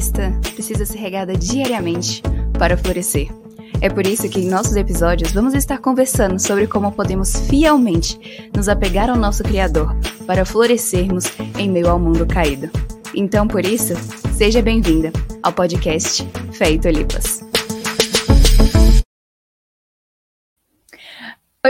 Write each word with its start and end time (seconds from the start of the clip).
cristã 0.00 0.32
precisa 0.54 0.86
ser 0.86 0.96
regada 0.96 1.34
diariamente 1.36 2.22
para 2.58 2.76
florescer. 2.76 3.28
É 3.82 3.90
por 3.90 4.06
isso 4.06 4.28
que 4.30 4.40
em 4.40 4.48
nossos 4.48 4.74
episódios 4.74 5.32
vamos 5.32 5.52
estar 5.52 5.78
conversando 5.78 6.38
sobre 6.38 6.66
como 6.66 6.90
podemos 6.90 7.36
fielmente 7.48 8.48
nos 8.56 8.68
apegar 8.68 9.10
ao 9.10 9.16
nosso 9.16 9.42
Criador 9.42 9.94
para 10.26 10.46
florescermos 10.46 11.24
em 11.58 11.70
meio 11.70 11.90
ao 11.90 11.98
mundo 11.98 12.26
caído. 12.26 12.70
Então, 13.14 13.46
por 13.46 13.64
isso, 13.64 13.94
seja 14.32 14.62
bem-vinda 14.62 15.12
ao 15.42 15.52
podcast 15.52 16.26
Fé 16.52 16.72
e 16.72 16.78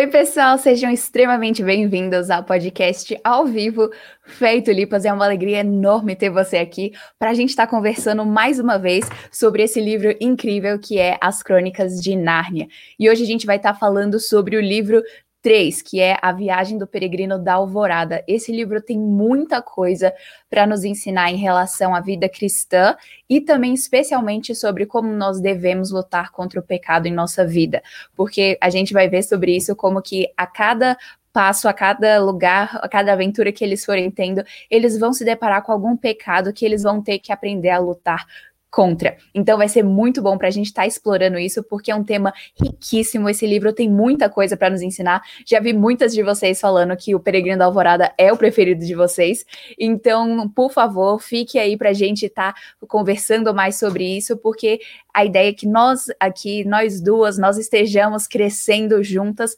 Oi, 0.01 0.07
pessoal, 0.07 0.57
sejam 0.57 0.91
extremamente 0.91 1.63
bem-vindos 1.63 2.31
ao 2.31 2.43
podcast 2.43 3.21
ao 3.23 3.45
vivo 3.45 3.91
Feito 4.25 4.73
Lipas. 4.73 5.05
É 5.05 5.13
uma 5.13 5.27
alegria 5.27 5.59
enorme 5.59 6.17
ter 6.17 6.31
você 6.31 6.57
aqui 6.57 6.93
para 7.19 7.29
a 7.29 7.35
gente 7.35 7.51
estar 7.51 7.67
tá 7.67 7.71
conversando 7.71 8.25
mais 8.25 8.59
uma 8.59 8.79
vez 8.79 9.05
sobre 9.31 9.63
esse 9.63 9.79
livro 9.79 10.17
incrível 10.19 10.79
que 10.79 10.99
é 10.99 11.19
As 11.21 11.43
Crônicas 11.43 12.01
de 12.01 12.17
Nárnia. 12.17 12.67
E 12.99 13.11
hoje 13.11 13.25
a 13.25 13.27
gente 13.27 13.45
vai 13.45 13.57
estar 13.57 13.75
tá 13.75 13.79
falando 13.79 14.19
sobre 14.19 14.57
o 14.57 14.61
livro 14.63 15.03
3, 15.43 15.83
que 15.83 16.01
é 16.01 16.19
A 16.21 16.33
Viagem 16.33 16.77
do 16.77 16.87
Peregrino 16.87 17.39
da 17.39 17.55
Alvorada. 17.55 18.23
Esse 18.27 18.53
livro 18.53 18.81
tem 18.81 18.99
muita 18.99 19.63
coisa 19.63 20.13
para 20.49 20.67
nos 20.67 20.85
ensinar 20.85 21.31
em 21.31 21.37
relação 21.37 21.95
à 21.95 22.01
vida 22.01 22.29
cristã 22.29 22.97
e 23.29 23.41
também 23.41 23.73
especialmente 23.73 24.55
sobre 24.55 24.87
como 24.87 25.09
nós 25.11 25.41
devemos 25.41 25.91
lutar 25.91 26.31
contra 26.31 26.61
o 26.61 26.63
pecado 26.63 27.07
em 27.07 27.13
nossa 27.13 27.47
vida, 27.47 27.83
porque 28.15 28.59
a 28.61 28.71
gente 28.71 28.93
vai 28.93 29.09
ver 29.09 29.23
sobre 29.23 29.57
isso 29.57 29.75
como 29.75 30.03
que 30.03 30.31
a 30.37 30.47
cada 30.47 30.97
passo, 31.33 31.69
a 31.69 31.73
cada 31.73 32.19
lugar, 32.21 32.79
a 32.83 32.89
cada 32.89 33.13
aventura 33.13 33.53
que 33.53 33.65
eles 33.65 33.85
forem 33.85 34.11
tendo, 34.11 34.43
eles 34.69 34.99
vão 34.99 35.13
se 35.13 35.25
deparar 35.25 35.63
com 35.63 35.73
algum 35.73 35.97
pecado 35.97 36.53
que 36.53 36.65
eles 36.65 36.83
vão 36.83 37.01
ter 37.03 37.19
que 37.19 37.33
aprender 37.33 37.71
a 37.71 37.79
lutar 37.79 38.27
contra. 38.71 39.17
Então 39.35 39.59
vai 39.59 39.69
ser 39.69 39.83
muito 39.83 40.23
bom 40.23 40.39
para 40.39 40.49
a 40.49 40.51
gente 40.51 40.67
estar 40.67 40.83
tá 40.83 40.89
explorando 40.89 41.39
isso, 41.39 41.63
porque 41.65 41.91
é 41.91 41.95
um 41.95 42.05
tema 42.05 42.33
riquíssimo. 42.63 43.29
Esse 43.29 43.47
livro 43.47 43.73
tem 43.73 43.91
muita 43.91 44.29
coisa 44.29 44.57
para 44.57 44.71
nos 44.71 44.81
ensinar. 44.81 45.23
Já 45.45 45.59
vi 45.61 45.73
muitas 45.73 46.15
de 46.15 46.23
vocês 46.23 46.61
falando 46.61 46.97
que 46.97 47.15
o 47.15 47.21
Peregrino 47.21 47.59
da 47.59 47.65
Alvorada 47.65 48.13
é 48.17 48.33
o 48.33 48.37
preferido 48.37 48.85
de 48.85 48.95
vocês. 48.95 49.45
Então, 49.79 50.49
por 50.49 50.71
favor, 50.71 51.21
fique 51.21 51.59
aí 51.59 51.77
para 51.77 51.91
a 51.91 51.95
gente 51.95 52.27
estar 52.27 52.53
tá 52.53 52.61
conversando 52.87 53.53
mais 53.53 53.77
sobre 53.79 54.05
isso, 54.17 54.37
porque 54.37 54.81
a 55.13 55.25
ideia 55.25 55.51
é 55.51 55.53
que 55.53 55.67
nós 55.67 56.07
aqui, 56.21 56.65
nós 56.65 57.01
duas, 57.01 57.37
nós 57.37 57.59
estejamos 57.59 58.27
crescendo 58.27 59.03
juntas, 59.03 59.57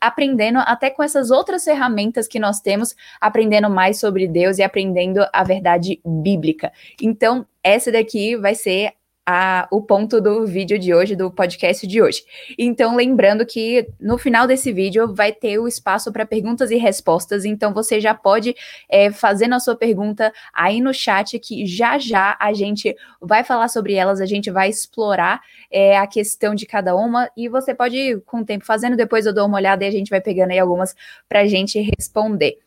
aprendendo 0.00 0.58
até 0.60 0.88
com 0.88 1.02
essas 1.02 1.30
outras 1.30 1.64
ferramentas 1.64 2.26
que 2.26 2.38
nós 2.38 2.60
temos, 2.60 2.94
aprendendo 3.20 3.68
mais 3.68 4.00
sobre 4.00 4.26
Deus 4.26 4.58
e 4.58 4.62
aprendendo 4.62 5.26
a 5.32 5.44
verdade 5.44 6.00
bíblica. 6.04 6.72
Então, 7.00 7.46
essa 7.66 7.90
daqui 7.90 8.36
vai 8.36 8.54
ser 8.54 8.92
a, 9.26 9.66
o 9.72 9.82
ponto 9.82 10.20
do 10.20 10.46
vídeo 10.46 10.78
de 10.78 10.94
hoje, 10.94 11.16
do 11.16 11.32
podcast 11.32 11.84
de 11.84 12.00
hoje. 12.00 12.22
Então, 12.56 12.94
lembrando 12.94 13.44
que 13.44 13.88
no 14.00 14.16
final 14.16 14.46
desse 14.46 14.72
vídeo 14.72 15.12
vai 15.12 15.32
ter 15.32 15.58
o 15.58 15.66
espaço 15.66 16.12
para 16.12 16.24
perguntas 16.24 16.70
e 16.70 16.76
respostas, 16.76 17.44
então 17.44 17.74
você 17.74 18.00
já 18.00 18.14
pode 18.14 18.54
é, 18.88 19.10
fazer 19.10 19.52
a 19.52 19.58
sua 19.58 19.74
pergunta 19.74 20.32
aí 20.54 20.80
no 20.80 20.94
chat, 20.94 21.38
que 21.40 21.66
já 21.66 21.98
já 21.98 22.36
a 22.38 22.52
gente 22.52 22.94
vai 23.20 23.42
falar 23.42 23.66
sobre 23.66 23.94
elas, 23.94 24.20
a 24.20 24.26
gente 24.26 24.48
vai 24.48 24.68
explorar 24.68 25.40
é, 25.72 25.98
a 25.98 26.06
questão 26.06 26.54
de 26.54 26.64
cada 26.64 26.94
uma, 26.94 27.28
e 27.36 27.48
você 27.48 27.74
pode 27.74 27.96
ir 27.96 28.20
com 28.20 28.40
o 28.40 28.44
tempo 28.44 28.64
fazendo, 28.64 28.96
depois 28.96 29.26
eu 29.26 29.34
dou 29.34 29.46
uma 29.46 29.56
olhada 29.56 29.84
e 29.84 29.88
a 29.88 29.90
gente 29.90 30.08
vai 30.08 30.20
pegando 30.20 30.52
aí 30.52 30.58
algumas 30.58 30.94
para 31.28 31.40
a 31.40 31.46
gente 31.46 31.80
responder. 31.80 32.58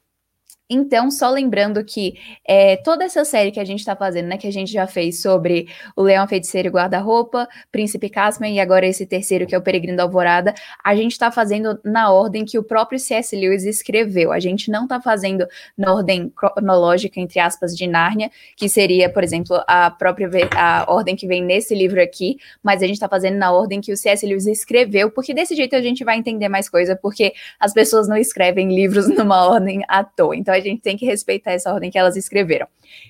Então, 0.69 1.09
só 1.09 1.31
lembrando 1.31 1.83
que 1.83 2.13
é, 2.47 2.77
toda 2.77 3.03
essa 3.03 3.25
série 3.25 3.49
que 3.49 3.59
a 3.59 3.65
gente 3.65 3.79
está 3.79 3.95
fazendo, 3.95 4.27
né, 4.27 4.37
que 4.37 4.45
a 4.45 4.51
gente 4.51 4.71
já 4.71 4.85
fez 4.85 5.19
sobre 5.19 5.67
o 5.95 6.03
Leão 6.03 6.27
Feiticeiro 6.27 6.67
e 6.67 6.71
Guarda-Roupa, 6.71 7.47
Príncipe 7.71 8.07
Caspian 8.07 8.49
e 8.49 8.59
agora 8.59 8.85
esse 8.85 9.03
terceiro 9.03 9.47
que 9.47 9.55
é 9.55 9.57
o 9.57 9.63
Peregrino 9.63 9.97
da 9.97 10.03
Alvorada, 10.03 10.53
a 10.83 10.95
gente 10.95 11.13
está 11.13 11.31
fazendo 11.31 11.79
na 11.83 12.11
ordem 12.11 12.45
que 12.45 12.59
o 12.59 12.63
próprio 12.63 12.99
C.S. 12.99 13.35
Lewis 13.35 13.63
escreveu. 13.63 14.31
A 14.31 14.39
gente 14.39 14.69
não 14.69 14.83
está 14.83 15.01
fazendo 15.01 15.47
na 15.75 15.91
ordem 15.91 16.29
cronológica, 16.29 17.19
entre 17.19 17.39
aspas, 17.39 17.75
de 17.75 17.87
Nárnia, 17.87 18.29
que 18.55 18.69
seria, 18.69 19.09
por 19.09 19.23
exemplo, 19.23 19.59
a 19.67 19.89
própria 19.89 20.29
a 20.55 20.85
ordem 20.87 21.15
que 21.15 21.25
vem 21.25 21.43
nesse 21.43 21.73
livro 21.73 21.99
aqui, 21.99 22.37
mas 22.61 22.83
a 22.83 22.85
gente 22.85 22.95
está 22.95 23.09
fazendo 23.09 23.37
na 23.37 23.51
ordem 23.51 23.81
que 23.81 23.91
o 23.91 23.97
C.S. 23.97 24.23
Lewis 24.23 24.45
escreveu, 24.45 25.09
porque 25.09 25.33
desse 25.33 25.55
jeito 25.55 25.75
a 25.75 25.81
gente 25.81 26.03
vai 26.03 26.17
entender 26.17 26.47
mais 26.47 26.69
coisa, 26.69 26.95
porque 26.95 27.33
as 27.59 27.73
pessoas 27.73 28.07
não 28.07 28.17
escrevem 28.17 28.73
livros 28.73 29.07
numa 29.17 29.47
ordem 29.47 29.81
à 29.87 30.03
toa. 30.03 30.35
Então, 30.35 30.58
a 30.59 30.61
gente 30.61 30.81
tem 30.81 30.97
que 30.97 31.05
respeitar 31.05 31.51
essa 31.51 31.73
ordem 31.73 31.89
que 31.89 31.97
elas 31.97 32.15
escreveram. 32.15 32.67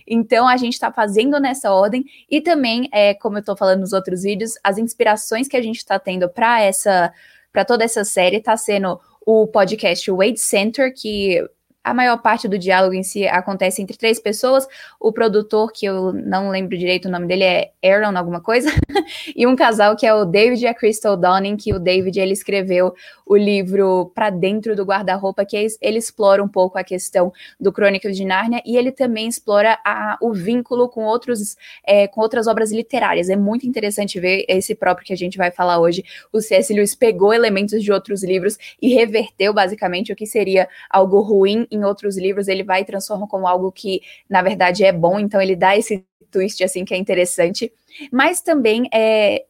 Então, 0.07 0.47
a 0.47 0.57
gente 0.57 0.73
está 0.73 0.91
fazendo 0.91 1.39
nessa 1.39 1.71
ordem 1.71 2.05
e 2.29 2.41
também, 2.41 2.89
é, 2.91 3.13
como 3.13 3.37
eu 3.37 3.41
estou 3.41 3.57
falando 3.57 3.81
nos 3.81 3.93
outros 3.93 4.23
vídeos, 4.23 4.53
as 4.63 4.77
inspirações 4.77 5.47
que 5.47 5.57
a 5.57 5.61
gente 5.61 5.77
está 5.77 5.99
tendo 5.99 6.29
para 6.29 6.61
essa, 6.61 7.13
para 7.51 7.65
toda 7.65 7.83
essa 7.83 8.03
série 8.03 8.37
está 8.37 8.55
sendo 8.55 8.99
o 9.25 9.47
podcast 9.47 10.09
Wade 10.11 10.39
Center, 10.39 10.93
que 10.93 11.43
a 11.83 11.93
maior 11.93 12.17
parte 12.17 12.47
do 12.47 12.57
diálogo 12.57 12.93
em 12.93 13.03
si 13.03 13.27
acontece 13.27 13.81
entre 13.81 13.97
três 13.97 14.19
pessoas. 14.19 14.67
O 14.99 15.11
produtor, 15.11 15.71
que 15.71 15.85
eu 15.85 16.13
não 16.13 16.49
lembro 16.49 16.77
direito 16.77 17.07
o 17.07 17.11
nome 17.11 17.27
dele, 17.27 17.43
é 17.43 17.71
Aaron 17.83 18.17
alguma 18.17 18.41
coisa, 18.41 18.69
e 19.35 19.47
um 19.47 19.55
casal 19.55 19.95
que 19.95 20.05
é 20.05 20.13
o 20.13 20.25
David 20.25 20.63
e 20.63 20.67
a 20.67 20.73
Crystal 20.73 21.15
Downing, 21.15 21.55
que 21.57 21.73
o 21.73 21.79
David 21.79 22.19
ele 22.19 22.33
escreveu 22.33 22.93
o 23.25 23.37
livro 23.37 24.11
Para 24.13 24.29
Dentro 24.29 24.75
do 24.75 24.83
Guarda-Roupa, 24.83 25.45
que 25.45 25.67
ele 25.81 25.97
explora 25.97 26.43
um 26.43 26.47
pouco 26.47 26.77
a 26.77 26.83
questão 26.83 27.31
do 27.59 27.71
Crônicas 27.71 28.17
de 28.17 28.25
Nárnia 28.25 28.61
e 28.65 28.75
ele 28.75 28.91
também 28.91 29.27
explora 29.27 29.79
a, 29.85 30.17
o 30.21 30.33
vínculo 30.33 30.89
com, 30.89 31.05
outros, 31.05 31.55
é, 31.85 32.07
com 32.07 32.21
outras 32.21 32.47
obras 32.47 32.71
literárias. 32.71 33.29
É 33.29 33.35
muito 33.35 33.67
interessante 33.67 34.19
ver 34.19 34.45
esse 34.49 34.73
próprio 34.75 35.05
que 35.05 35.13
a 35.13 35.17
gente 35.17 35.37
vai 35.37 35.51
falar 35.51 35.79
hoje. 35.79 36.03
O 36.33 36.41
C.S. 36.41 36.73
Lewis 36.73 36.95
pegou 36.95 37.33
elementos 37.33 37.83
de 37.83 37.91
outros 37.91 38.23
livros 38.23 38.57
e 38.81 38.93
reverteu 38.93 39.53
basicamente 39.53 40.11
o 40.11 40.15
que 40.15 40.25
seria 40.25 40.67
algo 40.89 41.21
ruim 41.21 41.67
em 41.71 41.83
outros 41.83 42.17
livros, 42.17 42.47
ele 42.47 42.63
vai 42.63 42.81
e 42.81 42.85
transforma 42.85 43.27
como 43.27 43.47
algo 43.47 43.71
que, 43.71 44.01
na 44.29 44.41
verdade, 44.41 44.83
é 44.83 44.91
bom, 44.91 45.19
então 45.19 45.41
ele 45.41 45.55
dá 45.55 45.77
esse 45.77 46.05
twist, 46.31 46.63
assim, 46.63 46.85
que 46.85 46.93
é 46.93 46.97
interessante. 46.97 47.71
Mas 48.11 48.41
também 48.41 48.87
é, 48.93 49.45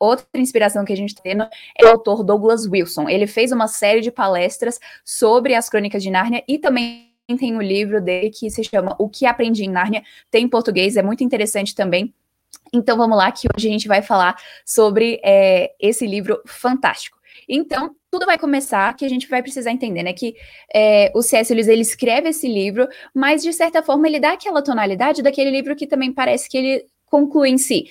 outra 0.00 0.26
inspiração 0.34 0.84
que 0.84 0.92
a 0.92 0.96
gente 0.96 1.10
está 1.10 1.22
tendo 1.22 1.46
é 1.78 1.84
o 1.84 1.88
autor 1.88 2.24
Douglas 2.24 2.66
Wilson. 2.66 3.08
Ele 3.08 3.26
fez 3.26 3.52
uma 3.52 3.68
série 3.68 4.00
de 4.00 4.10
palestras 4.10 4.80
sobre 5.04 5.54
as 5.54 5.68
Crônicas 5.68 6.02
de 6.02 6.10
Nárnia 6.10 6.42
e 6.48 6.58
também 6.58 7.10
tem 7.38 7.54
um 7.54 7.62
livro 7.62 8.00
dele 8.00 8.30
que 8.30 8.50
se 8.50 8.64
chama 8.64 8.96
O 8.98 9.08
que 9.08 9.26
Aprendi 9.26 9.64
em 9.64 9.70
Nárnia, 9.70 10.02
tem 10.30 10.44
em 10.44 10.48
português, 10.48 10.96
é 10.96 11.02
muito 11.02 11.22
interessante 11.22 11.74
também. 11.74 12.12
Então 12.72 12.96
vamos 12.96 13.16
lá, 13.16 13.30
que 13.30 13.46
hoje 13.54 13.68
a 13.68 13.70
gente 13.70 13.86
vai 13.86 14.02
falar 14.02 14.36
sobre 14.64 15.20
é, 15.22 15.72
esse 15.78 16.06
livro 16.06 16.40
fantástico. 16.46 17.18
Então, 17.48 17.94
tudo 18.10 18.26
vai 18.26 18.38
começar 18.38 18.94
que 18.96 19.04
a 19.04 19.08
gente 19.08 19.28
vai 19.28 19.42
precisar 19.42 19.70
entender, 19.70 20.02
né? 20.02 20.12
Que 20.12 20.34
é, 20.74 21.12
o 21.14 21.22
C.S. 21.22 21.52
Lewis, 21.54 21.68
ele 21.68 21.82
escreve 21.82 22.30
esse 22.30 22.48
livro, 22.48 22.88
mas, 23.14 23.42
de 23.42 23.52
certa 23.52 23.82
forma, 23.82 24.08
ele 24.08 24.18
dá 24.18 24.32
aquela 24.32 24.62
tonalidade 24.62 25.22
daquele 25.22 25.50
livro 25.50 25.76
que 25.76 25.86
também 25.86 26.12
parece 26.12 26.48
que 26.48 26.58
ele 26.58 26.86
conclui 27.06 27.50
em 27.50 27.58
si. 27.58 27.86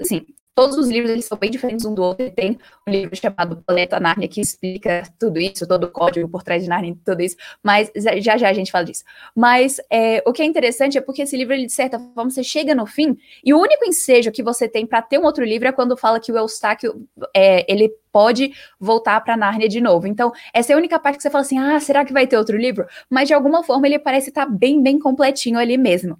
Assim, 0.00 0.24
Todos 0.54 0.76
os 0.76 0.88
livros 0.88 1.10
eles 1.10 1.24
são 1.24 1.38
bem 1.38 1.50
diferentes 1.50 1.86
um 1.86 1.94
do 1.94 2.02
outro. 2.02 2.30
Tem 2.30 2.58
um 2.86 2.90
livro 2.90 3.16
chamado 3.16 3.56
Planeta 3.66 3.98
Narnia 3.98 4.28
que 4.28 4.40
explica 4.40 5.02
tudo 5.18 5.40
isso, 5.40 5.66
todo 5.66 5.84
o 5.84 5.90
código 5.90 6.28
por 6.28 6.42
trás 6.42 6.62
de 6.62 6.68
Narnia, 6.68 6.94
tudo 7.04 7.22
isso. 7.22 7.36
Mas 7.62 7.90
já 7.96 8.36
já 8.36 8.48
a 8.48 8.52
gente 8.52 8.70
fala 8.70 8.84
disso. 8.84 9.02
Mas 9.34 9.80
é, 9.90 10.22
o 10.26 10.32
que 10.32 10.42
é 10.42 10.44
interessante 10.44 10.98
é 10.98 11.00
porque 11.00 11.22
esse 11.22 11.36
livro, 11.36 11.54
ele, 11.54 11.66
de 11.66 11.72
certa 11.72 11.98
forma, 11.98 12.30
você 12.30 12.44
chega 12.44 12.74
no 12.74 12.86
fim 12.86 13.16
e 13.42 13.54
o 13.54 13.58
único 13.58 13.84
ensejo 13.86 14.30
que 14.30 14.42
você 14.42 14.68
tem 14.68 14.86
para 14.86 15.00
ter 15.00 15.18
um 15.18 15.24
outro 15.24 15.44
livro 15.44 15.68
é 15.68 15.72
quando 15.72 15.96
fala 15.96 16.20
que 16.20 16.30
o 16.30 16.36
Eustáquio 16.36 17.08
é, 17.34 17.64
ele 17.72 17.88
pode 18.12 18.52
voltar 18.78 19.20
para 19.22 19.36
Nárnia 19.36 19.68
de 19.68 19.80
novo. 19.80 20.06
Então, 20.06 20.30
essa 20.52 20.72
é 20.72 20.74
a 20.74 20.78
única 20.78 20.98
parte 20.98 21.16
que 21.16 21.22
você 21.22 21.30
fala 21.30 21.42
assim: 21.42 21.58
ah, 21.58 21.80
será 21.80 22.04
que 22.04 22.12
vai 22.12 22.26
ter 22.26 22.36
outro 22.36 22.56
livro? 22.58 22.86
Mas 23.08 23.28
de 23.28 23.34
alguma 23.34 23.62
forma 23.64 23.86
ele 23.86 23.98
parece 23.98 24.28
estar 24.28 24.44
tá 24.46 24.52
bem, 24.52 24.82
bem 24.82 24.98
completinho 24.98 25.58
ali 25.58 25.78
mesmo. 25.78 26.18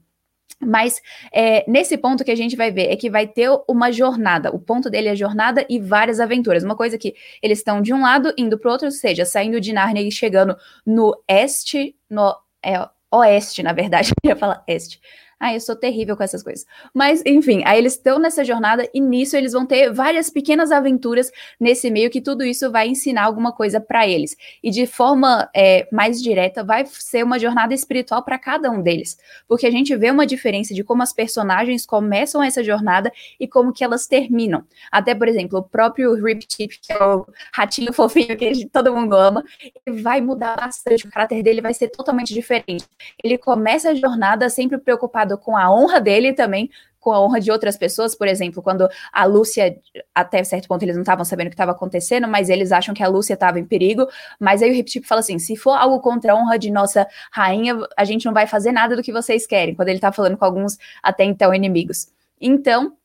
Mas 0.64 1.00
é, 1.32 1.64
nesse 1.68 1.96
ponto 1.98 2.24
que 2.24 2.30
a 2.30 2.36
gente 2.36 2.56
vai 2.56 2.70
ver 2.70 2.90
é 2.90 2.96
que 2.96 3.10
vai 3.10 3.26
ter 3.26 3.50
uma 3.68 3.90
jornada. 3.90 4.50
O 4.54 4.58
ponto 4.58 4.88
dele 4.88 5.08
é 5.08 5.16
jornada 5.16 5.66
e 5.68 5.78
várias 5.78 6.20
aventuras. 6.20 6.62
Uma 6.62 6.76
coisa 6.76 6.96
que 6.96 7.14
eles 7.42 7.58
estão 7.58 7.82
de 7.82 7.92
um 7.92 8.02
lado 8.02 8.32
indo 8.38 8.58
para 8.58 8.68
o 8.68 8.72
outro, 8.72 8.86
ou 8.86 8.92
seja, 8.92 9.24
saindo 9.24 9.60
de 9.60 9.72
Nárnia 9.72 10.02
e 10.02 10.10
chegando 10.10 10.56
no 10.86 11.14
este, 11.28 11.96
no 12.08 12.34
é, 12.64 12.88
oeste, 13.12 13.62
na 13.62 13.72
verdade, 13.72 14.12
eu 14.24 14.30
ia 14.30 14.36
falar 14.36 14.62
este, 14.66 15.00
ah, 15.42 15.52
eu 15.52 15.60
sou 15.60 15.74
terrível 15.74 16.16
com 16.16 16.22
essas 16.22 16.40
coisas. 16.40 16.64
Mas, 16.94 17.20
enfim, 17.26 17.64
aí 17.66 17.76
eles 17.76 17.94
estão 17.94 18.16
nessa 18.20 18.44
jornada 18.44 18.88
e 18.94 19.00
nisso 19.00 19.36
eles 19.36 19.52
vão 19.52 19.66
ter 19.66 19.92
várias 19.92 20.30
pequenas 20.30 20.70
aventuras 20.70 21.32
nesse 21.58 21.90
meio 21.90 22.10
que 22.10 22.20
tudo 22.20 22.44
isso 22.44 22.70
vai 22.70 22.86
ensinar 22.86 23.24
alguma 23.24 23.50
coisa 23.50 23.80
para 23.80 24.06
eles. 24.06 24.36
E 24.62 24.70
de 24.70 24.86
forma 24.86 25.50
é, 25.52 25.88
mais 25.90 26.22
direta, 26.22 26.62
vai 26.62 26.86
ser 26.86 27.24
uma 27.24 27.40
jornada 27.40 27.74
espiritual 27.74 28.22
para 28.22 28.38
cada 28.38 28.70
um 28.70 28.80
deles. 28.80 29.18
Porque 29.48 29.66
a 29.66 29.70
gente 29.72 29.96
vê 29.96 30.12
uma 30.12 30.24
diferença 30.24 30.72
de 30.74 30.84
como 30.84 31.02
as 31.02 31.12
personagens 31.12 31.84
começam 31.84 32.40
essa 32.40 32.62
jornada 32.62 33.12
e 33.40 33.48
como 33.48 33.72
que 33.72 33.82
elas 33.82 34.06
terminam. 34.06 34.64
Até, 34.92 35.12
por 35.12 35.26
exemplo, 35.26 35.58
o 35.58 35.62
próprio 35.64 36.14
Rip 36.24 36.46
Tip, 36.46 36.78
que 36.80 36.92
é 36.92 37.04
o 37.04 37.26
ratinho 37.52 37.92
fofinho 37.92 38.36
que 38.36 38.64
todo 38.66 38.94
mundo 38.94 39.16
ama, 39.16 39.44
ele 39.84 40.00
vai 40.02 40.20
mudar 40.20 40.54
bastante. 40.54 41.04
O 41.04 41.10
caráter 41.10 41.42
dele 41.42 41.60
vai 41.60 41.74
ser 41.74 41.88
totalmente 41.88 42.32
diferente. 42.32 42.84
Ele 43.24 43.36
começa 43.36 43.90
a 43.90 43.94
jornada 43.96 44.48
sempre 44.48 44.78
preocupado 44.78 45.31
preocupado 45.32 45.38
com 45.38 45.56
a 45.56 45.72
honra 45.72 46.00
dele 46.00 46.28
e 46.28 46.32
também 46.32 46.70
com 46.98 47.12
a 47.12 47.20
honra 47.20 47.40
de 47.40 47.50
outras 47.50 47.76
pessoas, 47.76 48.14
por 48.14 48.28
exemplo, 48.28 48.62
quando 48.62 48.88
a 49.12 49.24
Lúcia, 49.24 49.76
até 50.14 50.44
certo 50.44 50.68
ponto 50.68 50.84
eles 50.84 50.94
não 50.94 51.02
estavam 51.02 51.24
sabendo 51.24 51.48
o 51.48 51.50
que 51.50 51.54
estava 51.54 51.72
acontecendo, 51.72 52.28
mas 52.28 52.48
eles 52.48 52.70
acham 52.70 52.94
que 52.94 53.02
a 53.02 53.08
Lúcia 53.08 53.34
estava 53.34 53.58
em 53.58 53.64
perigo, 53.64 54.06
mas 54.38 54.62
aí 54.62 54.70
o 54.70 54.72
Rip 54.72 55.02
fala 55.02 55.18
assim, 55.18 55.36
se 55.36 55.56
for 55.56 55.72
algo 55.72 55.98
contra 56.00 56.32
a 56.32 56.36
honra 56.36 56.56
de 56.56 56.70
nossa 56.70 57.04
rainha, 57.32 57.76
a 57.96 58.04
gente 58.04 58.24
não 58.24 58.32
vai 58.32 58.46
fazer 58.46 58.70
nada 58.70 58.94
do 58.94 59.02
que 59.02 59.12
vocês 59.12 59.48
querem, 59.48 59.74
quando 59.74 59.88
ele 59.88 59.98
está 59.98 60.12
falando 60.12 60.36
com 60.36 60.44
alguns 60.44 60.78
até 61.02 61.24
então 61.24 61.52
inimigos. 61.52 62.06
Então, 62.40 62.96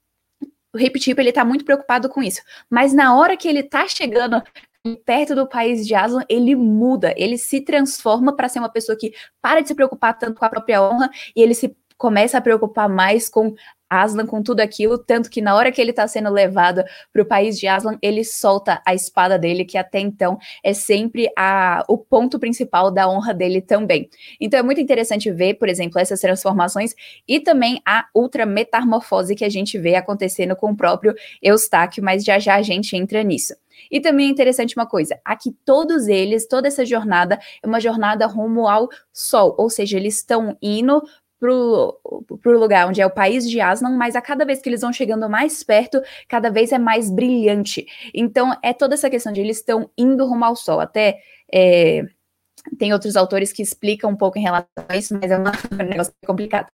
o 0.71 0.77
Rip 0.77 0.99
ele 1.17 1.31
tá 1.31 1.43
muito 1.43 1.65
preocupado 1.65 2.07
com 2.07 2.21
isso, 2.21 2.41
mas 2.69 2.93
na 2.93 3.17
hora 3.17 3.35
que 3.35 3.47
ele 3.47 3.63
tá 3.63 3.87
chegando 3.87 4.43
perto 4.95 5.33
do 5.33 5.47
país 5.47 5.85
de 5.85 5.95
Aslan, 5.95 6.23
ele 6.29 6.55
muda, 6.55 7.15
ele 7.17 7.37
se 7.37 7.61
transforma 7.61 8.35
para 8.35 8.47
ser 8.47 8.59
uma 8.59 8.69
pessoa 8.69 8.97
que 8.97 9.11
para 9.41 9.61
de 9.61 9.67
se 9.67 9.75
preocupar 9.75 10.17
tanto 10.17 10.37
com 10.37 10.45
a 10.45 10.49
própria 10.49 10.81
honra 10.83 11.09
e 11.35 11.41
ele 11.41 11.55
se 11.55 11.75
começa 11.97 12.37
a 12.37 12.41
preocupar 12.41 12.87
mais 12.87 13.29
com 13.29 13.55
Aslan 13.89 14.25
com 14.25 14.43
tudo 14.43 14.59
aquilo, 14.59 14.97
tanto 14.97 15.29
que 15.29 15.41
na 15.41 15.55
hora 15.55 15.71
que 15.71 15.81
ele 15.81 15.91
está 15.91 16.07
sendo 16.07 16.29
levado 16.29 16.83
para 17.11 17.21
o 17.21 17.25
país 17.25 17.57
de 17.57 17.67
Aslan, 17.67 17.97
ele 18.01 18.23
solta 18.23 18.81
a 18.85 18.93
espada 18.93 19.39
dele, 19.39 19.65
que 19.65 19.77
até 19.77 19.99
então 19.99 20.37
é 20.63 20.73
sempre 20.73 21.29
a, 21.37 21.83
o 21.87 21.97
ponto 21.97 22.39
principal 22.39 22.91
da 22.91 23.09
honra 23.09 23.33
dele 23.33 23.61
também. 23.61 24.09
Então 24.39 24.59
é 24.59 24.63
muito 24.63 24.81
interessante 24.81 25.31
ver, 25.31 25.55
por 25.55 25.69
exemplo, 25.69 25.99
essas 25.99 26.19
transformações 26.19 26.93
e 27.27 27.39
também 27.39 27.81
a 27.85 28.05
ultra 28.13 28.45
metamorfose 28.45 29.35
que 29.35 29.45
a 29.45 29.49
gente 29.49 29.77
vê 29.77 29.95
acontecendo 29.95 30.55
com 30.55 30.71
o 30.71 30.75
próprio 30.75 31.15
Eustáquio, 31.41 32.03
mas 32.03 32.23
já 32.23 32.39
já 32.39 32.55
a 32.55 32.61
gente 32.61 32.95
entra 32.95 33.23
nisso. 33.23 33.55
E 33.91 34.01
também 34.01 34.27
é 34.27 34.31
interessante 34.31 34.75
uma 34.75 34.87
coisa, 34.87 35.19
aqui 35.23 35.55
todos 35.63 36.07
eles, 36.07 36.47
toda 36.47 36.67
essa 36.67 36.83
jornada 36.83 37.39
é 37.61 37.67
uma 37.67 37.79
jornada 37.79 38.25
rumo 38.25 38.67
ao 38.67 38.89
sol, 39.13 39.55
ou 39.57 39.69
seja, 39.69 39.97
eles 39.97 40.15
estão 40.15 40.57
indo 40.61 41.01
pro, 41.39 41.99
pro 42.41 42.59
lugar 42.59 42.87
onde 42.87 43.01
é 43.01 43.05
o 43.05 43.11
país 43.11 43.49
de 43.49 43.59
Aslan, 43.61 43.91
mas 43.91 44.15
a 44.15 44.21
cada 44.21 44.45
vez 44.45 44.61
que 44.61 44.69
eles 44.69 44.81
vão 44.81 44.91
chegando 44.91 45.29
mais 45.29 45.63
perto, 45.63 46.01
cada 46.27 46.49
vez 46.49 46.71
é 46.71 46.77
mais 46.77 47.09
brilhante. 47.09 47.85
Então, 48.13 48.55
é 48.63 48.73
toda 48.73 48.93
essa 48.93 49.09
questão 49.09 49.31
de 49.31 49.41
eles 49.41 49.57
estão 49.57 49.89
indo 49.97 50.25
rumo 50.25 50.45
ao 50.45 50.55
sol. 50.55 50.79
Até 50.79 51.19
é, 51.53 52.03
tem 52.77 52.93
outros 52.93 53.15
autores 53.15 53.51
que 53.51 53.61
explicam 53.61 54.11
um 54.11 54.15
pouco 54.15 54.37
em 54.37 54.41
relação 54.41 54.67
a 54.87 54.97
isso, 54.97 55.17
mas 55.19 55.31
é 55.31 55.37
um 55.39 55.75
negócio 55.85 56.13
complicado. 56.25 56.67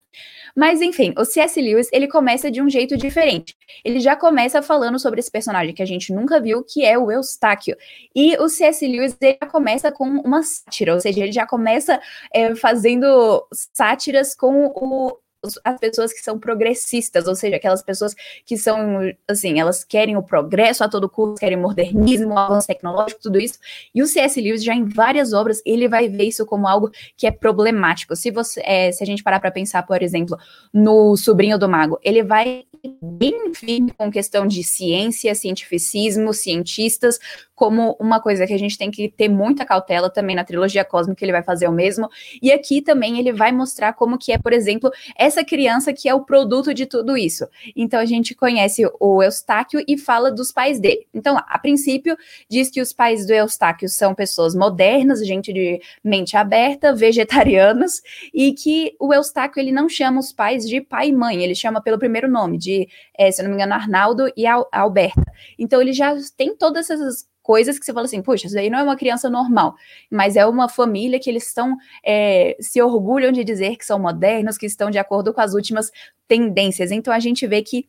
Mas 0.56 0.82
enfim, 0.82 1.14
o 1.18 1.26
C.S. 1.26 1.60
Lewis, 1.60 1.90
ele 1.92 2.08
começa 2.08 2.52
de 2.52 2.62
um 2.62 2.70
jeito 2.70 2.96
diferente. 2.96 3.56
Ele 3.84 4.00
já 4.00 4.16
começa 4.16 4.62
falando 4.62 5.00
sobre 5.00 5.20
esse 5.20 5.32
personagem 5.32 5.74
que 5.74 5.82
a 5.82 5.86
gente 5.86 6.14
nunca 6.14 6.40
viu, 6.40 6.64
que 6.64 6.86
é 6.86 6.98
o 6.98 7.12
Eustáquio. 7.12 7.76
E 8.16 8.38
o 8.38 8.48
C.S. 8.48 8.86
Lewis, 8.86 9.18
ele 9.20 9.38
já 9.42 9.50
começa 9.50 9.92
com 9.92 10.06
uma 10.06 10.44
sátira, 10.44 10.94
ou 10.94 11.00
seja, 11.00 11.22
ele 11.22 11.32
já 11.32 11.48
começa 11.48 12.00
é, 12.34 12.54
fazendo 12.56 13.46
sátiras 13.52 14.36
com 14.36 14.68
o, 14.68 15.18
as 15.64 15.80
pessoas 15.80 16.14
que 16.14 16.20
são 16.20 16.40
progressistas, 16.40 17.28
ou 17.28 17.36
seja, 17.36 17.58
aquelas 17.58 17.82
pessoas 17.82 18.16
que 18.46 18.58
são, 18.58 19.02
assim, 19.28 19.60
elas 19.60 19.84
querem 19.84 20.16
o 20.16 20.24
progresso 20.24 20.84
a 20.84 20.90
todo 20.90 21.10
custo, 21.10 21.40
querem 21.40 21.58
modernismo, 21.58 22.38
avanço 22.38 22.68
tecnológico, 22.68 23.22
tudo 23.22 23.40
isso. 23.40 23.60
E 23.94 24.02
o 24.02 24.08
C.S. 24.08 24.40
Lewis, 24.40 24.64
já 24.64 24.74
em 24.74 24.86
várias 24.86 25.34
obras, 25.34 25.62
ele 25.66 25.88
vai 25.88 26.08
ver 26.08 26.26
isso 26.26 26.46
como 26.46 26.68
algo 26.68 26.92
que 27.18 27.28
é 27.28 27.32
problemático. 27.32 28.16
Se, 28.16 28.32
você, 28.32 28.62
é, 28.64 28.92
se 28.92 29.04
a 29.04 29.06
gente 29.06 29.24
parar 29.24 29.40
para 29.40 29.52
pensar, 29.52 29.84
por 29.84 30.02
exemplo, 30.02 30.38
no 30.74 31.16
Sobrinho 31.18 31.58
do 31.58 31.68
Mago, 31.68 32.00
ele 32.04 32.24
vai 32.24 32.66
bem 33.02 33.54
firme 33.54 33.92
com 33.92 34.12
questão 34.12 34.46
de 34.46 34.64
ciência, 34.64 35.34
cientificismo, 35.34 36.34
cientistas, 36.34 37.18
como 37.56 37.96
uma 38.00 38.20
coisa 38.20 38.46
que 38.46 38.54
a 38.54 38.60
gente 38.60 38.78
tem 38.78 38.92
que 38.92 39.08
ter 39.10 39.30
muita 39.30 39.64
cautela 39.64 40.10
também 40.10 40.36
na 40.36 40.44
trilogia 40.44 40.84
cósmica, 40.84 41.24
ele 41.24 41.32
vai 41.32 41.44
fazer 41.44 41.68
o 41.68 41.72
mesmo. 41.72 42.10
E 42.42 42.52
aqui 42.52 42.82
também 42.82 43.20
ele 43.20 43.32
vai 43.32 43.52
mostrar 43.52 43.94
como 43.94 44.18
que 44.18 44.32
é, 44.32 44.38
por 44.38 44.52
exemplo, 44.52 44.92
essa 45.16 45.46
criança 45.46 45.94
que 45.94 46.10
é 46.10 46.14
o 46.14 46.26
produto 46.26 46.74
de 46.74 46.86
tudo 46.86 47.16
isso. 47.16 47.48
Então 47.76 48.00
a 48.00 48.06
gente 48.06 48.36
conhece 48.36 48.84
o 49.00 49.24
Eustáquio 49.24 49.84
e 49.88 49.98
fala 49.98 50.32
dos 50.32 50.52
pais 50.52 50.80
dele. 50.80 51.08
Então, 51.14 51.38
a 51.38 51.60
princípio, 51.60 52.18
diz 52.50 52.70
que 52.70 52.82
os 52.82 52.92
pais 52.92 53.26
do 53.26 53.32
Eustáquio 53.32 53.88
são 53.88 54.14
pessoas 54.14 54.54
modernas, 54.54 55.26
gente 55.26 55.54
de 55.54 55.80
mente 56.04 56.36
aberta, 56.36 56.94
vegetarianos, 56.94 58.02
e 58.34 58.54
que 58.54 58.96
o 59.00 59.14
Eustáquio 59.14 59.62
ele 59.62 59.72
não 59.72 59.88
chama 59.88 60.20
os 60.20 60.34
pais 60.34 60.68
de 60.68 60.82
pai 60.82 61.10
e 61.10 61.14
mãe, 61.14 61.42
ele 61.42 61.56
chama 61.56 61.82
pelo 61.82 62.00
primeiro 62.00 62.30
nome, 62.30 62.58
de, 62.58 62.73
é, 63.18 63.32
se 63.32 63.42
eu 63.42 63.44
não 63.44 63.52
me 63.52 63.58
engano, 63.58 63.74
Arnaldo 63.74 64.32
e 64.36 64.46
Alberta. 64.48 65.24
Então 65.58 65.82
ele 65.82 65.94
já 65.94 66.16
tem 66.38 66.56
todas 66.56 66.90
essas 66.90 67.28
coisas 67.42 67.78
que 67.78 67.86
você 67.86 67.94
fala 67.94 68.06
assim, 68.06 68.22
puxa, 68.22 68.48
isso 68.48 68.56
daí 68.56 68.70
não 68.70 68.80
é 68.80 68.84
uma 68.84 68.96
criança 68.96 69.30
normal, 69.30 69.76
mas 70.10 70.38
é 70.38 70.46
uma 70.46 70.70
família 70.70 71.20
que 71.20 71.30
eles 71.30 71.48
estão, 71.48 71.76
é, 72.04 72.56
se 72.60 72.82
orgulham 72.82 73.32
de 73.32 73.44
dizer 73.44 73.76
que 73.76 73.86
são 73.86 74.00
modernos, 74.00 74.58
que 74.58 74.66
estão 74.66 74.90
de 74.90 74.98
acordo 74.98 75.34
com 75.34 75.42
as 75.42 75.54
últimas 75.54 75.92
tendências. 76.28 76.90
Então 76.90 77.14
a 77.14 77.20
gente 77.20 77.46
vê 77.46 77.62
que 77.62 77.88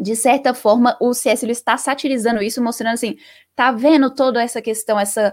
de 0.00 0.16
certa 0.16 0.54
forma, 0.54 0.96
o 1.00 1.14
CS 1.14 1.44
está 1.44 1.76
satirizando 1.76 2.42
isso, 2.42 2.62
mostrando 2.62 2.94
assim, 2.94 3.16
tá 3.54 3.70
vendo 3.70 4.12
toda 4.12 4.42
essa 4.42 4.60
questão, 4.60 4.98
essa 4.98 5.32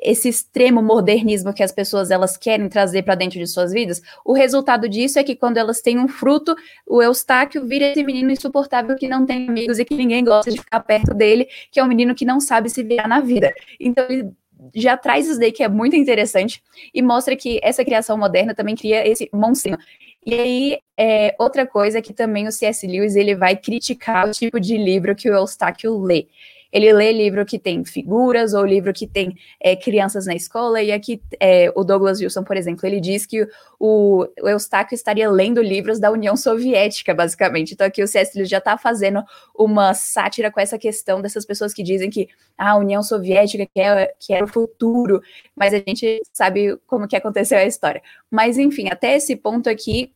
esse 0.00 0.28
extremo 0.28 0.82
modernismo 0.82 1.52
que 1.52 1.62
as 1.62 1.72
pessoas 1.72 2.10
elas 2.10 2.36
querem 2.36 2.68
trazer 2.68 3.02
para 3.02 3.14
dentro 3.14 3.38
de 3.38 3.46
suas 3.46 3.72
vidas, 3.72 4.02
o 4.24 4.32
resultado 4.32 4.88
disso 4.88 5.18
é 5.18 5.24
que 5.24 5.34
quando 5.34 5.56
elas 5.56 5.80
têm 5.80 5.98
um 5.98 6.08
fruto, 6.08 6.54
o 6.86 7.02
Eustáquio 7.02 7.66
vira 7.66 7.86
esse 7.86 8.04
menino 8.04 8.30
insuportável 8.30 8.96
que 8.96 9.08
não 9.08 9.24
tem 9.24 9.48
amigos 9.48 9.78
e 9.78 9.84
que 9.84 9.94
ninguém 9.94 10.24
gosta 10.24 10.50
de 10.50 10.58
ficar 10.58 10.80
perto 10.80 11.14
dele, 11.14 11.48
que 11.70 11.80
é 11.80 11.84
um 11.84 11.88
menino 11.88 12.14
que 12.14 12.24
não 12.24 12.40
sabe 12.40 12.68
se 12.68 12.82
virar 12.82 13.08
na 13.08 13.20
vida. 13.20 13.52
Então 13.80 14.04
ele 14.08 14.30
já 14.74 14.96
traz 14.96 15.26
isso 15.28 15.38
daí 15.38 15.52
que 15.52 15.62
é 15.62 15.68
muito 15.68 15.96
interessante 15.96 16.62
e 16.92 17.02
mostra 17.02 17.36
que 17.36 17.60
essa 17.62 17.84
criação 17.84 18.16
moderna 18.16 18.54
também 18.54 18.74
cria 18.74 19.06
esse 19.06 19.28
monstrinho. 19.32 19.78
E 20.24 20.34
aí, 20.34 20.78
é, 20.98 21.36
outra 21.38 21.64
coisa 21.64 22.02
que 22.02 22.12
também 22.12 22.48
o 22.48 22.52
C.S. 22.52 22.84
Lewis 22.84 23.14
ele 23.14 23.36
vai 23.36 23.56
criticar 23.56 24.28
o 24.28 24.32
tipo 24.32 24.58
de 24.58 24.76
livro 24.76 25.14
que 25.14 25.30
o 25.30 25.34
Eustáquio 25.34 25.96
lê 25.98 26.26
ele 26.72 26.92
lê 26.92 27.12
livro 27.12 27.44
que 27.44 27.58
tem 27.58 27.84
figuras 27.84 28.54
ou 28.54 28.64
livro 28.64 28.92
que 28.92 29.06
tem 29.06 29.36
é, 29.60 29.74
crianças 29.76 30.26
na 30.26 30.34
escola, 30.34 30.82
e 30.82 30.92
aqui 30.92 31.20
é, 31.40 31.72
o 31.74 31.84
Douglas 31.84 32.20
Wilson, 32.20 32.42
por 32.42 32.56
exemplo, 32.56 32.86
ele 32.86 33.00
diz 33.00 33.26
que 33.26 33.46
o, 33.78 34.26
o 34.42 34.48
Eustáquio 34.48 34.94
estaria 34.94 35.30
lendo 35.30 35.62
livros 35.62 35.98
da 35.98 36.10
União 36.10 36.36
Soviética, 36.36 37.14
basicamente. 37.14 37.74
Então 37.74 37.86
aqui 37.86 38.02
o 38.02 38.08
C.S. 38.08 38.44
Já 38.44 38.58
está 38.58 38.76
fazendo 38.76 39.22
uma 39.54 39.94
sátira 39.94 40.50
com 40.50 40.60
essa 40.60 40.78
questão 40.78 41.20
dessas 41.20 41.44
pessoas 41.44 41.72
que 41.72 41.82
dizem 41.82 42.10
que 42.10 42.28
ah, 42.56 42.72
a 42.72 42.76
União 42.76 43.02
Soviética 43.02 43.66
que 43.66 43.80
é, 43.80 44.14
que 44.18 44.32
era 44.32 44.44
o 44.44 44.48
futuro, 44.48 45.20
mas 45.54 45.74
a 45.74 45.78
gente 45.78 46.22
sabe 46.32 46.76
como 46.86 47.08
que 47.08 47.16
aconteceu 47.16 47.58
a 47.58 47.64
história. 47.64 48.02
Mas 48.30 48.58
enfim, 48.58 48.88
até 48.90 49.16
esse 49.16 49.36
ponto 49.36 49.68
aqui, 49.68 50.12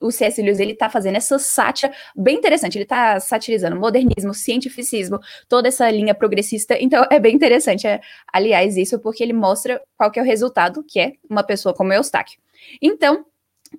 o 0.00 0.10
C.S. 0.10 0.40
Lewis 0.40 0.58
ele 0.58 0.74
tá 0.74 0.88
fazendo 0.88 1.16
essa 1.16 1.38
sátira 1.38 1.92
bem 2.16 2.36
interessante. 2.36 2.78
Ele 2.78 2.86
tá 2.86 3.20
satirizando 3.20 3.76
modernismo, 3.76 4.32
cientificismo, 4.32 5.20
toda 5.48 5.68
essa 5.68 5.90
linha 5.90 6.14
progressista. 6.14 6.76
Então 6.80 7.04
é 7.10 7.20
bem 7.20 7.34
interessante, 7.34 7.86
é, 7.86 8.00
aliás, 8.32 8.76
isso 8.76 8.98
porque 8.98 9.22
ele 9.22 9.32
mostra 9.32 9.80
qual 9.96 10.10
que 10.10 10.18
é 10.18 10.22
o 10.22 10.26
resultado, 10.26 10.82
que 10.82 10.98
é 10.98 11.12
uma 11.28 11.42
pessoa 11.42 11.74
como 11.74 11.92
Eustáquio. 11.92 12.40
Então, 12.80 13.24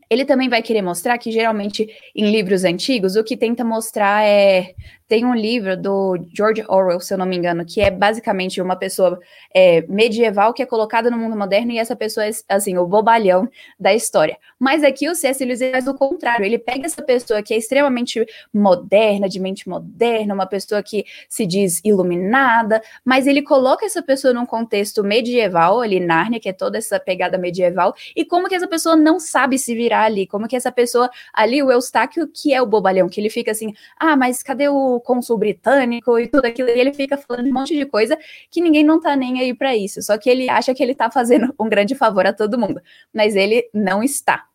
ele 0.10 0.26
também 0.26 0.48
vai 0.48 0.62
querer 0.62 0.82
mostrar 0.82 1.18
que 1.18 1.32
geralmente 1.32 1.88
em 2.16 2.32
livros 2.32 2.64
antigos 2.64 3.16
o 3.16 3.24
que 3.24 3.36
tenta 3.36 3.64
mostrar 3.64 4.24
é 4.26 4.74
tem 5.12 5.26
um 5.26 5.36
livro 5.36 5.76
do 5.76 6.26
George 6.34 6.64
Orwell, 6.70 7.02
se 7.02 7.14
eu 7.14 7.18
não 7.18 7.26
me 7.26 7.36
engano, 7.36 7.66
que 7.66 7.82
é 7.82 7.92
basicamente 7.92 8.62
uma 8.62 8.78
pessoa 8.78 9.20
é, 9.54 9.82
medieval 9.90 10.54
que 10.54 10.64
é 10.64 10.66
colocada 10.66 11.12
no 11.12 11.18
mundo 11.18 11.36
moderno 11.36 11.74
e 11.74 11.78
essa 11.78 11.98
pessoa 11.98 12.26
é, 12.26 12.32
assim, 12.48 12.78
o 12.78 12.88
bobalhão 12.88 13.50
da 13.78 13.94
história. 13.94 14.38
Mas 14.58 14.86
aqui 14.86 15.10
o 15.10 15.14
C.S. 15.14 15.44
Lewis 15.44 15.60
faz 15.70 15.86
o 15.86 15.94
contrário, 15.96 16.46
ele 16.46 16.58
pega 16.58 16.86
essa 16.86 17.02
pessoa 17.02 17.44
que 17.44 17.54
é 17.54 17.58
extremamente 17.58 18.26
moderna, 18.54 19.28
de 19.28 19.38
mente 19.38 19.68
moderna, 19.68 20.34
uma 20.34 20.46
pessoa 20.46 20.82
que 20.82 21.04
se 21.28 21.46
diz 21.46 21.82
iluminada, 21.84 22.82
mas 23.04 23.28
ele 23.28 23.42
coloca 23.42 23.86
essa 23.86 24.02
pessoa 24.02 24.34
num 24.34 24.46
contexto 24.46 25.04
medieval, 25.04 25.82
ali, 25.82 26.00
Nárnia, 26.00 26.40
que 26.40 26.48
é 26.48 26.54
toda 26.54 26.78
essa 26.78 26.98
pegada 26.98 27.38
medieval, 27.38 27.94
e 28.16 28.24
como 28.24 28.48
que 28.48 28.56
essa 28.56 28.68
pessoa 28.68 28.96
não 28.96 29.20
sabe 29.20 29.60
se 29.60 29.76
virar 29.76 30.04
ali, 30.04 30.26
como 30.26 30.48
que 30.48 30.56
essa 30.56 30.72
pessoa 30.72 31.10
ali, 31.34 31.62
o 31.62 31.70
Eustáquio, 31.70 32.30
que 32.34 32.54
é 32.54 32.62
o 32.62 32.66
bobalhão, 32.66 33.10
que 33.10 33.20
ele 33.20 33.30
fica 33.30 33.52
assim, 33.52 33.74
ah, 34.00 34.16
mas 34.16 34.42
cadê 34.42 34.70
o 34.70 35.01
cônsul 35.02 35.38
britânico 35.38 36.18
e 36.20 36.28
tudo 36.28 36.46
aquilo, 36.46 36.70
e 36.70 36.80
ele 36.80 36.94
fica 36.94 37.18
falando 37.18 37.48
um 37.48 37.54
monte 37.54 37.76
de 37.76 37.86
coisa 37.86 38.18
que 38.50 38.62
ninguém 38.62 38.84
não 38.84 39.00
tá 39.00 39.16
nem 39.16 39.40
aí 39.40 39.54
para 39.54 39.76
isso. 39.76 40.02
Só 40.02 40.18
que 40.18 40.30
ele 40.30 40.50
acha 40.50 40.74
que 40.74 40.82
ele 40.82 40.96
tá 40.96 41.10
fazendo 41.12 41.54
um 41.60 41.68
grande 41.68 41.96
favor 41.96 42.26
a 42.26 42.34
todo 42.34 42.60
mundo, 42.60 42.82
mas 43.14 43.36
ele 43.36 43.70
não 43.74 44.04
está. 44.04 44.46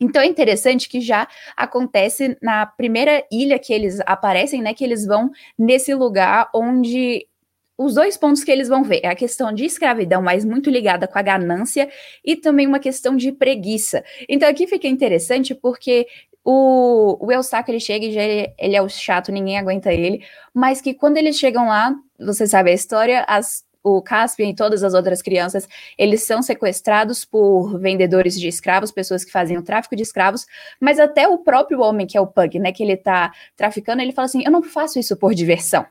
Então 0.00 0.22
é 0.22 0.26
interessante 0.26 0.88
que 0.88 1.00
já 1.00 1.28
acontece 1.56 2.36
na 2.40 2.66
primeira 2.66 3.24
ilha 3.30 3.58
que 3.58 3.72
eles 3.72 4.00
aparecem, 4.06 4.62
né? 4.62 4.74
Que 4.74 4.84
eles 4.84 5.06
vão 5.06 5.30
nesse 5.58 5.94
lugar 5.94 6.48
onde 6.54 7.26
os 7.78 7.94
dois 7.94 8.16
pontos 8.16 8.44
que 8.44 8.50
eles 8.50 8.68
vão 8.68 8.84
ver 8.84 9.00
é 9.02 9.08
a 9.08 9.14
questão 9.14 9.52
de 9.52 9.64
escravidão, 9.64 10.22
mas 10.22 10.44
muito 10.44 10.70
ligada 10.70 11.08
com 11.08 11.18
a 11.18 11.22
ganância, 11.22 11.90
e 12.24 12.36
também 12.36 12.66
uma 12.66 12.78
questão 12.78 13.16
de 13.16 13.32
preguiça. 13.32 14.04
Então 14.28 14.48
aqui 14.48 14.66
fica 14.66 14.86
interessante 14.86 15.54
porque 15.54 16.06
o, 16.44 17.16
o 17.24 17.32
Eustáquio, 17.32 17.72
ele 17.72 17.80
chega 17.80 18.06
e 18.06 18.12
já 18.12 18.22
ele, 18.22 18.52
ele 18.58 18.76
é 18.76 18.82
o 18.82 18.88
chato, 18.88 19.32
ninguém 19.32 19.58
aguenta 19.58 19.92
ele, 19.92 20.24
mas 20.52 20.80
que 20.80 20.94
quando 20.94 21.16
eles 21.16 21.36
chegam 21.36 21.68
lá, 21.68 21.94
você 22.18 22.46
sabe 22.46 22.70
a 22.70 22.74
história, 22.74 23.24
as 23.28 23.64
o 23.82 24.00
Caspian 24.00 24.50
e 24.50 24.54
todas 24.54 24.84
as 24.84 24.94
outras 24.94 25.20
crianças, 25.20 25.68
eles 25.98 26.22
são 26.22 26.40
sequestrados 26.40 27.24
por 27.24 27.78
vendedores 27.80 28.38
de 28.38 28.46
escravos, 28.46 28.92
pessoas 28.92 29.24
que 29.24 29.32
fazem 29.32 29.58
o 29.58 29.62
tráfico 29.62 29.96
de 29.96 30.02
escravos, 30.02 30.46
mas 30.78 31.00
até 31.00 31.26
o 31.26 31.38
próprio 31.38 31.80
homem, 31.80 32.06
que 32.06 32.16
é 32.16 32.20
o 32.20 32.26
Pug, 32.26 32.58
né, 32.58 32.72
que 32.72 32.82
ele 32.82 32.96
tá 32.96 33.32
traficando, 33.56 34.00
ele 34.00 34.12
fala 34.12 34.26
assim, 34.26 34.44
eu 34.44 34.52
não 34.52 34.62
faço 34.62 34.98
isso 34.98 35.16
por 35.16 35.34
diversão. 35.34 35.84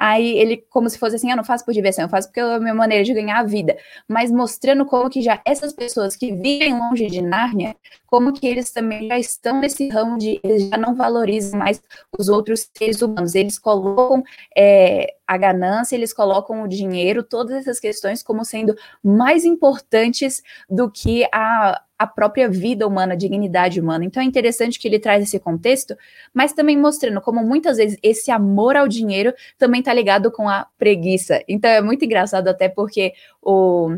Aí 0.00 0.38
ele, 0.38 0.58
como 0.70 0.88
se 0.88 0.96
fosse 0.96 1.16
assim, 1.16 1.28
eu 1.28 1.36
não 1.36 1.42
faço 1.42 1.64
por 1.64 1.74
diversão, 1.74 2.04
eu 2.04 2.08
faço 2.08 2.28
porque 2.28 2.38
é 2.38 2.44
a 2.44 2.60
minha 2.60 2.72
maneira 2.74 3.02
de 3.02 3.12
ganhar 3.12 3.40
a 3.40 3.42
vida. 3.42 3.76
Mas 4.06 4.30
mostrando 4.30 4.86
como 4.86 5.10
que 5.10 5.20
já 5.20 5.42
essas 5.44 5.72
pessoas 5.72 6.14
que 6.14 6.32
vivem 6.32 6.78
longe 6.78 7.06
de 7.08 7.20
Nárnia, 7.20 7.74
como 8.06 8.32
que 8.32 8.46
eles 8.46 8.70
também 8.70 9.08
já 9.08 9.18
estão 9.18 9.58
nesse 9.60 9.88
ramo 9.88 10.16
de, 10.16 10.38
eles 10.44 10.68
já 10.68 10.76
não 10.76 10.94
valorizam 10.94 11.58
mais 11.58 11.82
os 12.16 12.28
outros 12.28 12.68
seres 12.76 13.02
humanos. 13.02 13.34
Eles 13.34 13.58
colocam 13.58 14.22
é, 14.56 15.14
a 15.26 15.36
ganância, 15.36 15.96
eles 15.96 16.12
colocam 16.12 16.62
o 16.62 16.68
dinheiro, 16.68 17.24
todas 17.24 17.56
essas 17.56 17.80
questões 17.80 18.22
como 18.22 18.44
sendo 18.44 18.76
mais 19.02 19.44
importantes 19.44 20.40
do 20.70 20.88
que 20.88 21.24
a, 21.32 21.82
a 21.98 22.06
própria 22.06 22.48
vida 22.48 22.86
humana, 22.86 23.14
a 23.14 23.16
dignidade 23.16 23.80
humana. 23.80 24.04
Então 24.04 24.22
é 24.22 24.26
interessante 24.26 24.78
que 24.78 24.86
ele 24.86 24.98
traz 24.98 25.22
esse 25.22 25.38
contexto, 25.40 25.96
mas 26.32 26.52
também 26.52 26.78
mostrando 26.78 27.20
como 27.20 27.42
muitas 27.42 27.76
vezes 27.76 27.98
esse 28.02 28.30
amor 28.30 28.76
ao 28.76 28.86
dinheiro 28.86 29.34
também 29.58 29.80
está 29.80 29.92
ligado 29.92 30.30
com 30.30 30.48
a 30.48 30.66
preguiça. 30.78 31.42
Então 31.48 31.70
é 31.70 31.80
muito 31.80 32.04
engraçado 32.04 32.48
até 32.48 32.68
porque 32.68 33.14
o 33.42 33.96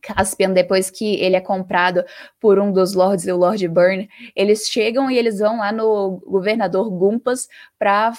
Caspian, 0.00 0.52
depois 0.52 0.90
que 0.90 1.16
ele 1.16 1.36
é 1.36 1.40
comprado 1.40 2.04
por 2.40 2.58
um 2.58 2.72
dos 2.72 2.94
lords, 2.94 3.26
o 3.26 3.36
Lord 3.36 3.68
Burn, 3.68 4.08
eles 4.34 4.68
chegam 4.68 5.10
e 5.10 5.18
eles 5.18 5.38
vão 5.38 5.58
lá 5.58 5.72
no 5.72 6.22
governador 6.26 6.90
Gumpas 6.90 7.48
para 7.78 8.12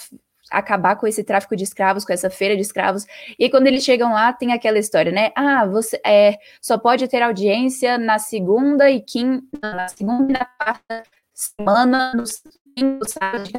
acabar 0.51 0.95
com 0.95 1.07
esse 1.07 1.23
tráfico 1.23 1.55
de 1.55 1.63
escravos, 1.63 2.05
com 2.05 2.13
essa 2.13 2.29
feira 2.29 2.55
de 2.55 2.61
escravos. 2.61 3.05
E 3.37 3.49
quando 3.49 3.67
eles 3.67 3.83
chegam 3.83 4.13
lá, 4.13 4.31
tem 4.33 4.53
aquela 4.53 4.79
história, 4.79 5.11
né? 5.11 5.31
Ah, 5.35 5.65
você 5.65 5.99
é, 6.05 6.37
só 6.61 6.77
pode 6.77 7.07
ter 7.07 7.21
audiência 7.21 7.97
na 7.97 8.19
segunda 8.19 8.89
e 8.89 9.01
quinta, 9.01 9.47
na 9.61 9.87
segunda 9.87 10.31
e 10.31 10.33
na 10.33 10.45
quarta 10.45 11.03
semana, 11.33 12.13
sabe? 13.07 13.51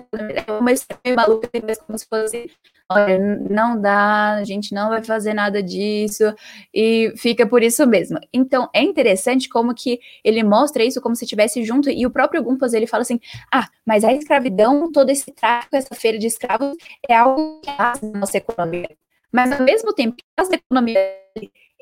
É 0.46 0.52
uma 0.52 0.72
história 0.72 1.14
maluca, 1.14 1.48
como 1.86 1.98
se 1.98 2.06
fosse, 2.06 2.50
olha, 2.90 3.18
não 3.50 3.80
dá, 3.80 4.34
a 4.34 4.44
gente 4.44 4.74
não 4.74 4.88
vai 4.88 5.02
fazer 5.02 5.34
nada 5.34 5.62
disso, 5.62 6.34
e 6.74 7.12
fica 7.16 7.46
por 7.46 7.62
isso 7.62 7.86
mesmo. 7.86 8.18
Então, 8.32 8.68
é 8.74 8.82
interessante 8.82 9.48
como 9.48 9.74
que 9.74 10.00
ele 10.24 10.42
mostra 10.42 10.84
isso 10.84 11.00
como 11.00 11.16
se 11.16 11.24
estivesse 11.24 11.64
junto, 11.64 11.90
e 11.90 12.06
o 12.06 12.10
próprio 12.10 12.42
Gumpas, 12.42 12.72
ele 12.72 12.86
fala 12.86 13.02
assim, 13.02 13.20
ah, 13.52 13.68
mas 13.84 14.04
a 14.04 14.12
escravidão, 14.12 14.90
todo 14.92 15.10
esse 15.10 15.32
tráfico, 15.32 15.76
essa 15.76 15.94
feira 15.94 16.18
de 16.18 16.26
escravos, 16.26 16.76
é 17.08 17.14
algo 17.14 17.60
que 17.60 17.70
faz 17.72 18.02
a 18.02 18.18
nossa 18.18 18.36
economia. 18.36 18.90
Mas, 19.30 19.52
ao 19.52 19.62
mesmo 19.62 19.92
tempo 19.92 20.16
que 20.16 20.24
faz 20.36 20.50
a 20.50 20.54
economia 20.54 20.98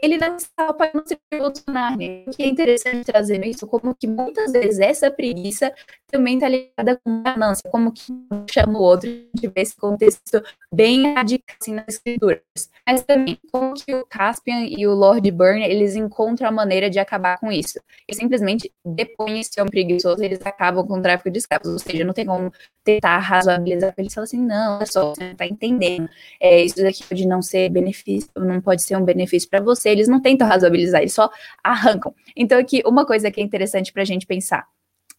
ele 0.02 0.18
não 0.18 0.36
estava 0.36 0.74
para 0.74 0.90
não 0.94 1.06
se 1.06 1.18
revolucionar, 1.32 1.96
né? 1.96 2.24
O 2.26 2.30
que 2.30 2.42
é 2.42 2.46
interessante 2.46 3.04
trazer 3.04 3.44
isso, 3.46 3.66
como 3.66 3.94
que 3.94 4.06
muitas 4.06 4.52
vezes 4.52 4.78
essa 4.78 5.10
preguiça 5.10 5.72
também 6.10 6.34
está 6.34 6.48
ligada 6.48 7.00
com 7.02 7.22
ganância, 7.22 7.68
como 7.70 7.92
que 7.92 8.12
chama 8.50 8.78
o 8.78 8.82
outro 8.82 9.08
de 9.34 9.48
ver 9.48 9.62
esse 9.62 9.76
contexto 9.76 10.42
bem 10.72 11.14
radical 11.14 11.56
assim, 11.60 11.74
nas 11.74 11.88
escrituras. 11.88 12.40
Mas 12.86 13.02
também, 13.02 13.38
como 13.50 13.74
que 13.74 13.94
o 13.94 14.04
Caspian 14.06 14.66
e 14.66 14.86
o 14.86 14.94
Lord 14.94 15.28
Burn, 15.30 15.64
eles 15.64 15.96
encontram 15.96 16.48
a 16.48 16.52
maneira 16.52 16.88
de 16.88 16.98
acabar 16.98 17.38
com 17.38 17.50
isso. 17.50 17.80
Eles 18.06 18.18
simplesmente 18.20 18.70
depõem 18.84 19.40
esse 19.40 19.60
homem 19.60 19.70
preguiçoso 19.70 20.22
eles 20.26 20.40
acabam 20.44 20.86
com 20.86 20.98
o 20.98 21.02
tráfico 21.02 21.30
de 21.30 21.38
escravos, 21.38 21.68
ou 21.68 21.78
seja, 21.78 22.04
não 22.04 22.12
tem 22.12 22.26
como 22.26 22.52
tentar 22.84 23.18
razoabilizar, 23.18 23.94
eles 23.96 24.14
falam 24.14 24.24
assim, 24.24 24.40
não, 24.40 24.76
olha 24.76 24.86
só, 24.86 25.14
você 25.14 25.24
não 25.24 25.32
está 25.32 25.46
entendendo, 25.46 26.08
é, 26.40 26.62
isso 26.62 26.76
daqui 26.76 27.04
pode 27.04 27.26
não 27.26 27.42
ser 27.42 27.68
benefício, 27.68 28.30
não 28.36 28.60
pode 28.60 28.82
ser 28.82 28.96
um 28.96 29.04
benefício 29.04 29.48
para 29.48 29.60
você, 29.60 29.85
eles 29.92 30.08
não 30.08 30.20
tentam 30.20 30.46
razoabilizar, 30.46 31.00
eles 31.00 31.14
só 31.14 31.30
arrancam. 31.62 32.14
Então, 32.36 32.58
aqui, 32.58 32.82
uma 32.86 33.06
coisa 33.06 33.30
que 33.30 33.40
é 33.40 33.44
interessante 33.44 33.92
para 33.92 34.02
a 34.02 34.06
gente 34.06 34.26
pensar, 34.26 34.66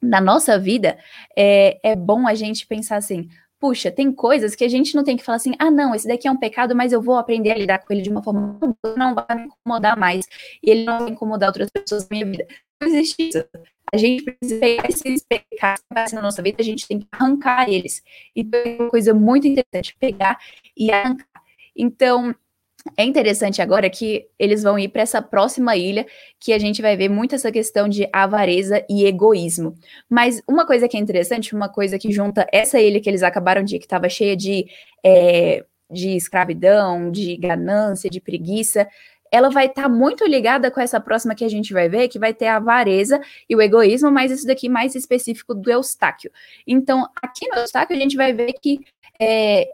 na 0.02 0.22
nossa 0.22 0.60
vida, 0.60 0.98
é, 1.38 1.80
é 1.84 1.96
bom 1.96 2.28
a 2.28 2.36
gente 2.36 2.68
pensar 2.68 2.98
assim, 2.98 3.30
puxa, 3.60 3.92
tem 3.92 4.12
coisas 4.12 4.56
que 4.56 4.64
a 4.64 4.68
gente 4.68 4.96
não 4.96 5.04
tem 5.04 5.18
que 5.18 5.24
falar 5.24 5.38
assim, 5.38 5.54
ah, 5.58 5.72
não, 5.72 5.96
esse 5.96 6.08
daqui 6.08 6.28
é 6.28 6.32
um 6.32 6.38
pecado, 6.38 6.76
mas 6.76 6.94
eu 6.94 7.02
vou 7.02 7.16
aprender 7.16 7.52
a 7.52 7.58
lidar 7.58 7.80
com 7.80 7.92
ele 7.92 8.02
de 8.02 8.10
uma 8.10 8.22
forma 8.22 8.60
que 8.60 8.98
não 8.98 9.16
vai 9.16 9.36
me 9.36 9.46
incomodar 9.46 9.98
mais, 9.98 10.26
e 10.64 10.70
ele 10.70 10.84
não 10.84 11.00
vai 11.00 11.10
incomodar 11.10 11.50
outras 11.50 11.70
pessoas 11.70 12.04
na 12.04 12.10
minha 12.12 12.26
vida. 12.26 12.48
Não 12.80 12.88
existe 12.88 13.30
isso. 13.30 13.44
A 13.92 13.98
gente 13.98 14.24
precisa 14.24 14.60
pegar 14.60 14.90
esses 14.90 15.24
pecados 15.24 15.84
que 16.10 16.16
na 16.16 16.22
nossa 16.22 16.42
vida, 16.42 16.58
a 16.60 16.64
gente 16.64 16.88
tem 16.88 17.00
que 17.00 17.08
arrancar 17.12 17.70
eles. 17.70 18.04
Então, 18.36 18.60
é 18.60 18.76
uma 18.82 18.90
coisa 18.90 19.14
muito 19.14 19.48
interessante, 19.48 19.96
pegar 19.98 20.38
e 20.76 20.92
arrancar. 20.92 21.26
Então, 21.76 22.36
é 22.96 23.04
interessante 23.04 23.62
agora 23.62 23.90
que 23.90 24.28
eles 24.38 24.64
vão 24.64 24.78
ir 24.78 24.90
para 24.90 25.02
essa 25.02 25.22
próxima 25.22 25.76
ilha, 25.76 26.06
que 26.40 26.54
a 26.54 26.60
gente 26.60 26.82
vai 26.82 26.96
ver 26.96 27.10
muito 27.10 27.36
essa 27.36 27.52
questão 27.52 27.88
de 27.90 28.08
avareza 28.14 28.86
e 28.90 29.06
egoísmo. 29.06 29.76
Mas 30.10 30.42
uma 30.48 30.66
coisa 30.66 30.88
que 30.88 30.96
é 30.96 31.00
interessante, 31.00 31.56
uma 31.56 31.70
coisa 31.70 31.98
que 31.98 32.12
junta 32.12 32.48
essa 32.52 32.80
ilha 32.80 33.02
que 33.02 33.10
eles 33.10 33.24
acabaram 33.24 33.64
de, 33.64 33.80
que 33.80 33.86
estava 33.86 34.08
cheia 34.10 34.36
de, 34.36 34.68
é, 35.04 35.66
de 35.90 36.16
escravidão, 36.16 37.12
de 37.12 37.36
ganância, 37.38 38.10
de 38.10 38.22
preguiça, 38.22 38.88
ela 39.32 39.50
vai 39.50 39.66
estar 39.66 39.84
tá 39.84 39.90
muito 39.90 40.26
ligada 40.26 40.72
com 40.72 40.80
essa 40.80 41.00
próxima 41.00 41.36
que 41.36 41.44
a 41.44 41.50
gente 41.50 41.74
vai 41.74 41.90
ver, 41.90 42.08
que 42.08 42.20
vai 42.20 42.34
ter 42.34 42.48
a 42.48 42.58
avareza 42.58 43.20
e 43.50 43.56
o 43.56 43.62
egoísmo, 43.62 44.10
mas 44.12 44.32
isso 44.32 44.48
daqui 44.48 44.70
mais 44.70 44.96
específico 44.96 45.54
do 45.54 45.70
Eustáquio. 45.70 46.32
Então, 46.66 47.08
aqui 47.22 47.48
no 47.50 47.60
Eustáquio, 47.60 47.96
a 47.96 48.00
gente 48.00 48.16
vai 48.16 48.34
ver 48.34 48.54
que 48.54 48.80
é, 49.20 49.68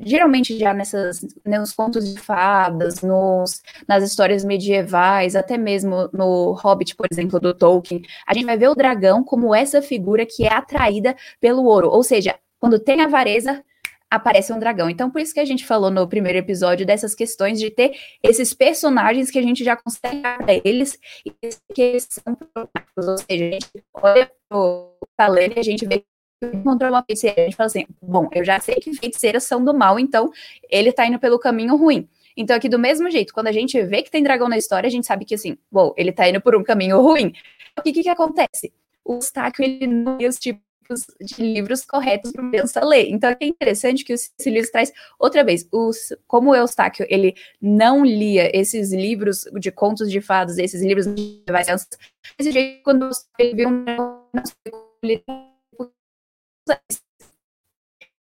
geralmente 0.00 0.58
já 0.58 0.74
nessas, 0.74 1.24
nos 1.44 1.72
contos 1.72 2.12
de 2.12 2.20
fadas, 2.20 3.00
nos, 3.02 3.62
nas 3.88 4.02
histórias 4.02 4.44
medievais, 4.44 5.36
até 5.36 5.56
mesmo 5.56 6.08
no 6.12 6.52
Hobbit, 6.52 6.96
por 6.96 7.06
exemplo, 7.10 7.40
do 7.40 7.54
Tolkien, 7.54 8.02
a 8.26 8.34
gente 8.34 8.46
vai 8.46 8.56
ver 8.56 8.68
o 8.68 8.74
dragão 8.74 9.22
como 9.22 9.54
essa 9.54 9.80
figura 9.80 10.26
que 10.26 10.44
é 10.44 10.52
atraída 10.52 11.16
pelo 11.40 11.64
ouro, 11.64 11.88
ou 11.88 12.02
seja, 12.02 12.38
quando 12.58 12.78
tem 12.78 13.02
avareza, 13.02 13.62
aparece 14.10 14.52
um 14.52 14.58
dragão. 14.58 14.88
Então, 14.88 15.10
por 15.10 15.20
isso 15.20 15.34
que 15.34 15.40
a 15.40 15.44
gente 15.44 15.66
falou 15.66 15.90
no 15.90 16.08
primeiro 16.08 16.38
episódio 16.38 16.86
dessas 16.86 17.14
questões 17.14 17.58
de 17.58 17.70
ter 17.70 17.92
esses 18.22 18.54
personagens 18.54 19.30
que 19.30 19.38
a 19.38 19.42
gente 19.42 19.64
já 19.64 19.76
consegue 19.76 20.20
para 20.20 20.60
eles 20.64 20.98
e 21.26 21.30
que 21.74 21.82
eles 21.82 22.08
são 22.08 22.34
problemáticos. 22.34 23.08
Ou 23.08 23.18
seja, 23.18 23.44
a 23.44 23.50
gente 23.50 23.70
olha 23.94 24.30
o 24.52 24.94
talento 25.16 25.56
e 25.56 25.60
a 25.60 25.64
gente 25.64 25.86
vê 25.86 26.04
encontrou 26.52 26.90
uma 26.90 27.02
feiticeira, 27.02 27.42
a 27.42 27.44
gente 27.44 27.56
fala 27.56 27.66
assim, 27.66 27.86
bom, 28.00 28.28
eu 28.32 28.44
já 28.44 28.60
sei 28.60 28.76
que 28.76 28.94
feiticeiras 28.94 29.44
são 29.44 29.64
do 29.64 29.72
mal, 29.74 29.98
então 29.98 30.30
ele 30.70 30.92
tá 30.92 31.06
indo 31.06 31.18
pelo 31.18 31.38
caminho 31.38 31.76
ruim. 31.76 32.08
Então, 32.36 32.56
aqui 32.56 32.68
do 32.68 32.78
mesmo 32.78 33.10
jeito, 33.10 33.32
quando 33.32 33.46
a 33.46 33.52
gente 33.52 33.80
vê 33.84 34.02
que 34.02 34.10
tem 34.10 34.22
dragão 34.22 34.48
na 34.48 34.58
história, 34.58 34.86
a 34.88 34.90
gente 34.90 35.06
sabe 35.06 35.24
que 35.24 35.34
assim, 35.34 35.56
bom, 35.70 35.94
ele 35.96 36.12
tá 36.12 36.28
indo 36.28 36.40
por 36.40 36.56
um 36.56 36.64
caminho 36.64 37.00
ruim. 37.00 37.32
O 37.78 37.82
que 37.82 37.92
que, 37.92 38.02
que 38.02 38.08
acontece? 38.08 38.72
O 39.04 39.14
Eustáquio, 39.14 39.64
ele 39.64 39.86
não 39.86 40.18
tem 40.18 40.26
os 40.26 40.36
tipos 40.36 41.06
de 41.20 41.42
livros 41.42 41.84
corretos 41.84 42.32
para 42.32 42.48
criança 42.48 42.84
ler. 42.84 43.08
Então, 43.08 43.30
é 43.30 43.46
interessante 43.46 44.04
que 44.04 44.12
esse 44.12 44.50
livro 44.50 44.70
traz, 44.70 44.92
outra 45.18 45.44
vez, 45.44 45.66
os, 45.72 46.12
como 46.26 46.50
o 46.50 46.54
Eustáquio, 46.54 47.06
ele 47.08 47.34
não 47.60 48.04
lia 48.04 48.50
esses 48.54 48.92
livros 48.92 49.44
de 49.58 49.70
contos 49.70 50.10
de 50.10 50.20
fadas, 50.20 50.58
esses 50.58 50.82
livros 50.82 51.06
de 51.06 51.42
crianças, 51.46 51.88
desse 52.36 52.50
jeito, 52.50 52.82
quando 52.82 53.10
ele 53.38 53.54
viu 53.54 53.68
um 53.68 55.53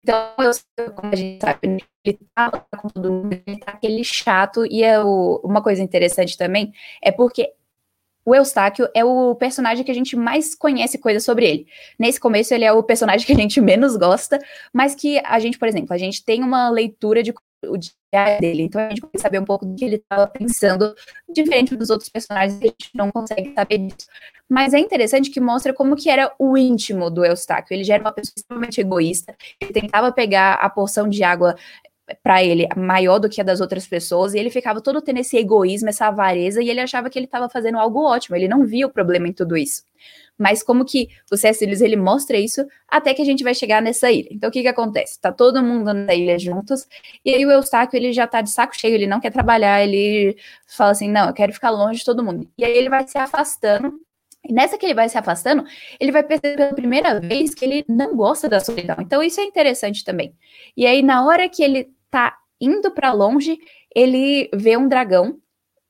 então, 0.02 0.34
eu, 0.38 0.92
como 0.92 1.12
a 1.12 1.16
gente 1.16 1.40
sabe, 1.40 1.84
ele 2.04 2.18
tá 2.34 2.50
com 2.78 2.88
todo 2.88 3.12
mundo, 3.12 3.42
ele 3.46 3.58
tá 3.58 3.72
aquele 3.72 4.02
chato, 4.02 4.64
e 4.64 4.82
é 4.82 4.98
o, 5.02 5.40
uma 5.44 5.62
coisa 5.62 5.82
interessante 5.82 6.36
também 6.36 6.72
é 7.02 7.12
porque 7.12 7.52
o 8.24 8.34
Eustáquio 8.34 8.88
é 8.94 9.04
o 9.04 9.34
personagem 9.34 9.84
que 9.84 9.90
a 9.90 9.94
gente 9.94 10.14
mais 10.14 10.54
conhece 10.54 10.98
coisas 10.98 11.24
sobre 11.24 11.46
ele. 11.46 11.66
Nesse 11.98 12.20
começo, 12.20 12.52
ele 12.52 12.64
é 12.64 12.72
o 12.72 12.82
personagem 12.82 13.26
que 13.26 13.32
a 13.32 13.36
gente 13.36 13.58
menos 13.60 13.96
gosta, 13.96 14.38
mas 14.72 14.94
que 14.94 15.18
a 15.24 15.38
gente, 15.38 15.58
por 15.58 15.66
exemplo, 15.66 15.94
a 15.94 15.98
gente 15.98 16.22
tem 16.22 16.42
uma 16.42 16.68
leitura 16.68 17.22
de 17.22 17.32
o 17.64 17.76
diário 17.76 18.40
dele. 18.40 18.62
Então 18.62 18.80
a 18.80 18.88
gente 18.88 19.00
consegue 19.00 19.22
saber 19.22 19.40
um 19.40 19.44
pouco 19.44 19.66
do 19.66 19.74
que 19.74 19.84
ele 19.84 19.96
estava 19.96 20.26
pensando, 20.26 20.94
diferente 21.28 21.76
dos 21.76 21.90
outros 21.90 22.08
personagens 22.08 22.58
que 22.58 22.66
a 22.66 22.70
gente 22.70 22.90
não 22.94 23.10
consegue 23.10 23.52
saber 23.54 23.78
disso. 23.78 24.08
Mas 24.48 24.72
é 24.72 24.78
interessante 24.78 25.30
que 25.30 25.40
mostra 25.40 25.74
como 25.74 25.96
que 25.96 26.08
era 26.08 26.32
o 26.38 26.56
íntimo 26.56 27.10
do 27.10 27.24
Eustáquio. 27.24 27.74
Ele 27.74 27.84
já 27.84 27.94
era 27.94 28.02
uma 28.02 28.12
pessoa 28.12 28.34
extremamente 28.36 28.80
egoísta. 28.80 29.36
Ele 29.60 29.72
tentava 29.72 30.10
pegar 30.10 30.54
a 30.54 30.70
porção 30.70 31.08
de 31.08 31.22
água 31.22 31.54
para 32.22 32.42
ele 32.42 32.68
maior 32.76 33.18
do 33.18 33.28
que 33.28 33.40
a 33.40 33.44
das 33.44 33.60
outras 33.60 33.86
pessoas, 33.86 34.34
e 34.34 34.38
ele 34.38 34.50
ficava 34.50 34.80
todo 34.80 35.00
tendo 35.00 35.18
esse 35.18 35.36
egoísmo, 35.36 35.88
essa 35.88 36.06
avareza, 36.06 36.62
e 36.62 36.68
ele 36.68 36.80
achava 36.80 37.10
que 37.10 37.18
ele 37.18 37.26
estava 37.26 37.48
fazendo 37.48 37.78
algo 37.78 38.02
ótimo, 38.04 38.36
ele 38.36 38.48
não 38.48 38.64
via 38.64 38.86
o 38.86 38.90
problema 38.90 39.28
em 39.28 39.32
tudo 39.32 39.56
isso. 39.56 39.82
Mas 40.36 40.62
como 40.62 40.84
que 40.84 41.08
o 41.32 41.36
C.S. 41.36 41.64
Lewis, 41.64 41.80
ele 41.80 41.96
mostra 41.96 42.36
isso 42.36 42.64
até 42.86 43.12
que 43.12 43.20
a 43.20 43.24
gente 43.24 43.42
vai 43.42 43.54
chegar 43.54 43.82
nessa 43.82 44.10
ilha. 44.10 44.28
Então, 44.30 44.48
o 44.48 44.52
que 44.52 44.62
que 44.62 44.68
acontece? 44.68 45.20
Tá 45.20 45.32
todo 45.32 45.62
mundo 45.62 45.92
na 45.92 46.14
ilha 46.14 46.38
juntos, 46.38 46.86
e 47.24 47.34
aí 47.34 47.44
o 47.44 47.50
Eustáquio, 47.50 47.96
ele 47.96 48.12
já 48.12 48.26
tá 48.26 48.40
de 48.40 48.50
saco 48.50 48.76
cheio, 48.76 48.94
ele 48.94 49.06
não 49.06 49.20
quer 49.20 49.30
trabalhar, 49.30 49.82
ele 49.82 50.36
fala 50.66 50.92
assim, 50.92 51.10
não, 51.10 51.28
eu 51.28 51.34
quero 51.34 51.52
ficar 51.52 51.70
longe 51.70 52.00
de 52.00 52.04
todo 52.04 52.22
mundo. 52.22 52.48
E 52.56 52.64
aí 52.64 52.76
ele 52.76 52.88
vai 52.88 53.06
se 53.06 53.18
afastando, 53.18 54.00
e 54.44 54.52
nessa 54.52 54.78
que 54.78 54.86
ele 54.86 54.94
vai 54.94 55.08
se 55.08 55.18
afastando, 55.18 55.64
ele 55.98 56.12
vai 56.12 56.22
perceber 56.22 56.56
pela 56.56 56.72
primeira 56.72 57.20
vez 57.20 57.54
que 57.54 57.64
ele 57.64 57.84
não 57.88 58.16
gosta 58.16 58.48
da 58.48 58.60
solidão. 58.60 58.96
Então, 59.00 59.22
isso 59.22 59.40
é 59.40 59.44
interessante 59.44 60.04
também. 60.04 60.32
E 60.76 60.86
aí, 60.86 61.02
na 61.02 61.26
hora 61.26 61.48
que 61.48 61.62
ele 61.62 61.90
tá 62.10 62.36
indo 62.60 62.90
para 62.90 63.12
longe, 63.12 63.58
ele 63.94 64.48
vê 64.52 64.76
um 64.76 64.88
dragão 64.88 65.38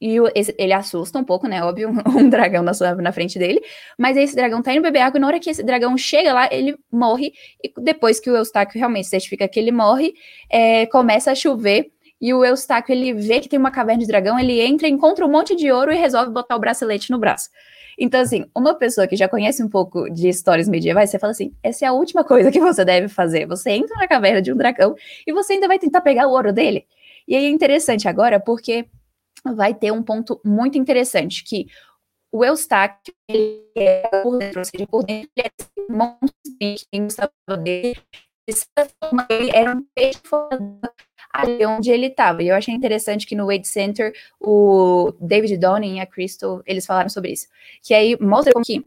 e 0.00 0.16
ele 0.56 0.72
assusta 0.72 1.18
um 1.18 1.24
pouco, 1.24 1.48
né? 1.48 1.62
Óbvio, 1.62 1.90
um, 1.90 1.96
um 2.18 2.28
dragão 2.28 2.62
na, 2.62 2.72
sua, 2.72 2.94
na 2.94 3.12
frente 3.12 3.38
dele. 3.38 3.60
Mas 3.98 4.16
esse 4.16 4.34
dragão 4.34 4.62
tá 4.62 4.72
indo 4.72 4.82
beber 4.82 5.00
água, 5.00 5.18
e 5.18 5.20
na 5.20 5.26
hora 5.26 5.40
que 5.40 5.50
esse 5.50 5.62
dragão 5.62 5.96
chega 5.98 6.32
lá, 6.32 6.48
ele 6.52 6.76
morre. 6.90 7.32
E 7.62 7.72
depois 7.80 8.20
que 8.20 8.30
o 8.30 8.36
Eustáquio 8.36 8.78
realmente 8.78 9.08
certifica 9.08 9.48
que 9.48 9.58
ele 9.58 9.72
morre, 9.72 10.14
é, 10.50 10.86
começa 10.86 11.32
a 11.32 11.34
chover. 11.34 11.90
E 12.20 12.32
o 12.34 12.44
Eustáquio, 12.44 12.92
ele 12.92 13.12
vê 13.12 13.40
que 13.40 13.48
tem 13.48 13.58
uma 13.58 13.70
caverna 13.70 14.00
de 14.00 14.08
dragão, 14.08 14.38
ele 14.38 14.60
entra, 14.60 14.88
encontra 14.88 15.24
um 15.24 15.30
monte 15.30 15.54
de 15.54 15.70
ouro 15.70 15.92
e 15.92 15.96
resolve 15.96 16.32
botar 16.32 16.56
o 16.56 16.60
bracelete 16.60 17.10
no 17.10 17.18
braço. 17.18 17.48
Então, 17.98 18.20
assim, 18.20 18.46
uma 18.56 18.74
pessoa 18.74 19.08
que 19.08 19.16
já 19.16 19.28
conhece 19.28 19.62
um 19.62 19.68
pouco 19.68 20.08
de 20.08 20.28
histórias 20.28 20.68
medievais, 20.68 21.10
você 21.10 21.18
fala 21.18 21.32
assim: 21.32 21.52
essa 21.62 21.84
é 21.84 21.88
a 21.88 21.92
última 21.92 22.22
coisa 22.22 22.50
que 22.50 22.60
você 22.60 22.84
deve 22.84 23.08
fazer. 23.08 23.46
Você 23.46 23.70
entra 23.70 23.96
na 23.96 24.06
caverna 24.06 24.40
de 24.40 24.52
um 24.52 24.56
dragão 24.56 24.94
e 25.26 25.32
você 25.32 25.54
ainda 25.54 25.66
vai 25.66 25.78
tentar 25.78 26.00
pegar 26.00 26.28
o 26.28 26.30
ouro 26.30 26.52
dele. 26.52 26.86
E 27.26 27.34
aí 27.34 27.44
é 27.44 27.48
interessante 27.50 28.08
agora, 28.08 28.38
porque 28.38 28.86
vai 29.44 29.74
ter 29.74 29.92
um 29.92 30.02
ponto 30.02 30.40
muito 30.44 30.78
interessante, 30.78 31.42
que 31.42 31.66
o 32.30 32.44
Eustáquio, 32.44 33.14
ele 33.28 33.64
é 33.76 34.06
por 34.22 34.38
dentro, 34.38 34.60
ou 34.60 34.64
seja, 34.64 34.86
por 34.86 35.04
dentro 35.04 35.30
ele 35.36 35.48
é 35.48 35.92
um 35.92 35.96
monstro 35.96 36.28
que 36.60 36.76
tem 36.90 37.06
o 37.48 37.56
dele, 37.56 37.96
ele 39.30 39.50
era 39.54 39.76
um 39.76 39.84
peixe 39.94 40.20
ali 41.32 41.64
onde 41.66 41.90
ele 41.90 42.06
estava. 42.06 42.42
E 42.42 42.48
eu 42.48 42.54
achei 42.54 42.74
interessante 42.74 43.26
que 43.26 43.36
no 43.36 43.46
Wade 43.46 43.68
Center, 43.68 44.12
o 44.40 45.12
David 45.20 45.56
Donning 45.58 45.96
e 45.96 46.00
a 46.00 46.06
Crystal, 46.06 46.62
eles 46.66 46.86
falaram 46.86 47.08
sobre 47.08 47.32
isso. 47.32 47.46
Que 47.82 47.94
aí 47.94 48.16
mostra 48.20 48.52
que 48.64 48.84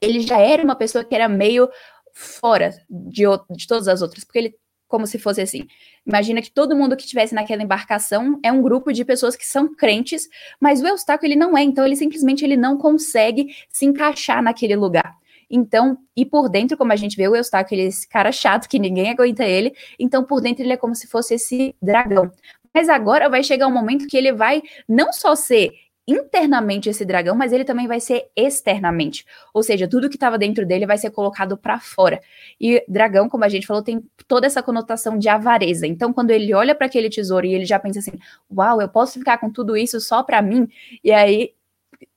ele 0.00 0.20
já 0.20 0.38
era 0.38 0.62
uma 0.62 0.76
pessoa 0.76 1.04
que 1.04 1.14
era 1.14 1.28
meio 1.28 1.68
fora 2.12 2.70
de, 2.88 3.24
de 3.50 3.66
todas 3.66 3.88
as 3.88 4.02
outras, 4.02 4.24
porque 4.24 4.38
ele 4.38 4.54
como 4.94 5.08
se 5.08 5.18
fosse 5.18 5.40
assim. 5.40 5.66
Imagina 6.06 6.40
que 6.40 6.52
todo 6.52 6.76
mundo 6.76 6.94
que 6.96 7.02
estivesse 7.02 7.34
naquela 7.34 7.64
embarcação 7.64 8.38
é 8.44 8.52
um 8.52 8.62
grupo 8.62 8.92
de 8.92 9.04
pessoas 9.04 9.34
que 9.34 9.44
são 9.44 9.74
crentes, 9.74 10.28
mas 10.60 10.80
o 10.80 10.86
Eustáquio 10.86 11.26
ele 11.26 11.34
não 11.34 11.58
é, 11.58 11.64
então 11.64 11.84
ele 11.84 11.96
simplesmente 11.96 12.44
ele 12.44 12.56
não 12.56 12.78
consegue 12.78 13.56
se 13.68 13.84
encaixar 13.84 14.40
naquele 14.40 14.76
lugar. 14.76 15.16
Então, 15.50 15.98
e 16.16 16.24
por 16.24 16.48
dentro, 16.48 16.76
como 16.76 16.92
a 16.92 16.96
gente 16.96 17.16
vê, 17.16 17.28
o 17.28 17.36
Eustáquio, 17.36 17.74
ele 17.74 17.82
é 17.82 17.86
esse 17.86 18.08
cara 18.08 18.32
chato 18.32 18.68
que 18.68 18.78
ninguém 18.78 19.10
aguenta 19.10 19.44
ele, 19.44 19.74
então 19.98 20.24
por 20.24 20.40
dentro 20.40 20.62
ele 20.62 20.72
é 20.72 20.76
como 20.76 20.94
se 20.94 21.06
fosse 21.06 21.34
esse 21.34 21.74
dragão. 21.80 22.30
Mas 22.72 22.88
agora 22.88 23.28
vai 23.28 23.42
chegar 23.42 23.66
um 23.68 23.72
momento 23.72 24.06
que 24.06 24.16
ele 24.16 24.32
vai 24.32 24.62
não 24.88 25.12
só 25.12 25.34
ser 25.36 25.70
internamente 26.06 26.88
esse 26.88 27.04
dragão, 27.04 27.34
mas 27.34 27.52
ele 27.52 27.64
também 27.64 27.86
vai 27.86 27.98
ser 28.00 28.26
externamente. 28.36 29.24
Ou 29.54 29.62
seja, 29.62 29.88
tudo 29.88 30.08
que 30.08 30.16
estava 30.16 30.36
dentro 30.36 30.66
dele 30.66 30.86
vai 30.86 30.98
ser 30.98 31.10
colocado 31.10 31.56
para 31.56 31.80
fora. 31.80 32.20
E 32.60 32.84
dragão, 32.88 33.28
como 33.28 33.44
a 33.44 33.48
gente 33.48 33.66
falou, 33.66 33.82
tem 33.82 34.02
toda 34.28 34.46
essa 34.46 34.62
conotação 34.62 35.18
de 35.18 35.28
avareza. 35.28 35.86
Então, 35.86 36.12
quando 36.12 36.30
ele 36.30 36.52
olha 36.52 36.74
para 36.74 36.86
aquele 36.86 37.08
tesouro 37.08 37.46
e 37.46 37.54
ele 37.54 37.64
já 37.64 37.78
pensa 37.78 38.00
assim: 38.00 38.18
"Uau, 38.54 38.80
eu 38.80 38.88
posso 38.88 39.18
ficar 39.18 39.38
com 39.38 39.50
tudo 39.50 39.76
isso 39.76 40.00
só 40.00 40.22
para 40.22 40.42
mim?" 40.42 40.68
E 41.02 41.12
aí 41.12 41.54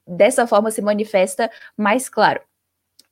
dessa 0.08 0.48
forma 0.48 0.72
se 0.72 0.82
manifesta 0.82 1.50
mais 1.76 2.10
claro. 2.10 2.42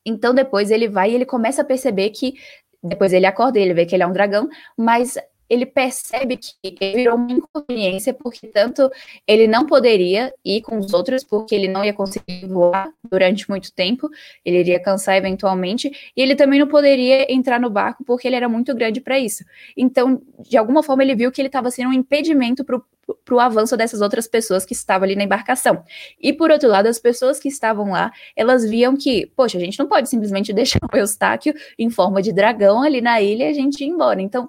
Então, 0.06 0.32
depois 0.32 0.70
ele 0.70 0.88
vai 0.88 1.10
e 1.10 1.14
ele 1.14 1.26
começa 1.26 1.62
a 1.62 1.64
perceber 1.64 2.10
que 2.10 2.34
depois 2.82 3.12
ele 3.12 3.26
acorda, 3.26 3.58
ele 3.58 3.74
vê 3.74 3.84
que 3.84 3.94
ele 3.94 4.04
é 4.04 4.06
um 4.06 4.12
dragão, 4.12 4.48
mas 4.76 5.18
ele 5.48 5.66
percebe 5.66 6.36
que 6.36 6.54
ele 6.62 6.94
virou 6.94 7.16
uma 7.16 7.32
inconveniência, 7.32 8.12
porque 8.12 8.46
tanto 8.48 8.90
ele 9.26 9.46
não 9.46 9.66
poderia 9.66 10.32
ir 10.44 10.62
com 10.62 10.78
os 10.78 10.92
outros, 10.92 11.24
porque 11.24 11.54
ele 11.54 11.68
não 11.68 11.84
ia 11.84 11.92
conseguir 11.92 12.46
voar 12.46 12.90
durante 13.08 13.48
muito 13.48 13.72
tempo, 13.72 14.08
ele 14.44 14.58
iria 14.58 14.80
cansar 14.80 15.16
eventualmente, 15.16 15.90
e 16.16 16.22
ele 16.22 16.34
também 16.34 16.58
não 16.58 16.66
poderia 16.66 17.32
entrar 17.32 17.60
no 17.60 17.70
barco, 17.70 18.04
porque 18.04 18.26
ele 18.26 18.36
era 18.36 18.48
muito 18.48 18.74
grande 18.74 19.00
para 19.00 19.18
isso. 19.18 19.44
Então, 19.76 20.20
de 20.40 20.56
alguma 20.56 20.82
forma, 20.82 21.02
ele 21.02 21.14
viu 21.14 21.30
que 21.30 21.40
ele 21.40 21.48
estava 21.48 21.70
sendo 21.70 21.90
um 21.90 21.92
impedimento 21.92 22.64
para 22.64 23.34
o 23.34 23.40
avanço 23.40 23.76
dessas 23.76 24.00
outras 24.00 24.26
pessoas 24.26 24.64
que 24.64 24.72
estavam 24.72 25.04
ali 25.04 25.14
na 25.14 25.24
embarcação. 25.24 25.82
E 26.20 26.32
por 26.32 26.50
outro 26.50 26.68
lado, 26.68 26.86
as 26.86 26.98
pessoas 26.98 27.38
que 27.38 27.48
estavam 27.48 27.90
lá, 27.90 28.10
elas 28.34 28.68
viam 28.68 28.96
que, 28.96 29.30
poxa, 29.36 29.58
a 29.58 29.60
gente 29.60 29.78
não 29.78 29.86
pode 29.86 30.08
simplesmente 30.08 30.52
deixar 30.54 30.80
o 30.92 30.96
Eustáquio 30.96 31.54
em 31.78 31.90
forma 31.90 32.20
de 32.20 32.32
dragão 32.32 32.82
ali 32.82 33.00
na 33.00 33.20
ilha 33.20 33.44
e 33.44 33.50
a 33.50 33.52
gente 33.52 33.82
ir 33.82 33.88
embora. 33.88 34.20
Então, 34.20 34.48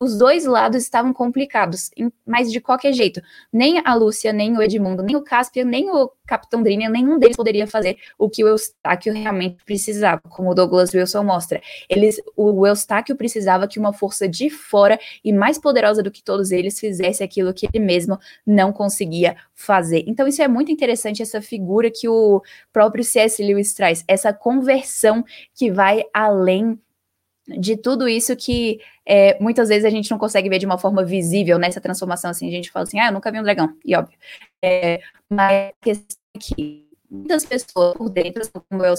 os 0.00 0.18
dois 0.18 0.44
lados 0.44 0.82
estavam 0.82 1.12
complicados, 1.12 1.90
mas 2.26 2.50
de 2.50 2.60
qualquer 2.60 2.92
jeito, 2.92 3.20
nem 3.52 3.80
a 3.84 3.94
Lúcia, 3.94 4.32
nem 4.32 4.56
o 4.56 4.62
Edmundo, 4.62 5.02
nem 5.02 5.16
o 5.16 5.22
Caspian, 5.22 5.64
nem 5.64 5.90
o 5.90 6.10
Capitão 6.26 6.62
Drinian, 6.62 6.88
nenhum 6.88 7.18
deles 7.18 7.36
poderia 7.36 7.66
fazer 7.66 7.96
o 8.18 8.28
que 8.28 8.42
o 8.42 8.48
Eustáquio 8.48 9.12
realmente 9.12 9.62
precisava, 9.64 10.20
como 10.28 10.50
o 10.50 10.54
Douglas 10.54 10.92
Wilson 10.92 11.22
mostra. 11.22 11.60
Eles, 11.88 12.20
o 12.36 12.66
Eustáquio 12.66 13.16
precisava 13.16 13.68
que 13.68 13.78
uma 13.78 13.92
força 13.92 14.28
de 14.28 14.50
fora 14.50 14.98
e 15.24 15.32
mais 15.32 15.58
poderosa 15.58 16.02
do 16.02 16.10
que 16.10 16.22
todos 16.22 16.50
eles 16.50 16.78
fizesse 16.78 17.22
aquilo 17.22 17.54
que 17.54 17.66
ele 17.72 17.84
mesmo 17.84 18.18
não 18.46 18.72
conseguia 18.72 19.36
fazer. 19.54 20.04
Então 20.06 20.26
isso 20.26 20.42
é 20.42 20.48
muito 20.48 20.72
interessante, 20.72 21.22
essa 21.22 21.40
figura 21.40 21.90
que 21.90 22.08
o 22.08 22.42
próprio 22.72 23.04
C.S. 23.04 23.42
Lewis 23.42 23.74
traz, 23.74 24.04
essa 24.08 24.32
conversão 24.32 25.24
que 25.54 25.70
vai 25.70 26.04
além 26.12 26.78
de 27.46 27.76
tudo 27.76 28.08
isso 28.08 28.34
que 28.36 28.80
é, 29.06 29.38
muitas 29.40 29.68
vezes 29.68 29.84
a 29.84 29.90
gente 29.90 30.10
não 30.10 30.18
consegue 30.18 30.48
ver 30.48 30.58
de 30.58 30.66
uma 30.66 30.78
forma 30.78 31.04
visível 31.04 31.58
nessa 31.58 31.80
transformação, 31.80 32.30
assim, 32.30 32.48
a 32.48 32.50
gente 32.50 32.70
fala 32.70 32.84
assim, 32.84 32.98
ah, 32.98 33.08
eu 33.08 33.12
nunca 33.12 33.30
vi 33.30 33.38
um 33.38 33.42
dragão, 33.42 33.76
e 33.84 33.94
óbvio. 33.94 34.18
É, 34.62 35.00
mas 35.28 35.68
a 35.70 35.72
questão 35.82 36.16
é 36.34 36.38
que 36.38 36.88
muitas 37.10 37.44
pessoas 37.44 37.94
por 37.94 38.08
dentro, 38.08 38.42
como 38.68 38.84
eu, 38.84 38.94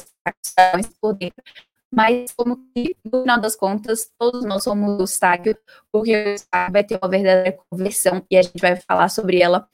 por 1.02 1.14
dentro, 1.14 1.44
mas 1.92 2.32
como 2.36 2.58
que, 2.74 2.96
no 3.04 3.22
final 3.22 3.40
das 3.40 3.56
contas, 3.56 4.12
todos 4.18 4.44
nós 4.46 4.64
somos 4.64 4.98
o 4.98 5.02
Eustáquio, 5.02 5.58
porque 5.92 6.12
o 6.12 6.30
Eustáquio 6.30 6.74
vai 6.74 6.84
ter 6.84 7.00
uma 7.02 7.10
verdadeira 7.10 7.58
conversão, 7.70 8.24
e 8.30 8.38
a 8.38 8.42
gente 8.42 8.60
vai 8.60 8.76
falar 8.76 9.10
sobre 9.10 9.42
ela 9.42 9.68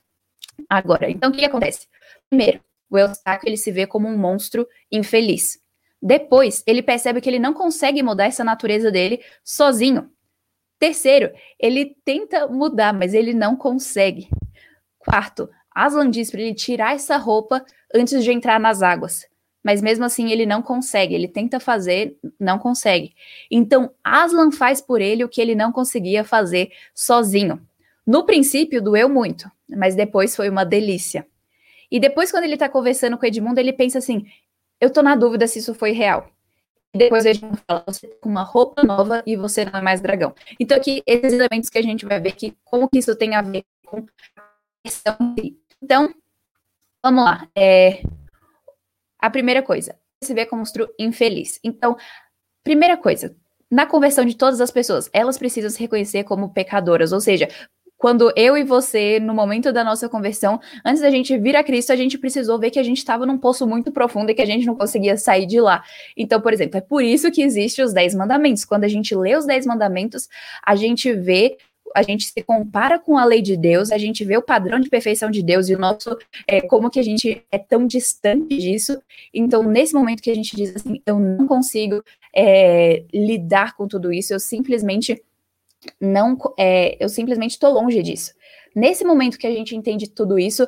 agora. 0.69 1.09
Então, 1.09 1.29
o 1.29 1.33
que 1.33 1.43
acontece? 1.43 1.87
Primeiro, 2.29 2.61
o 2.89 2.97
Eustáquio, 2.97 3.49
ele 3.49 3.57
se 3.57 3.71
vê 3.71 3.87
como 3.87 4.07
um 4.07 4.17
monstro 4.17 4.67
infeliz. 4.91 5.60
Depois, 6.01 6.63
ele 6.65 6.81
percebe 6.81 7.21
que 7.21 7.29
ele 7.29 7.39
não 7.39 7.53
consegue 7.53 8.01
mudar 8.01 8.25
essa 8.25 8.43
natureza 8.43 8.91
dele 8.91 9.21
sozinho. 9.43 10.09
Terceiro, 10.79 11.31
ele 11.59 11.95
tenta 12.03 12.47
mudar, 12.47 12.91
mas 12.91 13.13
ele 13.13 13.33
não 13.33 13.55
consegue. 13.55 14.27
Quarto, 14.97 15.47
Aslan 15.73 16.09
diz 16.09 16.31
para 16.31 16.41
ele 16.41 16.55
tirar 16.55 16.95
essa 16.95 17.17
roupa 17.17 17.63
antes 17.93 18.23
de 18.23 18.31
entrar 18.31 18.59
nas 18.59 18.81
águas. 18.81 19.27
Mas 19.63 19.79
mesmo 19.79 20.03
assim 20.03 20.31
ele 20.31 20.45
não 20.45 20.61
consegue, 20.63 21.13
ele 21.13 21.27
tenta 21.27 21.59
fazer, 21.59 22.17
não 22.39 22.57
consegue. 22.57 23.13
Então 23.49 23.91
Aslan 24.03 24.51
faz 24.51 24.81
por 24.81 25.01
ele 25.01 25.23
o 25.23 25.29
que 25.29 25.39
ele 25.39 25.53
não 25.53 25.71
conseguia 25.71 26.23
fazer 26.23 26.71
sozinho. 26.95 27.61
No 28.05 28.25
princípio 28.25 28.81
doeu 28.81 29.07
muito, 29.07 29.49
mas 29.69 29.93
depois 29.93 30.35
foi 30.35 30.49
uma 30.49 30.65
delícia. 30.65 31.27
E 31.91 31.99
depois, 31.99 32.31
quando 32.31 32.45
ele 32.45 32.57
tá 32.57 32.69
conversando 32.69 33.17
com 33.17 33.25
Edmundo, 33.25 33.59
ele 33.59 33.73
pensa 33.73 33.97
assim: 33.97 34.25
eu 34.81 34.91
tô 34.91 35.01
na 35.03 35.15
dúvida 35.15 35.47
se 35.47 35.59
isso 35.59 35.73
foi 35.75 35.91
real. 35.91 36.29
Depois 36.93 37.25
a 37.25 37.31
gente 37.31 37.57
fala, 37.65 37.83
você 37.87 38.07
tá 38.07 38.15
com 38.19 38.27
uma 38.27 38.43
roupa 38.43 38.83
nova 38.83 39.23
e 39.25 39.37
você 39.37 39.63
não 39.63 39.79
é 39.79 39.81
mais 39.81 40.01
dragão. 40.01 40.35
Então 40.59 40.75
aqui, 40.75 41.01
esses 41.05 41.31
elementos 41.31 41.69
que 41.69 41.77
a 41.77 41.81
gente 41.81 42.05
vai 42.05 42.19
ver 42.19 42.33
que 42.33 42.57
como 42.65 42.89
que 42.89 42.97
isso 42.97 43.15
tem 43.15 43.35
a 43.35 43.41
ver 43.41 43.63
com 43.85 44.05
a 44.37 44.43
questão 44.83 45.15
Então, 45.81 46.13
vamos 47.01 47.23
lá. 47.23 47.47
É, 47.55 48.01
a 49.19 49.29
primeira 49.29 49.61
coisa, 49.61 49.97
se 50.21 50.33
vê 50.33 50.45
como 50.45 50.63
infeliz. 50.99 51.59
Então, 51.63 51.95
primeira 52.63 52.97
coisa, 52.97 53.35
na 53.69 53.85
conversão 53.85 54.25
de 54.25 54.35
todas 54.35 54.59
as 54.59 54.71
pessoas, 54.71 55.09
elas 55.13 55.37
precisam 55.37 55.69
se 55.69 55.79
reconhecer 55.79 56.25
como 56.25 56.53
pecadoras, 56.53 57.13
ou 57.13 57.21
seja, 57.21 57.47
quando 58.01 58.33
eu 58.35 58.57
e 58.57 58.63
você, 58.63 59.19
no 59.19 59.31
momento 59.31 59.71
da 59.71 59.83
nossa 59.83 60.09
conversão, 60.09 60.59
antes 60.83 61.03
da 61.03 61.11
gente 61.11 61.37
vir 61.37 61.55
a 61.55 61.63
Cristo, 61.63 61.93
a 61.93 61.95
gente 61.95 62.17
precisou 62.17 62.57
ver 62.57 62.71
que 62.71 62.79
a 62.79 62.83
gente 62.83 62.97
estava 62.97 63.27
num 63.27 63.37
poço 63.37 63.67
muito 63.67 63.91
profundo 63.91 64.31
e 64.31 64.33
que 64.33 64.41
a 64.41 64.45
gente 64.45 64.65
não 64.65 64.73
conseguia 64.73 65.15
sair 65.17 65.45
de 65.45 65.61
lá. 65.61 65.83
Então, 66.17 66.41
por 66.41 66.51
exemplo, 66.51 66.79
é 66.79 66.81
por 66.81 67.03
isso 67.03 67.29
que 67.31 67.43
existem 67.43 67.85
os 67.85 67.93
Dez 67.93 68.15
Mandamentos. 68.15 68.65
Quando 68.65 68.85
a 68.85 68.87
gente 68.87 69.13
lê 69.13 69.35
os 69.35 69.45
Dez 69.45 69.67
Mandamentos, 69.67 70.27
a 70.65 70.75
gente 70.75 71.13
vê 71.13 71.57
a 71.93 72.01
gente 72.03 72.23
se 72.23 72.41
compara 72.41 72.97
com 72.97 73.17
a 73.17 73.25
lei 73.25 73.41
de 73.41 73.57
Deus, 73.57 73.91
a 73.91 73.97
gente 73.97 74.23
vê 74.23 74.37
o 74.37 74.41
padrão 74.41 74.79
de 74.79 74.89
perfeição 74.89 75.29
de 75.29 75.43
Deus 75.43 75.67
e 75.67 75.75
o 75.75 75.77
nosso, 75.77 76.17
é, 76.47 76.61
como 76.61 76.89
que 76.89 76.99
a 76.99 77.03
gente 77.03 77.45
é 77.51 77.57
tão 77.57 77.85
distante 77.85 78.57
disso. 78.57 78.97
Então, 79.33 79.61
nesse 79.61 79.93
momento 79.93 80.21
que 80.21 80.31
a 80.31 80.35
gente 80.35 80.55
diz 80.55 80.73
assim, 80.73 81.01
eu 81.05 81.19
não 81.19 81.45
consigo 81.45 82.01
é, 82.33 83.03
lidar 83.13 83.75
com 83.75 83.89
tudo 83.89 84.11
isso, 84.13 84.33
eu 84.33 84.39
simplesmente 84.39 85.21
não, 85.99 86.37
é, 86.57 86.97
eu 87.03 87.09
simplesmente 87.09 87.51
estou 87.51 87.71
longe 87.71 88.01
disso. 88.01 88.33
Nesse 88.75 89.03
momento 89.03 89.37
que 89.37 89.47
a 89.47 89.51
gente 89.51 89.75
entende 89.75 90.09
tudo 90.09 90.39
isso, 90.39 90.67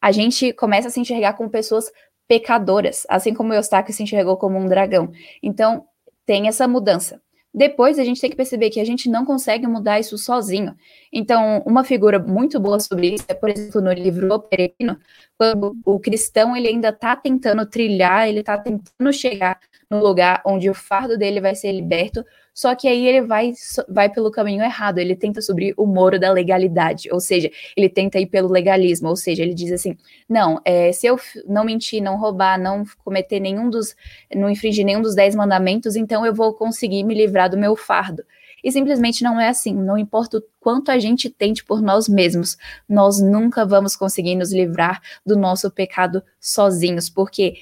a 0.00 0.10
gente 0.10 0.52
começa 0.52 0.88
a 0.88 0.90
se 0.90 1.00
enxergar 1.00 1.34
como 1.34 1.50
pessoas 1.50 1.90
pecadoras, 2.26 3.06
assim 3.08 3.34
como 3.34 3.50
o 3.50 3.54
Eustáquio 3.54 3.92
se 3.92 4.02
enxergou 4.02 4.36
como 4.36 4.58
um 4.58 4.66
dragão. 4.66 5.12
Então, 5.42 5.84
tem 6.24 6.48
essa 6.48 6.66
mudança. 6.66 7.20
Depois, 7.54 7.98
a 7.98 8.04
gente 8.04 8.20
tem 8.20 8.30
que 8.30 8.36
perceber 8.36 8.70
que 8.70 8.80
a 8.80 8.84
gente 8.84 9.10
não 9.10 9.26
consegue 9.26 9.66
mudar 9.66 10.00
isso 10.00 10.16
sozinho. 10.16 10.74
Então, 11.12 11.62
uma 11.66 11.84
figura 11.84 12.18
muito 12.18 12.58
boa 12.58 12.80
sobre 12.80 13.14
isso 13.14 13.24
é, 13.28 13.34
por 13.34 13.50
exemplo, 13.50 13.82
no 13.82 13.92
livro 13.92 14.32
O 14.32 14.40
Peregrino, 14.40 14.98
quando 15.36 15.76
o 15.84 16.00
cristão 16.00 16.56
ele 16.56 16.68
ainda 16.68 16.88
está 16.88 17.14
tentando 17.14 17.66
trilhar, 17.66 18.26
ele 18.26 18.40
está 18.40 18.56
tentando 18.56 19.12
chegar 19.12 19.60
no 19.90 20.02
lugar 20.02 20.40
onde 20.46 20.70
o 20.70 20.74
fardo 20.74 21.18
dele 21.18 21.42
vai 21.42 21.54
ser 21.54 21.72
liberto, 21.72 22.24
Só 22.54 22.74
que 22.74 22.86
aí 22.86 23.06
ele 23.06 23.22
vai, 23.22 23.52
vai 23.88 24.10
pelo 24.10 24.30
caminho 24.30 24.62
errado, 24.62 24.98
ele 24.98 25.16
tenta 25.16 25.40
subir 25.40 25.72
o 25.76 25.86
muro 25.86 26.20
da 26.20 26.30
legalidade, 26.30 27.08
ou 27.10 27.18
seja, 27.18 27.50
ele 27.76 27.88
tenta 27.88 28.18
ir 28.18 28.26
pelo 28.26 28.48
legalismo, 28.48 29.08
ou 29.08 29.16
seja, 29.16 29.42
ele 29.42 29.54
diz 29.54 29.72
assim: 29.72 29.96
não, 30.28 30.60
é, 30.64 30.92
se 30.92 31.06
eu 31.06 31.18
não 31.46 31.64
mentir, 31.64 32.02
não 32.02 32.18
roubar, 32.18 32.58
não 32.58 32.84
cometer 33.04 33.40
nenhum 33.40 33.70
dos, 33.70 33.96
não 34.34 34.50
infringir 34.50 34.84
nenhum 34.84 35.00
dos 35.00 35.14
dez 35.14 35.34
mandamentos, 35.34 35.96
então 35.96 36.26
eu 36.26 36.34
vou 36.34 36.52
conseguir 36.52 37.04
me 37.04 37.14
livrar 37.14 37.48
do 37.48 37.56
meu 37.56 37.74
fardo. 37.74 38.22
E 38.62 38.70
simplesmente 38.70 39.24
não 39.24 39.40
é 39.40 39.48
assim. 39.48 39.74
Não 39.74 39.98
importa 39.98 40.38
o 40.38 40.42
quanto 40.60 40.90
a 40.90 40.98
gente 40.98 41.28
tente 41.28 41.64
por 41.64 41.82
nós 41.82 42.08
mesmos, 42.08 42.56
nós 42.88 43.20
nunca 43.20 43.66
vamos 43.66 43.96
conseguir 43.96 44.36
nos 44.36 44.52
livrar 44.52 45.00
do 45.26 45.36
nosso 45.36 45.70
pecado 45.70 46.22
sozinhos, 46.40 47.10
porque 47.10 47.54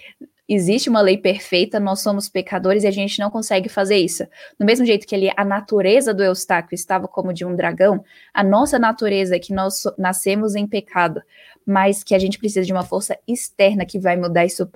existe 0.53 0.91
uma 0.91 1.01
lei 1.01 1.17
perfeita, 1.17 1.79
nós 1.79 2.01
somos 2.01 2.29
pecadores 2.29 2.83
e 2.83 2.89
a 2.89 2.91
gente 2.91 3.21
não 3.21 3.31
consegue 3.31 3.69
fazer 3.69 3.97
isso. 3.97 4.27
Do 4.59 4.67
mesmo 4.67 4.85
jeito 4.85 5.07
que 5.07 5.15
ele, 5.15 5.31
a 5.37 5.45
natureza 5.45 6.13
do 6.13 6.25
Eustáquio 6.25 6.75
estava 6.75 7.07
como 7.07 7.33
de 7.33 7.45
um 7.45 7.55
dragão, 7.55 8.05
a 8.35 8.43
nossa 8.43 8.77
natureza 8.77 9.37
é 9.37 9.39
que 9.39 9.55
nós 9.55 9.85
nascemos 9.97 10.57
em 10.57 10.67
pecado, 10.67 11.23
mas 11.65 12.03
que 12.03 12.17
a 12.17 12.19
gente 12.19 12.37
precisa 12.37 12.67
de 12.67 12.73
uma 12.73 12.83
força 12.83 13.17
externa 13.29 13.87
que 13.87 14.01
vai 14.01 14.17
mudar 14.17 14.45
isso 14.45 14.69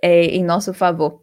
é, 0.00 0.26
em 0.26 0.44
nosso 0.44 0.72
favor. 0.72 1.20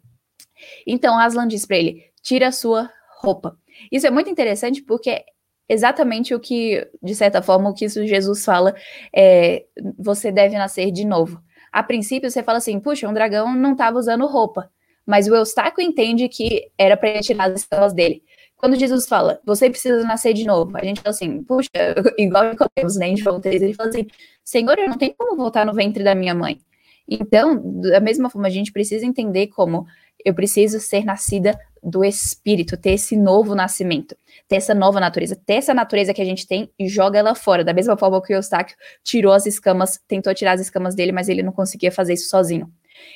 Então 0.85 1.17
Aslan 1.17 1.47
diz 1.47 1.65
para 1.65 1.77
ele: 1.77 2.03
tira 2.21 2.49
a 2.49 2.51
sua 2.51 2.91
roupa. 3.19 3.57
Isso 3.89 4.05
é 4.05 4.11
muito 4.11 4.29
interessante 4.29 4.81
porque 4.81 5.23
exatamente 5.69 6.35
o 6.35 6.39
que, 6.39 6.85
de 7.01 7.15
certa 7.15 7.41
forma, 7.41 7.69
o 7.69 7.73
que 7.73 7.87
Jesus 7.87 8.43
fala 8.43 8.75
é 9.15 9.65
você 9.97 10.33
deve 10.33 10.57
nascer 10.57 10.91
de 10.91 11.05
novo. 11.05 11.41
A 11.71 11.83
princípio, 11.83 12.29
você 12.29 12.43
fala 12.43 12.57
assim, 12.57 12.79
puxa, 12.79 13.07
um 13.07 13.13
dragão 13.13 13.53
não 13.53 13.73
estava 13.73 13.97
usando 13.97 14.25
roupa. 14.25 14.69
Mas 15.05 15.27
o 15.27 15.35
Eustáquio 15.35 15.81
entende 15.81 16.27
que 16.29 16.69
era 16.77 16.95
para 16.95 17.09
ele 17.09 17.21
tirar 17.21 17.49
as 17.49 17.61
escamas 17.61 17.93
dele. 17.93 18.21
Quando 18.55 18.77
Jesus 18.77 19.07
fala, 19.07 19.39
você 19.45 19.69
precisa 19.69 20.03
nascer 20.03 20.33
de 20.33 20.45
novo, 20.45 20.77
a 20.77 20.83
gente 20.83 21.01
fala 21.01 21.11
assim, 21.11 21.41
puxa, 21.43 21.69
igual 22.19 22.49
Nicodemos, 22.49 22.97
né, 22.97 23.07
em 23.07 23.17
João 23.17 23.39
3, 23.39 23.61
ele 23.61 23.73
fala 23.73 23.89
assim, 23.89 24.05
Senhor, 24.43 24.77
eu 24.77 24.89
não 24.89 24.97
tenho 24.97 25.15
como 25.17 25.35
voltar 25.37 25.65
no 25.65 25.73
ventre 25.73 26.03
da 26.03 26.13
minha 26.13 26.35
mãe. 26.35 26.59
Então, 27.07 27.59
da 27.81 27.99
mesma 27.99 28.29
forma, 28.29 28.47
a 28.47 28.51
gente 28.51 28.71
precisa 28.71 29.05
entender 29.05 29.47
como 29.47 29.87
eu 30.23 30.33
preciso 30.33 30.79
ser 30.79 31.05
nascida 31.05 31.57
do 31.83 32.03
Espírito, 32.03 32.77
ter 32.77 32.91
esse 32.91 33.15
novo 33.15 33.55
nascimento, 33.55 34.15
ter 34.47 34.57
essa 34.57 34.73
nova 34.73 34.99
natureza, 34.99 35.35
ter 35.35 35.55
essa 35.55 35.73
natureza 35.73 36.13
que 36.13 36.21
a 36.21 36.25
gente 36.25 36.47
tem 36.47 36.71
e 36.77 36.87
joga 36.87 37.17
ela 37.17 37.33
fora, 37.33 37.63
da 37.63 37.73
mesma 37.73 37.97
forma 37.97 38.21
que 38.21 38.33
o 38.33 38.35
Eustáquio 38.35 38.75
tirou 39.03 39.33
as 39.33 39.45
escamas, 39.45 39.99
tentou 40.07 40.33
tirar 40.33 40.53
as 40.53 40.61
escamas 40.61 40.95
dele, 40.95 41.11
mas 41.11 41.29
ele 41.29 41.41
não 41.41 41.51
conseguia 41.51 41.91
fazer 41.91 42.13
isso 42.13 42.29
sozinho. 42.29 42.71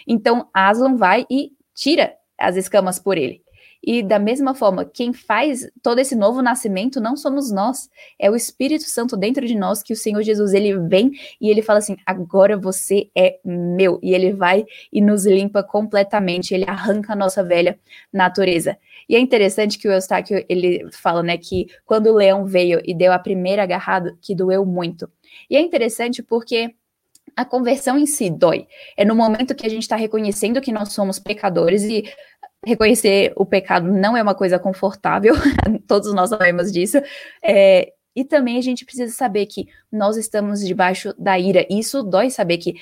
Então, 0.07 0.49
Aslan 0.53 0.95
vai 0.95 1.25
e 1.29 1.51
tira 1.75 2.13
as 2.37 2.55
escamas 2.55 2.99
por 2.99 3.17
ele. 3.17 3.42
E 3.85 4.01
da 4.01 4.17
mesma 4.17 4.55
forma, 4.55 4.85
quem 4.85 5.11
faz 5.11 5.69
todo 5.81 5.99
esse 5.99 6.15
novo 6.15 6.41
nascimento 6.41 7.01
não 7.01 7.17
somos 7.17 7.51
nós, 7.51 7.89
é 8.17 8.31
o 8.31 8.35
Espírito 8.35 8.85
Santo 8.85 9.17
dentro 9.17 9.45
de 9.45 9.55
nós 9.55 9.83
que 9.83 9.91
o 9.91 9.95
Senhor 9.95 10.21
Jesus 10.23 10.53
ele 10.53 10.77
vem 10.87 11.11
e 11.41 11.49
ele 11.49 11.61
fala 11.61 11.79
assim: 11.79 11.97
"Agora 12.05 12.57
você 12.57 13.09
é 13.15 13.39
meu". 13.43 13.99
E 14.01 14.13
ele 14.13 14.31
vai 14.31 14.65
e 14.91 15.01
nos 15.01 15.25
limpa 15.25 15.61
completamente, 15.61 16.53
ele 16.53 16.65
arranca 16.65 17.11
a 17.11 17.15
nossa 17.15 17.43
velha 17.43 17.77
natureza. 18.11 18.77
E 19.09 19.15
é 19.15 19.19
interessante 19.19 19.77
que 19.77 19.87
o 19.87 19.91
Eustáquio 19.91 20.45
ele 20.47 20.87
fala, 20.93 21.21
né, 21.21 21.37
que 21.37 21.67
quando 21.85 22.07
o 22.07 22.15
leão 22.15 22.45
veio 22.45 22.81
e 22.85 22.93
deu 22.93 23.11
a 23.11 23.19
primeira 23.19 23.63
agarrada, 23.63 24.17
que 24.21 24.33
doeu 24.33 24.65
muito. 24.65 25.09
E 25.49 25.57
é 25.57 25.61
interessante 25.61 26.23
porque 26.23 26.73
a 27.35 27.43
conversão 27.43 27.97
em 27.97 28.05
si 28.05 28.29
dói. 28.29 28.67
É 28.95 29.03
no 29.03 29.15
momento 29.15 29.55
que 29.55 29.65
a 29.65 29.69
gente 29.69 29.83
está 29.83 29.95
reconhecendo 29.95 30.61
que 30.61 30.71
nós 30.71 30.93
somos 30.93 31.19
pecadores 31.19 31.83
e 31.83 32.03
reconhecer 32.65 33.33
o 33.35 33.45
pecado 33.45 33.91
não 33.91 34.15
é 34.15 34.21
uma 34.21 34.35
coisa 34.35 34.57
confortável, 34.59 35.33
todos 35.87 36.13
nós 36.13 36.29
sabemos 36.29 36.71
disso. 36.71 36.97
É, 37.43 37.93
e 38.15 38.23
também 38.23 38.57
a 38.57 38.61
gente 38.61 38.85
precisa 38.85 39.11
saber 39.11 39.47
que 39.47 39.67
nós 39.91 40.17
estamos 40.17 40.59
debaixo 40.59 41.13
da 41.17 41.37
ira. 41.39 41.65
Isso 41.69 42.03
dói 42.03 42.29
saber 42.29 42.57
que 42.57 42.75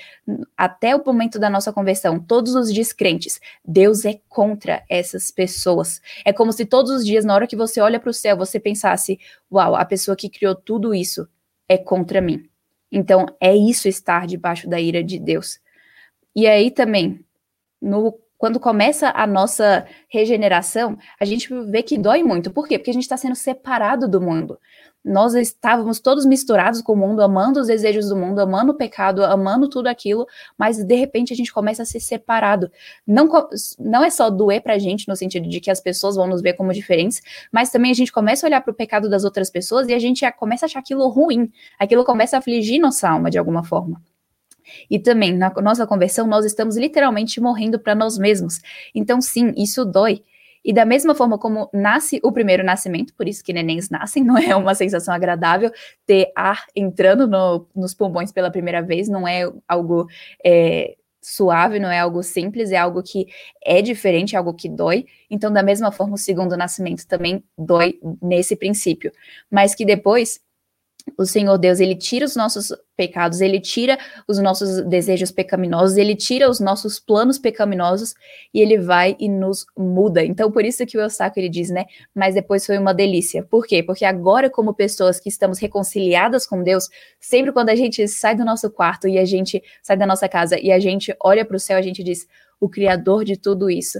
até 0.58 0.96
o 0.96 1.04
momento 1.06 1.39
da 1.39 1.50
nossa 1.50 1.72
conversão, 1.72 2.20
todos 2.20 2.54
os 2.54 2.72
descrentes, 2.72 3.39
Deus 3.63 4.04
é 4.04 4.20
contra 4.28 4.84
essas 4.89 5.32
pessoas. 5.32 6.02
É 6.26 6.34
como 6.34 6.52
se 6.52 6.65
todos 6.65 6.91
os 6.91 7.06
dias, 7.06 7.24
na 7.24 7.34
hora 7.34 7.48
que 7.48 7.56
você 7.56 7.80
olha 7.80 8.00
para 8.00 8.10
o 8.10 8.13
céu, 8.13 8.36
você 8.36 8.60
pensasse: 8.60 9.20
Uau, 9.52 9.76
a 9.76 9.86
pessoa 9.86 10.17
que 10.17 10.30
criou 10.30 10.54
tudo 10.54 10.94
isso 10.94 11.28
é 11.70 11.78
contra 11.78 12.20
mim. 12.20 12.50
Então, 12.91 13.26
é 13.39 13.56
isso 13.56 13.88
estar 13.88 14.28
debaixo 14.28 14.70
da 14.70 14.82
ira 14.82 15.02
de 15.02 15.17
Deus. 15.17 15.60
E 16.36 16.46
aí 16.46 16.70
também, 16.70 17.24
no 17.82 18.20
quando 18.41 18.60
começa 18.60 19.12
a 19.15 19.27
nossa 19.27 19.86
regeneração, 20.10 20.97
a 21.19 21.25
gente 21.25 21.47
vê 21.69 21.84
que 21.84 21.95
dói 21.95 22.23
muito. 22.23 22.49
Por 22.49 22.67
quê? 22.67 22.80
Porque 22.80 22.89
a 22.89 22.93
gente 22.93 23.04
está 23.04 23.15
sendo 23.15 23.36
separado 23.36 24.08
do 24.08 24.19
mundo. 24.19 24.58
Nós 25.06 25.36
estávamos 25.36 25.99
todos 25.99 26.25
misturados 26.25 26.82
com 26.82 26.93
o 26.93 26.95
mundo, 26.95 27.21
amando 27.21 27.60
os 27.60 27.67
desejos 27.67 28.10
do 28.10 28.15
mundo, 28.15 28.39
amando 28.39 28.71
o 28.71 28.75
pecado, 28.75 29.23
amando 29.23 29.69
tudo 29.69 29.86
aquilo, 29.86 30.25
mas 30.58 30.84
de 30.84 30.95
repente 30.95 31.32
a 31.32 31.36
gente 31.36 31.54
começa 31.54 31.84
a 31.84 31.86
ser 31.86 31.99
separado. 31.99 32.71
Não, 33.06 33.30
não 33.77 34.04
é 34.04 34.10
só 34.10 34.27
doer 34.32 34.63
pra 34.63 34.80
gente, 34.80 35.08
no 35.08 35.15
sentido 35.15 35.47
de 35.47 35.60
que 35.60 35.69
as 35.69 35.80
pessoas 35.80 36.15
vão 36.15 36.25
nos 36.25 36.41
ver 36.41 36.54
como 36.54 36.73
diferentes, 36.73 37.21
mas 37.51 37.69
também 37.69 37.91
a 37.91 37.95
gente 37.95 38.12
começa 38.12 38.43
a 38.43 38.47
olhar 38.47 38.62
para 38.62 38.71
o 38.71 38.75
pecado 38.75 39.08
das 39.08 39.23
outras 39.23 39.51
pessoas 39.51 39.88
e 39.88 39.93
a 39.93 39.99
gente 39.99 40.27
começa 40.32 40.65
a 40.65 40.67
achar 40.67 40.80
aquilo 40.80 41.08
ruim. 41.10 41.51
Aquilo 41.77 42.04
começa 42.04 42.38
a 42.38 42.39
afligir 42.39 42.80
nossa 42.80 43.08
alma 43.08 43.30
de 43.30 43.38
alguma 43.38 43.63
forma. 43.63 44.01
E 44.89 45.00
também, 45.00 45.34
na 45.34 45.52
nossa 45.62 45.86
conversão, 45.88 46.28
nós 46.28 46.45
estamos 46.45 46.78
literalmente 46.78 47.39
morrendo 47.41 47.80
para 47.80 47.95
nós 47.95 48.17
mesmos. 48.17 48.60
Então, 48.93 49.21
sim, 49.21 49.54
isso 49.58 49.86
dói. 49.86 50.24
E 50.63 50.71
da 50.71 50.86
mesma 50.86 51.15
forma 51.15 51.38
como 51.38 51.69
nasce 51.74 52.19
o 52.24 52.32
primeiro 52.32 52.63
nascimento, 52.63 53.13
por 53.15 53.28
isso 53.28 53.43
que 53.43 53.52
nenéns 53.52 53.89
nascem, 53.89 54.24
não 54.26 54.38
é 54.38 54.56
uma 54.56 54.76
sensação 54.76 55.13
agradável 55.13 55.71
ter 56.06 56.32
ar 56.36 56.65
entrando 56.76 57.28
no, 57.28 57.67
nos 57.76 57.93
pulmões 57.93 58.32
pela 58.32 58.52
primeira 58.52 58.82
vez, 58.82 59.10
não 59.10 59.28
é 59.28 59.52
algo 59.67 60.08
é, 60.45 60.95
suave, 61.21 61.80
não 61.80 61.89
é 61.89 62.00
algo 62.00 62.24
simples, 62.24 62.71
é 62.71 62.78
algo 62.78 63.02
que 63.04 63.28
é 63.63 63.82
diferente, 63.82 64.36
é 64.36 64.38
algo 64.38 64.54
que 64.54 64.69
dói. 64.69 65.06
Então, 65.30 65.52
da 65.52 65.63
mesma 65.63 65.91
forma, 65.91 66.15
o 66.15 66.17
segundo 66.17 66.56
nascimento 66.58 67.08
também 67.08 67.43
dói 67.58 68.00
nesse 68.21 68.56
princípio. 68.56 69.12
Mas 69.50 69.76
que 69.76 69.86
depois 69.86 70.39
o 71.18 71.26
Senhor 71.26 71.58
Deus, 71.58 71.80
ele 71.80 71.96
tira 71.96 72.26
os 72.26 72.36
nossos 72.36 72.74
pecados, 72.96 73.42
ele 73.42 73.60
tira 73.60 73.98
os 74.28 74.40
nossos 74.40 74.82
desejos 74.88 75.32
pecaminosos, 75.32 75.98
ele 75.98 76.16
tira 76.16 76.50
os 76.50 76.60
nossos 76.60 77.00
planos 77.00 77.40
pecaminosos 77.40 78.14
e 78.54 78.60
ele 78.60 78.78
vai 78.78 79.16
e 79.20 79.28
nos 79.28 79.66
muda. 79.78 80.24
Então, 80.24 80.52
por 80.52 80.64
isso 80.64 80.86
que 80.86 80.98
o 80.98 81.02
Eustáquio 81.02 81.42
ele 81.42 81.50
diz, 81.50 81.70
né? 81.70 81.86
Mas 82.14 82.36
depois 82.36 82.66
foi 82.66 82.78
uma 82.78 82.94
delícia. 82.94 83.44
Por 83.44 83.66
quê? 83.66 83.82
Porque 83.82 84.06
agora, 84.06 84.50
como 84.50 84.74
pessoas 84.74 85.20
que 85.20 85.30
estamos 85.30 85.60
reconciliadas 85.60 86.46
com 86.46 86.64
Deus, 86.64 86.88
sempre 87.20 87.52
quando 87.52 87.70
a 87.70 87.76
gente 87.76 88.08
sai 88.08 88.36
do 88.36 88.46
nosso 88.46 88.70
quarto 88.70 89.08
e 89.08 89.18
a 89.18 89.26
gente 89.26 89.62
sai 89.82 89.98
da 89.98 90.06
nossa 90.06 90.30
casa 90.30 90.60
e 90.60 90.72
a 90.72 90.80
gente 90.80 91.16
olha 91.24 91.46
para 91.46 91.58
o 91.58 91.60
céu, 91.60 91.78
a 91.78 91.82
gente 91.82 92.04
diz: 92.04 92.28
o 92.60 92.70
Criador 92.70 93.26
de 93.26 93.38
tudo 93.38 93.70
isso 93.70 94.00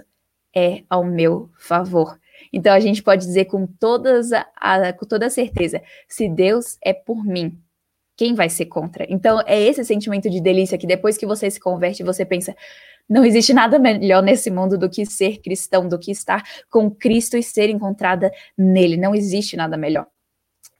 é 0.56 0.84
ao 0.90 1.04
meu 1.04 1.50
favor. 1.58 2.20
Então 2.52 2.74
a 2.74 2.80
gente 2.80 3.02
pode 3.02 3.26
dizer 3.26 3.46
com, 3.46 3.66
todas 3.66 4.32
a, 4.34 4.46
a, 4.56 4.94
com 4.94 5.06
toda 5.06 5.30
certeza: 5.30 5.82
se 6.08 6.28
Deus 6.28 6.78
é 6.84 6.94
por 6.94 7.24
mim, 7.24 7.58
quem 8.18 8.36
vai 8.36 8.50
ser 8.50 8.66
contra? 8.66 9.06
Então 9.10 9.42
é 9.46 9.60
esse 9.62 9.84
sentimento 9.86 10.30
de 10.30 10.42
delícia 10.42 10.78
que 10.78 10.88
depois 10.88 11.18
que 11.18 11.26
você 11.26 11.50
se 11.50 11.60
converte, 11.60 12.04
você 12.04 12.26
pensa. 12.26 12.56
Não 13.10 13.26
existe 13.26 13.54
nada 13.54 13.78
melhor 13.78 14.24
nesse 14.24 14.50
mundo 14.50 14.78
do 14.78 14.90
que 14.90 15.06
ser 15.06 15.40
cristão, 15.42 15.88
do 15.88 16.00
que 16.00 16.12
estar 16.12 16.44
com 16.70 16.90
Cristo 16.90 17.36
e 17.36 17.44
ser 17.44 17.70
encontrada 17.70 18.32
nele. 18.58 18.96
Não 18.96 19.14
existe 19.14 19.58
nada 19.58 19.76
melhor. 19.76 20.08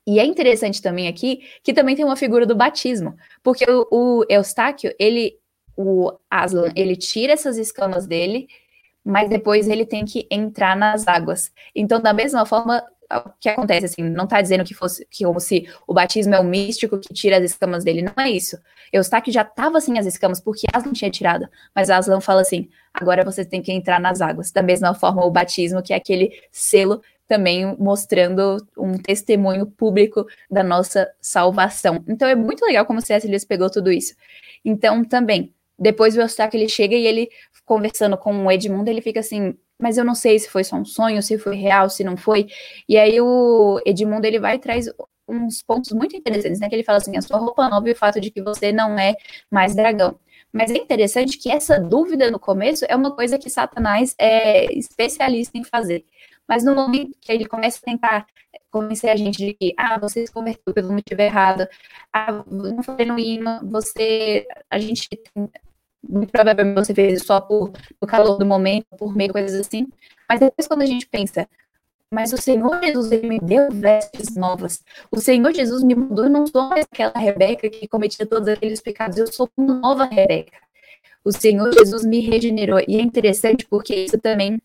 E 0.06 0.18
é 0.18 0.24
interessante 0.24 0.82
também 0.82 1.08
aqui 1.08 1.42
que 1.62 1.72
também 1.72 1.94
tem 1.94 2.04
uma 2.04 2.16
figura 2.16 2.46
do 2.46 2.56
batismo, 2.56 3.16
porque 3.42 3.64
o, 3.70 3.86
o 3.90 4.24
Eustáquio, 4.28 4.92
ele, 4.98 5.38
o 5.76 6.12
Aslan, 6.30 6.72
ele 6.74 6.96
tira 6.96 7.32
essas 7.32 7.56
escamas 7.56 8.06
dele 8.06 8.48
mas 9.04 9.28
depois 9.28 9.68
ele 9.68 9.84
tem 9.84 10.04
que 10.04 10.26
entrar 10.30 10.76
nas 10.76 11.06
águas. 11.06 11.50
Então, 11.74 12.00
da 12.00 12.12
mesma 12.12 12.46
forma, 12.46 12.82
o 13.10 13.30
que 13.38 13.48
acontece, 13.48 13.86
assim, 13.86 14.02
não 14.02 14.24
está 14.24 14.40
dizendo 14.40 14.64
que 14.64 14.74
fosse 14.74 15.06
que 15.10 15.24
como 15.24 15.40
se 15.40 15.68
o 15.86 15.92
batismo 15.92 16.34
é 16.34 16.40
o 16.40 16.44
místico 16.44 16.98
que 16.98 17.12
tira 17.12 17.36
as 17.36 17.44
escamas 17.44 17.84
dele, 17.84 18.02
não 18.02 18.24
é 18.24 18.30
isso. 18.30 18.56
Eustáquio 18.92 19.32
já 19.32 19.42
estava 19.42 19.80
sem 19.80 19.98
as 19.98 20.06
escamas 20.06 20.40
porque 20.40 20.66
Aslan 20.72 20.92
tinha 20.92 21.10
tirado, 21.10 21.48
mas 21.74 21.90
Aslan 21.90 22.20
fala 22.20 22.40
assim, 22.40 22.68
agora 22.92 23.24
você 23.24 23.44
tem 23.44 23.60
que 23.60 23.72
entrar 23.72 24.00
nas 24.00 24.20
águas. 24.20 24.50
Da 24.50 24.62
mesma 24.62 24.94
forma, 24.94 25.24
o 25.24 25.30
batismo, 25.30 25.82
que 25.82 25.92
é 25.92 25.96
aquele 25.96 26.30
selo 26.50 27.02
também 27.26 27.76
mostrando 27.78 28.58
um 28.76 28.98
testemunho 28.98 29.66
público 29.66 30.26
da 30.50 30.62
nossa 30.62 31.10
salvação. 31.20 32.04
Então 32.06 32.28
é 32.28 32.34
muito 32.34 32.64
legal 32.64 32.84
como 32.84 33.00
C.S. 33.00 33.26
Lewis 33.26 33.44
pegou 33.44 33.70
tudo 33.70 33.90
isso. 33.90 34.14
Então, 34.64 35.04
também, 35.04 35.54
depois 35.82 36.16
o 36.16 36.20
Eustáquio 36.20 36.58
ele 36.58 36.68
chega 36.68 36.94
e 36.94 37.06
ele, 37.06 37.28
conversando 37.64 38.16
com 38.16 38.46
o 38.46 38.50
Edmundo, 38.50 38.88
ele 38.88 39.02
fica 39.02 39.20
assim, 39.20 39.54
mas 39.80 39.98
eu 39.98 40.04
não 40.04 40.14
sei 40.14 40.38
se 40.38 40.48
foi 40.48 40.62
só 40.62 40.76
um 40.76 40.84
sonho, 40.84 41.20
se 41.22 41.36
foi 41.38 41.56
real, 41.56 41.90
se 41.90 42.04
não 42.04 42.16
foi. 42.16 42.46
E 42.88 42.96
aí 42.96 43.20
o 43.20 43.80
Edmundo 43.84 44.24
ele 44.26 44.38
vai 44.38 44.54
e 44.56 44.58
traz 44.60 44.86
uns 45.28 45.62
pontos 45.62 45.90
muito 45.92 46.16
interessantes, 46.16 46.60
né? 46.60 46.68
Que 46.68 46.76
ele 46.76 46.84
fala 46.84 46.98
assim, 46.98 47.16
a 47.16 47.22
sua 47.22 47.38
roupa 47.38 47.68
nova 47.68 47.88
e 47.88 47.92
o 47.92 47.96
fato 47.96 48.20
de 48.20 48.30
que 48.30 48.40
você 48.40 48.72
não 48.72 48.96
é 48.98 49.14
mais 49.50 49.74
dragão. 49.74 50.18
Mas 50.52 50.70
é 50.70 50.76
interessante 50.76 51.38
que 51.38 51.50
essa 51.50 51.80
dúvida 51.80 52.30
no 52.30 52.38
começo 52.38 52.84
é 52.88 52.94
uma 52.94 53.14
coisa 53.14 53.38
que 53.38 53.50
Satanás 53.50 54.14
é 54.18 54.72
especialista 54.74 55.58
em 55.58 55.64
fazer. 55.64 56.04
Mas 56.46 56.64
no 56.64 56.74
momento 56.74 57.16
que 57.20 57.32
ele 57.32 57.46
começa 57.46 57.78
a 57.78 57.90
tentar 57.90 58.26
convencer 58.70 59.10
a 59.10 59.16
gente 59.16 59.38
de 59.38 59.54
que, 59.54 59.74
ah, 59.76 59.98
você 59.98 60.26
se 60.26 60.32
converteu 60.32 60.74
pelo 60.74 60.92
motivo 60.92 61.20
errado, 61.22 61.66
ah, 62.12 62.44
não 62.46 62.82
foi 62.82 62.96
genuíno, 62.98 63.60
você, 63.64 64.46
a 64.70 64.78
gente 64.78 65.08
muito 66.08 66.30
provavelmente 66.30 66.74
você 66.84 66.94
fez 66.94 67.22
só 67.24 67.40
por 67.40 67.72
o 68.00 68.06
calor 68.06 68.36
do 68.38 68.46
momento, 68.46 68.86
por 68.98 69.14
meio 69.14 69.32
coisas 69.32 69.58
assim. 69.58 69.88
Mas 70.28 70.40
depois 70.40 70.66
quando 70.66 70.82
a 70.82 70.86
gente 70.86 71.06
pensa, 71.06 71.48
mas 72.10 72.32
o 72.32 72.36
Senhor 72.36 72.82
Jesus 72.82 73.12
ele 73.12 73.28
me 73.28 73.40
deu 73.40 73.70
vestes 73.70 74.34
novas. 74.34 74.84
O 75.10 75.18
Senhor 75.18 75.52
Jesus 75.54 75.82
me 75.82 75.94
mudou, 75.94 76.26
eu 76.26 76.30
não 76.30 76.46
sou 76.46 76.68
mais 76.68 76.84
aquela 76.90 77.18
Rebeca 77.18 77.68
que 77.70 77.88
cometia 77.88 78.26
todos 78.26 78.48
aqueles 78.48 78.80
pecados, 78.80 79.16
eu 79.16 79.32
sou 79.32 79.48
uma 79.56 79.74
nova 79.74 80.04
Rebeca. 80.04 80.58
O 81.24 81.32
Senhor 81.32 81.72
Jesus 81.72 82.04
me 82.04 82.20
regenerou. 82.20 82.80
E 82.86 82.96
é 82.96 83.00
interessante 83.00 83.64
porque 83.66 83.94
isso 83.94 84.18
também 84.18 84.60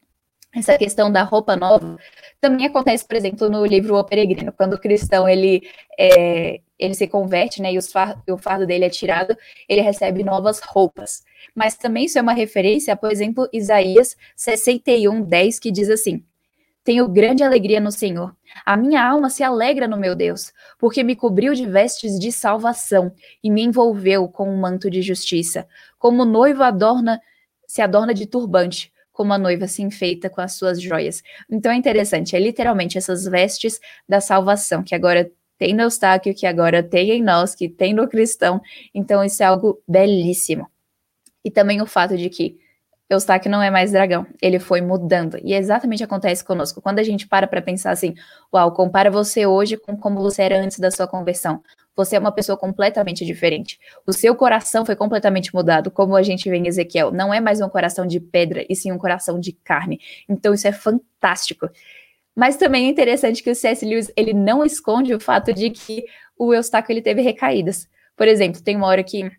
essa 0.56 0.78
questão 0.78 1.12
da 1.12 1.24
roupa 1.24 1.56
nova 1.56 1.98
também 2.42 2.66
acontece, 2.66 3.06
por 3.06 3.16
exemplo, 3.16 3.50
no 3.50 3.66
livro 3.66 3.96
O 3.96 4.04
Peregrino, 4.04 4.52
quando 4.52 4.74
o 4.74 4.80
cristão 4.80 5.28
ele, 5.28 5.62
é, 6.00 6.62
ele 6.78 6.94
se 6.94 7.08
converte, 7.08 7.62
né, 7.62 7.72
e 7.74 7.78
o 7.78 8.38
fardo 8.38 8.66
dele 8.66 8.86
é 8.86 8.90
tirado, 8.90 9.38
ele 9.68 9.82
recebe 9.82 10.24
novas 10.24 10.60
roupas. 10.60 11.24
Mas 11.56 11.76
também 11.76 12.06
isso 12.06 12.18
é 12.18 12.22
uma 12.22 12.34
referência, 12.34 12.96
por 12.96 13.12
exemplo, 13.12 13.48
Isaías 13.52 14.16
61, 14.36 15.22
10, 15.22 15.60
que 15.60 15.72
diz 15.72 15.90
assim: 15.90 16.24
Tenho 16.84 17.08
grande 17.08 17.44
alegria 17.44 17.80
no 17.80 17.92
Senhor. 17.92 18.36
A 18.66 18.78
minha 18.78 19.06
alma 19.06 19.30
se 19.30 19.44
alegra 19.44 19.88
no 19.88 19.98
meu 19.98 20.16
Deus, 20.16 20.52
porque 20.78 21.04
me 21.04 21.16
cobriu 21.16 21.54
de 21.54 21.66
vestes 21.66 22.20
de 22.20 22.32
salvação 22.32 23.12
e 23.44 23.50
me 23.50 23.64
envolveu 23.64 24.28
com 24.28 24.50
um 24.50 24.58
manto 24.58 24.90
de 24.90 25.02
justiça, 25.02 25.68
como 25.98 26.26
noivo 26.26 26.64
adorna 26.64 27.22
se 27.68 27.82
adorna 27.82 28.14
de 28.14 28.26
turbante 28.26 28.92
como 29.18 29.34
a 29.34 29.38
noiva 29.40 29.68
se 29.68 29.82
enfeita 29.82 30.30
com 30.30 30.40
as 30.40 30.54
suas 30.54 30.80
joias. 30.80 31.24
Então 31.50 31.72
é 31.72 31.76
interessante, 31.76 32.36
é 32.36 32.40
literalmente 32.40 33.00
essas 33.00 33.26
vestes 33.26 33.80
da 34.08 34.22
salvação, 34.22 34.84
que 34.84 34.94
agora 34.94 35.32
tem 35.58 35.74
no 35.74 35.82
Eustáquio, 35.82 36.36
que 36.36 36.46
agora 36.46 36.84
tem 36.84 37.10
em 37.10 37.24
nós, 37.24 37.56
que 37.56 37.68
tem 37.68 37.96
no 37.96 38.08
cristão. 38.08 38.62
Então 38.94 39.24
isso 39.24 39.42
é 39.42 39.48
algo 39.48 39.82
belíssimo. 39.88 40.70
E 41.48 41.52
também 41.52 41.82
o 41.82 41.86
fato 41.86 42.18
de 42.18 42.30
que 42.30 42.58
Eustáquio 43.10 43.50
não 43.50 43.62
é 43.62 43.72
mais 43.72 43.94
dragão, 43.94 44.28
ele 44.42 44.60
foi 44.60 44.82
mudando. 44.82 45.40
E 45.42 45.54
exatamente 45.54 46.04
acontece 46.04 46.44
conosco. 46.44 46.82
Quando 46.82 47.00
a 47.00 47.04
gente 47.04 47.26
para 47.26 47.48
para 47.48 47.62
pensar 47.62 47.92
assim, 47.92 48.14
uau, 48.54 48.74
compara 48.74 49.10
você 49.10 49.46
hoje 49.46 49.78
com 49.78 49.96
como 49.96 50.22
você 50.22 50.42
era 50.42 50.60
antes 50.60 50.78
da 50.78 50.92
sua 50.92 51.08
conversão 51.08 51.62
você 51.98 52.16
é 52.16 52.20
uma 52.20 52.32
pessoa 52.32 52.56
completamente 52.56 53.26
diferente. 53.26 53.80
O 54.06 54.14
seu 54.14 54.36
coração 54.36 54.86
foi 54.86 54.96
completamente 54.96 55.54
mudado, 55.54 55.90
como 55.90 56.16
a 56.16 56.22
gente 56.22 56.48
vê 56.48 56.58
em 56.58 56.68
Ezequiel. 56.68 57.12
Não 57.12 57.34
é 57.34 57.42
mais 57.42 57.60
um 57.60 57.68
coração 57.68 58.06
de 58.06 58.20
pedra, 58.20 58.64
e 58.70 58.76
sim 58.76 58.92
um 58.92 59.00
coração 59.00 59.40
de 59.40 59.52
carne. 59.52 60.00
Então 60.30 60.54
isso 60.54 60.68
é 60.68 60.72
fantástico. 60.72 61.68
Mas 62.36 62.56
também 62.56 62.86
é 62.86 62.90
interessante 62.90 63.42
que 63.42 63.50
o 63.50 63.56
C.S. 63.56 63.84
Lewis 63.84 64.12
ele 64.16 64.32
não 64.32 64.64
esconde 64.64 65.12
o 65.16 65.20
fato 65.20 65.52
de 65.52 65.72
que 65.72 66.06
o 66.38 66.54
Eustáquio 66.54 66.94
ele 66.94 67.02
teve 67.02 67.24
recaídas. 67.24 67.90
Por 68.16 68.28
exemplo, 68.28 68.62
tem 68.62 68.76
uma 68.76 68.86
hora 68.86 69.04
que 69.04 69.32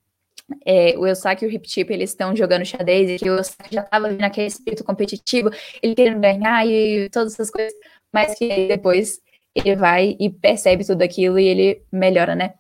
é, 0.65 0.97
o 0.99 1.07
Eustáquio 1.07 1.49
e 1.49 1.53
o 1.53 1.55
Hip 1.55 1.69
Chip 1.69 1.93
eles 1.93 2.11
estão 2.11 2.35
jogando 2.35 2.65
xadrez 2.65 3.11
e 3.11 3.19
que 3.19 3.31
o 3.31 3.37
Eustáquio 3.37 3.75
já 3.75 3.83
estava 3.83 4.11
naquele 4.11 4.47
espírito 4.47 4.85
competitivo, 4.85 5.51
ele 5.83 5.95
querendo 5.95 6.21
ganhar 6.21 6.67
e 6.67 7.09
todas 7.11 7.35
essas 7.35 7.51
coisas, 7.51 7.73
mas 8.13 8.37
que 8.37 8.69
depois 8.69 9.21
ele 9.55 9.77
vai 9.77 10.17
e 10.19 10.31
percebe 10.31 10.87
tudo 10.87 11.03
aquilo 11.03 11.39
e 11.39 11.47
ele 11.47 11.83
melhora, 11.93 12.35
né? 12.35 12.55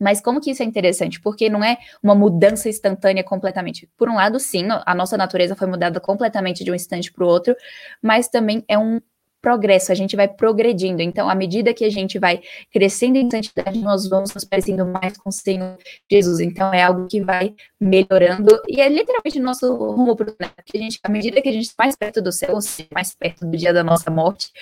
Mas 0.00 0.20
como 0.20 0.40
que 0.40 0.50
isso 0.50 0.64
é 0.64 0.66
interessante? 0.66 1.20
Porque 1.20 1.48
não 1.48 1.62
é 1.62 1.78
uma 2.02 2.14
mudança 2.14 2.68
instantânea 2.68 3.22
completamente. 3.22 3.88
Por 3.96 4.08
um 4.08 4.16
lado, 4.16 4.40
sim, 4.40 4.66
a 4.84 4.94
nossa 4.96 5.16
natureza 5.16 5.54
foi 5.54 5.68
mudada 5.68 6.00
completamente 6.00 6.64
de 6.64 6.72
um 6.72 6.74
instante 6.74 7.12
para 7.12 7.24
o 7.24 7.28
outro, 7.28 7.54
mas 8.02 8.26
também 8.26 8.64
é 8.66 8.76
um 8.76 9.00
progresso, 9.42 9.90
a 9.90 9.94
gente 9.94 10.14
vai 10.14 10.28
progredindo. 10.28 11.02
Então, 11.02 11.28
à 11.28 11.34
medida 11.34 11.74
que 11.74 11.84
a 11.84 11.90
gente 11.90 12.18
vai 12.18 12.40
crescendo 12.72 13.16
em 13.16 13.28
santidade, 13.28 13.80
nós 13.80 14.08
vamos 14.08 14.32
nos 14.32 14.44
parecendo 14.44 14.86
mais 14.86 15.18
com 15.18 15.28
o 15.28 15.32
Senhor 15.32 15.76
Jesus. 16.10 16.38
Então, 16.38 16.72
é 16.72 16.82
algo 16.82 17.08
que 17.08 17.20
vai 17.20 17.52
melhorando 17.80 18.62
e 18.68 18.80
é 18.80 18.88
literalmente 18.88 19.40
o 19.40 19.42
nosso 19.42 19.74
rumo 19.74 20.14
para 20.14 20.30
o 20.30 20.36
né? 20.40 20.48
a 20.56 20.78
gente, 20.78 21.00
à 21.02 21.08
medida 21.10 21.42
que 21.42 21.48
a 21.48 21.52
gente 21.52 21.64
está 21.64 21.82
mais 21.82 21.96
perto 21.96 22.22
do 22.22 22.30
céu, 22.30 22.56
mais 22.94 23.14
perto 23.14 23.44
do 23.44 23.56
dia 23.56 23.72
da 23.72 23.82
nossa 23.82 24.10
morte, 24.10 24.52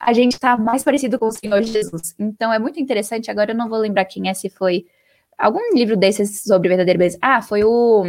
a 0.00 0.14
gente 0.14 0.32
está 0.32 0.56
mais 0.56 0.82
parecido 0.82 1.18
com 1.18 1.26
o 1.26 1.32
Senhor 1.32 1.62
Jesus. 1.62 2.14
Então, 2.18 2.50
é 2.50 2.58
muito 2.58 2.80
interessante. 2.80 3.30
Agora, 3.30 3.52
eu 3.52 3.56
não 3.56 3.68
vou 3.68 3.78
lembrar 3.78 4.06
quem 4.06 4.30
é, 4.30 4.34
se 4.34 4.48
foi 4.48 4.86
algum 5.36 5.74
livro 5.74 5.96
desses 5.96 6.42
sobre 6.42 6.70
verdadeira 6.70 6.98
beleza. 6.98 7.18
Ah, 7.20 7.42
foi 7.42 7.62
o 7.62 8.06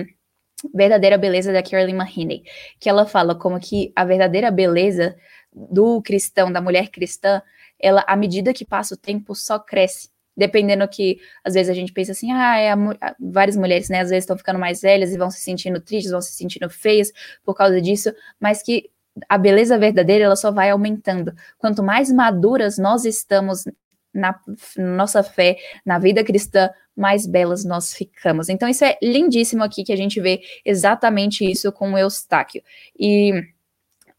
Verdadeira 0.73 1.17
Beleza 1.17 1.51
da 1.51 1.63
Carolyn 1.63 1.95
Mahiney, 1.95 2.43
que 2.79 2.87
ela 2.87 3.05
fala 3.05 3.33
como 3.33 3.59
que 3.59 3.91
a 3.95 4.05
verdadeira 4.05 4.51
beleza 4.51 5.15
do 5.53 6.01
cristão, 6.01 6.51
da 6.51 6.61
mulher 6.61 6.89
cristã, 6.89 7.41
ela, 7.79 8.03
à 8.07 8.15
medida 8.15 8.53
que 8.53 8.65
passa 8.65 8.93
o 8.93 8.97
tempo, 8.97 9.35
só 9.35 9.59
cresce. 9.59 10.09
Dependendo 10.35 10.87
que, 10.87 11.19
às 11.43 11.55
vezes, 11.55 11.69
a 11.69 11.73
gente 11.73 11.91
pensa 11.91 12.13
assim, 12.13 12.31
ah, 12.31 12.57
é 12.57 12.71
a, 12.71 12.77
várias 13.19 13.57
mulheres, 13.57 13.89
né, 13.89 13.99
às 13.99 14.09
vezes 14.09 14.23
estão 14.23 14.37
ficando 14.37 14.57
mais 14.59 14.81
velhas 14.81 15.13
e 15.13 15.17
vão 15.17 15.29
se 15.29 15.41
sentindo 15.41 15.81
tristes, 15.81 16.11
vão 16.11 16.21
se 16.21 16.31
sentindo 16.31 16.69
feias 16.69 17.11
por 17.43 17.53
causa 17.53 17.81
disso, 17.81 18.13
mas 18.39 18.63
que 18.63 18.89
a 19.27 19.37
beleza 19.37 19.77
verdadeira, 19.77 20.25
ela 20.25 20.35
só 20.35 20.51
vai 20.51 20.69
aumentando. 20.69 21.33
Quanto 21.57 21.83
mais 21.83 22.11
maduras 22.11 22.77
nós 22.77 23.03
estamos 23.03 23.65
na 24.13 24.37
nossa 24.77 25.23
fé, 25.23 25.57
na 25.85 25.99
vida 25.99 26.23
cristã, 26.23 26.69
mais 26.95 27.25
belas 27.25 27.63
nós 27.63 27.93
ficamos. 27.93 28.49
Então, 28.49 28.67
isso 28.67 28.83
é 28.83 28.97
lindíssimo 29.01 29.63
aqui 29.63 29.83
que 29.83 29.93
a 29.93 29.97
gente 29.97 30.19
vê 30.19 30.41
exatamente 30.65 31.49
isso 31.49 31.71
com 31.71 31.93
o 31.93 31.97
Eustáquio. 31.97 32.61
E 32.97 33.33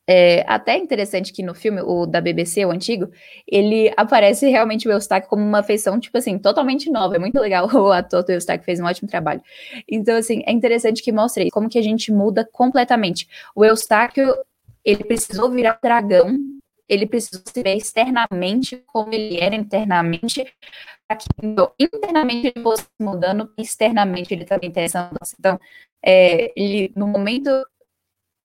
é 0.08 0.44
até 0.48 0.76
interessante 0.76 1.32
que 1.32 1.42
no 1.42 1.54
filme, 1.54 1.80
o 1.80 2.06
da 2.06 2.20
BBC, 2.20 2.64
o 2.66 2.70
antigo, 2.70 3.08
ele 3.46 3.92
aparece 3.96 4.48
realmente 4.48 4.88
o 4.88 4.92
Eustáquio 4.92 5.28
como 5.28 5.42
uma 5.44 5.62
feição, 5.62 5.98
tipo 6.00 6.18
assim, 6.18 6.38
totalmente 6.38 6.90
nova. 6.90 7.16
É 7.16 7.18
muito 7.18 7.38
legal. 7.38 7.68
O 7.82 7.90
ator 7.92 8.22
do 8.24 8.30
Eustáquio 8.30 8.64
fez 8.64 8.80
um 8.80 8.84
ótimo 8.84 9.08
trabalho. 9.08 9.42
Então, 9.88 10.16
assim, 10.16 10.42
é 10.46 10.52
interessante 10.52 11.02
que 11.02 11.12
mostre 11.12 11.50
como 11.50 11.68
que 11.68 11.78
a 11.78 11.82
gente 11.82 12.12
muda 12.12 12.48
completamente. 12.52 13.28
O 13.54 13.64
Eustáquio, 13.64 14.34
ele 14.84 15.04
precisou 15.04 15.50
virar 15.50 15.78
dragão, 15.82 16.38
ele 16.88 17.06
precisou 17.06 17.42
se 17.44 17.62
ver 17.62 17.76
externamente 17.76 18.82
como 18.86 19.12
ele 19.12 19.38
era 19.40 19.54
internamente, 19.54 20.44
para 21.08 21.16
que 21.16 21.26
internamente 21.78 22.52
ele 22.54 22.62
fosse 22.62 22.86
mudando, 23.00 23.52
externamente 23.58 24.32
ele 24.34 24.44
também 24.44 24.70
tem 24.70 24.84
essa 24.84 25.04
mudança. 25.04 25.36
Então, 25.38 25.58
é, 26.04 26.52
ele, 26.56 26.92
no 26.96 27.06
momento 27.06 27.50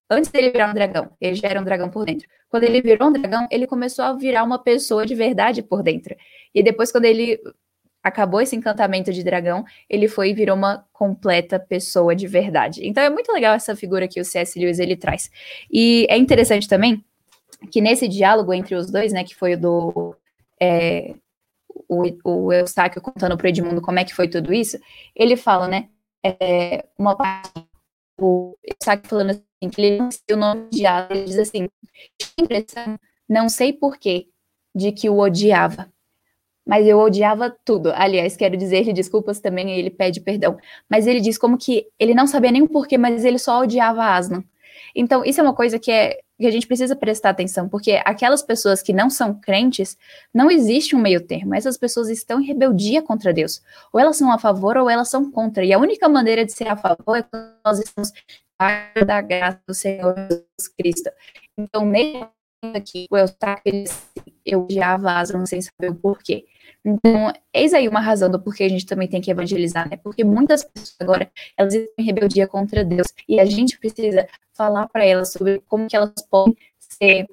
Antes 0.10 0.32
dele 0.32 0.52
virar 0.52 0.70
um 0.70 0.74
dragão, 0.74 1.10
ele 1.20 1.36
já 1.36 1.50
era 1.50 1.60
um 1.60 1.64
dragão 1.64 1.90
por 1.90 2.06
dentro. 2.06 2.28
Quando 2.50 2.64
ele 2.64 2.82
virou 2.82 3.10
um 3.10 3.12
dragão, 3.12 3.48
ele 3.52 3.68
começou 3.68 4.06
a 4.06 4.14
virar 4.14 4.44
uma 4.44 4.58
pessoa 4.58 5.06
de 5.06 5.14
verdade 5.14 5.62
por 5.62 5.84
dentro. 5.84 6.16
E 6.56 6.64
depois, 6.64 6.92
quando 6.92 7.06
ele 7.06 7.40
acabou 8.02 8.40
esse 8.40 8.56
encantamento 8.56 9.12
de 9.12 9.24
dragão, 9.24 9.66
ele 9.90 10.08
foi 10.08 10.30
e 10.30 10.34
virou 10.34 10.56
uma 10.56 10.86
completa 10.94 11.60
pessoa 11.60 12.16
de 12.16 12.26
verdade. 12.26 12.88
Então 12.88 13.04
é 13.04 13.10
muito 13.10 13.32
legal 13.34 13.54
essa 13.54 13.76
figura 13.76 14.08
que 14.08 14.22
o 14.22 14.26
C.S. 14.26 14.58
Lewis 14.58 14.80
ele 14.80 14.96
traz. 14.96 15.30
E 15.70 16.08
é 16.10 16.18
interessante 16.18 16.68
também 16.68 17.04
que 17.72 17.82
nesse 17.82 18.08
diálogo 18.08 18.54
entre 18.54 18.76
os 18.76 18.90
dois, 18.90 19.12
né, 19.12 19.24
que 19.24 19.36
foi 19.36 19.56
o 19.56 19.60
do 19.60 20.16
é, 20.62 21.16
o, 21.88 22.04
o 22.24 22.54
Eustáquio 22.54 23.02
contando 23.02 23.38
para 23.38 23.50
Edmundo 23.50 23.82
como 23.82 24.00
é 24.00 24.06
que 24.06 24.14
foi 24.14 24.28
tudo 24.28 24.54
isso, 24.54 24.78
ele 25.16 25.36
fala, 25.36 25.68
né, 25.68 25.90
é, 26.24 26.86
uma 26.98 27.16
parte 27.16 27.52
o 28.20 28.58
Eustáquio 28.64 29.10
falando 29.10 29.30
assim, 29.32 29.44
ele 29.62 29.98
não 29.98 30.12
sei 30.12 30.36
o 30.36 30.38
nome 30.38 30.70
de 30.70 30.86
Alan, 30.86 31.08
ele 31.12 31.26
diz 31.26 31.38
assim, 31.38 31.68
impressão, 32.40 33.00
não 33.28 33.50
sei 33.50 33.74
porquê, 33.74 34.28
de 34.74 34.92
que 34.92 35.10
o 35.10 35.18
odiava. 35.20 35.92
Mas 36.66 36.86
eu 36.86 37.00
odiava 37.00 37.56
tudo. 37.64 37.92
Aliás, 37.96 38.36
quero 38.36 38.58
dizer-lhe 38.58 38.92
desculpas 38.92 39.40
também, 39.40 39.72
ele 39.72 39.90
pede 39.90 40.20
perdão. 40.20 40.58
Mas 40.90 41.08
ele 41.08 41.22
diz 41.22 41.38
como 41.38 41.58
que 41.58 41.88
ele 41.98 42.14
não 42.14 42.28
sabia 42.28 42.52
nem 42.52 42.62
o 42.62 42.68
porquê, 42.68 42.98
mas 42.98 43.24
ele 43.24 43.40
só 43.40 43.62
odiava 43.62 44.04
Aslan. 44.04 44.44
Então, 44.94 45.24
isso 45.24 45.40
é 45.40 45.44
uma 45.44 45.54
coisa 45.54 45.80
que, 45.80 45.92
é, 45.92 46.20
que 46.40 46.46
a 46.46 46.52
gente 46.52 46.68
precisa 46.68 46.96
prestar 46.96 47.30
atenção, 47.30 47.70
porque 47.70 48.02
aquelas 48.04 48.42
pessoas 48.42 48.82
que 48.82 48.92
não 48.92 49.10
são 49.10 49.34
crentes, 49.34 49.98
não 50.34 50.52
existe 50.52 50.96
um 50.96 51.00
meio 51.00 51.22
termo. 51.22 51.56
Essas 51.56 51.78
pessoas 51.78 52.10
estão 52.10 52.42
em 52.42 52.46
rebeldia 52.46 53.02
contra 53.02 53.34
Deus. 53.34 53.62
Ou 53.94 54.00
elas 54.00 54.18
são 54.18 54.32
a 54.32 54.38
favor 54.38 54.76
ou 54.78 54.90
elas 54.90 55.10
são 55.10 55.32
contra. 55.32 55.64
E 55.64 55.72
a 55.72 55.80
única 55.80 56.10
maneira 56.10 56.46
de 56.46 56.52
ser 56.52 56.68
a 56.68 56.76
favor 56.76 57.16
é 57.16 57.24
quando 57.24 57.46
nós 57.66 57.80
estamos 57.80 58.12
da 59.06 59.22
graça 59.22 59.62
do 59.68 59.74
Senhor 59.74 60.16
Jesus 60.16 60.68
Cristo. 60.78 61.12
Então, 61.58 61.86
nele 61.86 62.26
aqui, 62.76 63.08
o 63.12 63.18
Eustáquio, 63.18 63.84
eu 64.46 64.64
odiava 64.64 65.12
Aslan 65.12 65.46
sem 65.46 65.62
saber 65.62 65.92
o 65.92 65.96
porquê. 65.96 66.46
Então, 66.84 67.34
eis 67.54 67.74
aí 67.74 67.88
uma 67.88 68.00
razão 68.00 68.30
do 68.30 68.40
porquê 68.40 68.64
a 68.64 68.70
gente 68.70 68.86
também 68.86 69.08
tem 69.08 69.20
que 69.22 69.30
evangelizar, 69.30 69.90
né? 69.90 69.98
Porque 69.98 70.24
muitas 70.24 70.64
pessoas 70.64 70.96
agora, 71.00 71.30
elas 71.58 71.74
estão 71.74 71.94
em 71.98 72.06
rebeldia 72.06 72.48
contra 72.48 72.84
Deus, 72.84 73.08
e 73.28 73.40
a 73.40 73.46
gente 73.46 73.78
precisa 73.78 74.28
falar 74.54 74.88
para 74.88 75.06
elas 75.06 75.32
sobre 75.32 75.62
como 75.68 75.88
que 75.88 75.96
elas 75.96 76.14
podem 76.30 76.56
ser 76.80 77.28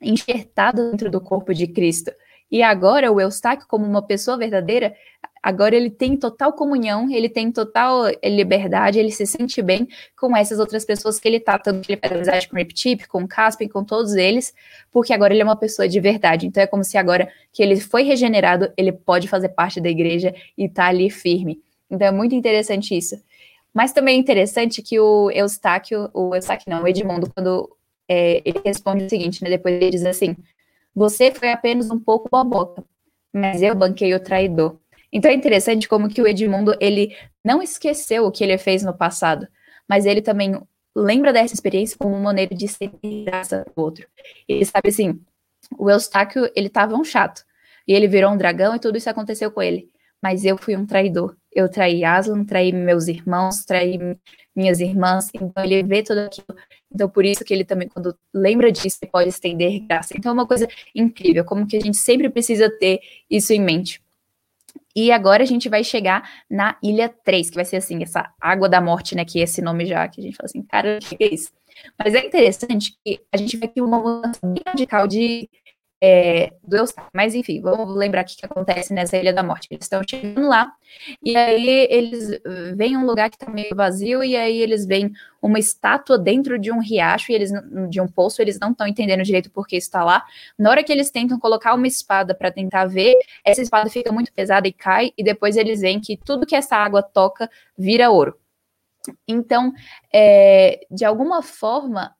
enxertadas 0.00 0.90
dentro 0.90 1.10
do 1.10 1.20
corpo 1.20 1.52
de 1.52 1.66
Cristo. 1.66 2.12
E 2.54 2.62
agora 2.62 3.10
o 3.10 3.20
Eustáquio, 3.20 3.66
como 3.66 3.84
uma 3.84 4.00
pessoa 4.00 4.38
verdadeira, 4.38 4.94
agora 5.42 5.74
ele 5.74 5.90
tem 5.90 6.16
total 6.16 6.52
comunhão, 6.52 7.10
ele 7.10 7.28
tem 7.28 7.50
total 7.50 8.04
liberdade, 8.24 8.96
ele 8.96 9.10
se 9.10 9.26
sente 9.26 9.60
bem 9.60 9.88
com 10.16 10.36
essas 10.36 10.60
outras 10.60 10.84
pessoas 10.84 11.18
que 11.18 11.26
ele 11.26 11.40
tá, 11.40 11.58
tanto 11.58 11.84
que 11.84 11.90
ele 11.90 12.00
faz 12.00 12.12
amizade 12.12 12.48
com 12.48 12.54
o 12.54 12.58
Riptip, 12.60 13.08
com 13.08 13.24
o 13.24 13.26
Caspian, 13.26 13.68
com 13.68 13.82
todos 13.82 14.14
eles, 14.14 14.54
porque 14.92 15.12
agora 15.12 15.34
ele 15.34 15.42
é 15.42 15.44
uma 15.44 15.56
pessoa 15.56 15.88
de 15.88 15.98
verdade. 15.98 16.46
Então 16.46 16.62
é 16.62 16.66
como 16.68 16.84
se 16.84 16.96
agora 16.96 17.28
que 17.52 17.60
ele 17.60 17.80
foi 17.80 18.04
regenerado, 18.04 18.72
ele 18.76 18.92
pode 18.92 19.26
fazer 19.26 19.48
parte 19.48 19.80
da 19.80 19.88
igreja 19.88 20.32
e 20.56 20.68
tá 20.68 20.86
ali 20.86 21.10
firme. 21.10 21.60
Então 21.90 22.06
é 22.06 22.12
muito 22.12 22.36
interessante 22.36 22.96
isso. 22.96 23.20
Mas 23.74 23.92
também 23.92 24.14
é 24.14 24.20
interessante 24.20 24.80
que 24.80 25.00
o 25.00 25.28
Eustáquio, 25.32 26.08
o 26.14 26.36
Eustáquio 26.36 26.70
não, 26.70 26.84
o 26.84 26.86
Edmundo, 26.86 27.28
quando 27.34 27.68
é, 28.08 28.40
ele 28.44 28.60
responde 28.64 29.06
o 29.06 29.10
seguinte, 29.10 29.42
né? 29.42 29.50
Depois 29.50 29.74
ele 29.74 29.90
diz 29.90 30.06
assim: 30.06 30.36
Você 30.94 31.30
foi 31.32 31.50
apenas 31.50 31.90
um 31.90 31.98
pouco 31.98 32.28
boboca, 32.30 32.84
mas 33.32 33.62
eu 33.62 33.74
banquei 33.74 34.14
o 34.14 34.20
traidor. 34.20 34.78
Então 35.12 35.30
é 35.30 35.34
interessante 35.34 35.88
como 35.88 36.08
que 36.08 36.20
o 36.20 36.26
Edmundo 36.26 36.76
ele 36.80 37.16
não 37.44 37.62
esqueceu 37.62 38.24
o 38.24 38.32
que 38.32 38.42
ele 38.42 38.58
fez 38.58 38.82
no 38.82 38.96
passado, 38.96 39.46
mas 39.88 40.06
ele 40.06 40.22
também 40.22 40.60
lembra 40.94 41.32
dessa 41.32 41.54
experiência 41.54 41.96
como 41.98 42.14
uma 42.14 42.22
maneira 42.22 42.54
de 42.54 42.68
ser 42.68 42.90
graça 43.24 43.64
do 43.74 43.82
outro. 43.82 44.06
Ele 44.48 44.64
sabe 44.64 44.88
assim, 44.88 45.20
o 45.78 45.90
Eustáquio 45.90 46.50
ele 46.54 46.68
estava 46.68 46.94
um 46.94 47.04
chato 47.04 47.44
e 47.86 47.92
ele 47.92 48.08
virou 48.08 48.32
um 48.32 48.36
dragão 48.36 48.74
e 48.74 48.78
tudo 48.78 48.98
isso 48.98 49.10
aconteceu 49.10 49.50
com 49.50 49.62
ele, 49.62 49.90
mas 50.22 50.44
eu 50.44 50.56
fui 50.56 50.76
um 50.76 50.86
traidor 50.86 51.36
eu 51.54 51.68
traí 51.68 52.04
Aslan, 52.04 52.44
traí 52.44 52.72
meus 52.72 53.06
irmãos, 53.06 53.64
traí 53.64 53.98
minhas 54.54 54.80
irmãs, 54.80 55.30
então 55.34 55.64
ele 55.64 55.82
vê 55.82 56.02
tudo 56.02 56.20
aquilo. 56.20 56.56
Então, 56.92 57.08
por 57.08 57.24
isso 57.24 57.44
que 57.44 57.52
ele 57.52 57.64
também, 57.64 57.88
quando 57.88 58.16
lembra 58.32 58.70
disso, 58.70 58.98
ele 59.02 59.10
pode 59.10 59.28
estender 59.28 59.80
graça. 59.80 60.14
Então, 60.16 60.30
é 60.30 60.32
uma 60.32 60.46
coisa 60.46 60.68
incrível, 60.94 61.44
como 61.44 61.66
que 61.66 61.76
a 61.76 61.80
gente 61.80 61.96
sempre 61.96 62.28
precisa 62.30 62.70
ter 62.78 63.00
isso 63.28 63.52
em 63.52 63.60
mente. 63.60 64.00
E 64.94 65.10
agora 65.10 65.42
a 65.42 65.46
gente 65.46 65.68
vai 65.68 65.82
chegar 65.82 66.44
na 66.48 66.76
Ilha 66.80 67.08
3, 67.08 67.50
que 67.50 67.56
vai 67.56 67.64
ser 67.64 67.76
assim, 67.76 68.00
essa 68.02 68.32
Água 68.40 68.68
da 68.68 68.80
Morte, 68.80 69.16
né? 69.16 69.24
Que 69.24 69.40
é 69.40 69.42
esse 69.42 69.60
nome 69.60 69.86
já, 69.86 70.06
que 70.06 70.20
a 70.20 70.24
gente 70.24 70.36
fala 70.36 70.46
assim, 70.46 70.62
cara, 70.62 70.98
o 71.02 71.16
que 71.16 71.24
é 71.24 71.34
isso? 71.34 71.50
Mas 71.98 72.14
é 72.14 72.24
interessante 72.24 72.96
que 73.04 73.20
a 73.32 73.36
gente 73.36 73.56
vê 73.56 73.66
aqui 73.66 73.80
uma 73.80 73.98
mudança 73.98 74.38
bem 74.44 74.62
radical 74.64 75.08
de 75.08 75.48
é, 76.06 76.52
do 76.62 76.76
Eustáquio. 76.76 77.10
Mas 77.14 77.34
enfim, 77.34 77.62
vamos 77.62 77.96
lembrar 77.96 78.24
o 78.24 78.26
que 78.26 78.44
acontece 78.44 78.92
nessa 78.92 79.16
Ilha 79.16 79.32
da 79.32 79.42
Morte. 79.42 79.68
Eles 79.70 79.86
estão 79.86 80.02
chegando 80.06 80.46
lá, 80.46 80.70
e 81.22 81.34
aí 81.34 81.86
eles 81.90 82.40
veem 82.76 82.96
um 82.96 83.06
lugar 83.06 83.30
que 83.30 83.36
está 83.36 83.50
meio 83.50 83.74
vazio, 83.74 84.22
e 84.22 84.36
aí 84.36 84.58
eles 84.58 84.84
veem 84.84 85.10
uma 85.40 85.58
estátua 85.58 86.18
dentro 86.18 86.58
de 86.58 86.70
um 86.70 86.78
riacho, 86.78 87.32
e 87.32 87.34
eles 87.34 87.50
de 87.88 88.00
um 88.00 88.06
poço, 88.06 88.42
eles 88.42 88.58
não 88.60 88.72
estão 88.72 88.86
entendendo 88.86 89.22
direito 89.22 89.50
por 89.50 89.66
que 89.66 89.76
está 89.76 90.04
lá. 90.04 90.22
Na 90.58 90.70
hora 90.70 90.84
que 90.84 90.92
eles 90.92 91.10
tentam 91.10 91.38
colocar 91.38 91.74
uma 91.74 91.86
espada 91.86 92.34
para 92.34 92.50
tentar 92.50 92.84
ver, 92.84 93.16
essa 93.42 93.62
espada 93.62 93.88
fica 93.88 94.12
muito 94.12 94.30
pesada 94.32 94.68
e 94.68 94.72
cai, 94.72 95.10
e 95.16 95.24
depois 95.24 95.56
eles 95.56 95.80
veem 95.80 96.00
que 96.00 96.18
tudo 96.18 96.46
que 96.46 96.54
essa 96.54 96.76
água 96.76 97.02
toca 97.02 97.50
vira 97.78 98.10
ouro. 98.10 98.36
Então, 99.26 99.72
é, 100.12 100.86
de 100.90 101.04
alguma 101.04 101.42
forma, 101.42 102.14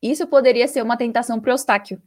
isso 0.00 0.26
poderia 0.26 0.68
ser 0.68 0.82
uma 0.82 0.96
tentação 0.96 1.40
para 1.40 1.50
o 1.50 1.52
Eustáquio, 1.52 2.00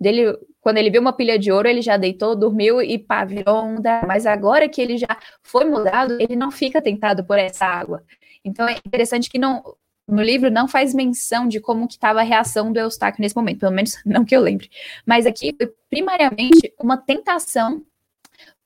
dele, 0.00 0.36
quando 0.60 0.78
ele 0.78 0.90
viu 0.90 1.00
uma 1.00 1.12
pilha 1.12 1.38
de 1.38 1.50
ouro, 1.50 1.68
ele 1.68 1.82
já 1.82 1.96
deitou, 1.96 2.36
dormiu 2.36 2.80
e 2.80 2.98
pá, 2.98 3.24
virou 3.24 3.64
um 3.64 3.80
da... 3.80 4.02
Mas 4.06 4.26
agora 4.26 4.68
que 4.68 4.80
ele 4.80 4.96
já 4.96 5.18
foi 5.42 5.64
mudado, 5.64 6.20
ele 6.20 6.36
não 6.36 6.50
fica 6.50 6.80
tentado 6.80 7.24
por 7.24 7.38
essa 7.38 7.66
água. 7.66 8.02
Então 8.44 8.68
é 8.68 8.76
interessante 8.86 9.28
que 9.28 9.38
não 9.38 9.62
no 10.08 10.22
livro 10.22 10.50
não 10.50 10.66
faz 10.66 10.94
menção 10.94 11.46
de 11.46 11.60
como 11.60 11.86
que 11.86 11.94
estava 11.94 12.20
a 12.20 12.24
reação 12.24 12.72
do 12.72 12.80
Eustáquio 12.80 13.20
nesse 13.20 13.36
momento, 13.36 13.60
pelo 13.60 13.72
menos 13.72 14.00
não 14.06 14.24
que 14.24 14.34
eu 14.34 14.40
lembre. 14.40 14.70
Mas 15.04 15.26
aqui 15.26 15.54
foi 15.54 15.70
primariamente 15.90 16.72
uma 16.80 16.96
tentação 16.96 17.84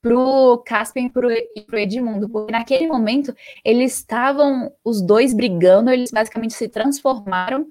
pro 0.01 0.63
Caspian 0.67 1.05
e 1.05 1.51
e 1.57 1.63
pro 1.63 1.79
Edmundo, 1.79 2.29
porque 2.29 2.53
naquele 2.53 2.87
momento 2.87 3.35
eles 3.65 3.97
estavam 3.97 4.73
os 4.85 5.01
dois 5.01 5.33
brigando, 5.33 5.91
eles 5.91 6.11
basicamente 6.11 6.55
se 6.55 6.69
transformaram 6.69 7.69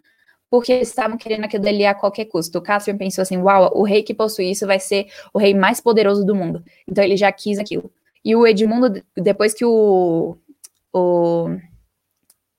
porque 0.52 0.74
eles 0.74 0.90
estavam 0.90 1.18
querendo 1.18 1.46
aquilo 1.46 1.66
ali 1.66 1.86
a 1.86 1.96
qualquer 1.96 2.26
custo. 2.26 2.58
O 2.58 2.62
Caspian 2.62 2.98
pensou 2.98 3.22
assim: 3.22 3.38
uau, 3.38 3.72
o 3.74 3.84
rei 3.84 4.04
que 4.04 4.14
possui 4.14 4.52
isso 4.52 4.68
vai 4.68 4.80
ser 4.82 5.08
o 5.34 5.40
rei 5.40 5.54
mais 5.54 5.80
poderoso 5.80 6.26
do 6.26 6.36
mundo. 6.36 6.62
Então 6.86 7.02
ele 7.02 7.16
já 7.16 7.32
quis 7.32 7.58
aquilo. 7.58 7.90
E 8.24 8.36
o 8.36 8.46
Edmundo, 8.46 9.02
depois 9.16 9.54
que 9.54 9.64
o, 9.64 10.38
o 10.94 11.58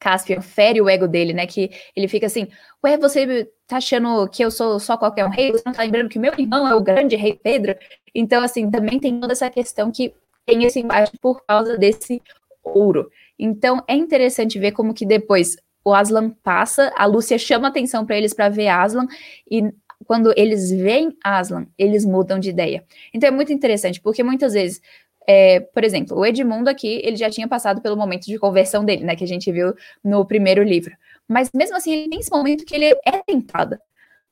Caspian 0.00 0.40
fere 0.40 0.81
o 0.81 0.88
ego 0.88 1.07
dele, 1.07 1.35
né? 1.35 1.46
Que 1.46 1.70
ele 1.94 2.09
fica 2.09 2.26
assim: 2.26 2.48
ué, 2.83 2.96
você 2.96 3.50
tá 3.66 3.76
achando 3.76 4.26
que 4.28 4.42
eu 4.42 4.50
sou 4.50 4.81
só 4.81 4.96
qualquer 4.96 5.26
um 5.26 5.31
rei? 5.31 5.52
Você 5.52 5.62
não 5.66 5.74
tá 5.74 5.83
lembrando 5.83 6.09
que 6.09 6.18
meu 6.18 6.33
irmão 6.33 6.66
é 6.66 6.74
o 6.74 6.81
grande 6.81 7.14
rei 7.14 7.35
Pedro? 7.35 7.76
Então, 8.14 8.42
assim, 8.42 8.70
também 8.70 8.98
tem 8.98 9.20
toda 9.20 9.35
essa 9.35 9.50
questão 9.50 9.92
que 9.92 10.14
tem 10.46 10.64
esse 10.64 10.81
embate 10.81 11.12
por 11.20 11.44
causa 11.44 11.76
desse 11.76 12.22
ouro. 12.64 13.11
Então, 13.38 13.83
é 13.87 13.94
interessante 13.94 14.59
ver 14.59 14.72
como 14.72 14.94
que 14.94 15.05
depois 15.05 15.57
o 15.85 15.95
Aslan 15.95 16.31
passa, 16.42 16.92
a 16.97 17.07
Lúcia 17.07 17.38
chama 17.38 17.68
atenção 17.68 18.07
para 18.07 18.16
eles 18.16 18.35
para 18.35 18.49
ver 18.49 18.68
Aslan 18.68 19.07
e 19.51 19.73
quando 20.07 20.33
eles 20.37 20.71
veem 20.71 21.16
Aslan, 21.23 21.66
eles 21.79 22.05
mudam 22.05 22.38
de 22.38 22.51
ideia. 22.51 22.85
Então 23.14 23.29
é 23.29 23.31
muito 23.31 23.53
interessante, 23.53 24.01
porque 24.01 24.23
muitas 24.23 24.53
vezes, 24.53 24.81
é, 25.27 25.61
por 25.61 25.85
exemplo, 25.85 26.18
o 26.18 26.27
Edmundo 26.27 26.68
aqui, 26.68 27.01
ele 27.05 27.16
já 27.16 27.31
tinha 27.31 27.47
passado 27.49 27.81
pelo 27.81 27.97
momento 27.97 28.27
de 28.27 28.38
conversão 28.38 28.85
dele, 28.85 29.05
né, 29.05 29.16
que 29.16 29.25
a 29.25 29.29
gente 29.29 29.51
viu 29.51 29.75
no 30.03 30.25
primeiro 30.27 30.62
livro. 30.62 30.92
Mas 31.29 31.51
mesmo 31.55 31.77
assim, 31.77 31.92
ele 31.92 32.09
tem 32.09 32.21
esse 32.21 32.31
momento 32.31 32.64
que 32.64 32.75
ele 32.75 32.87
é 33.07 33.23
tentado. 33.25 33.79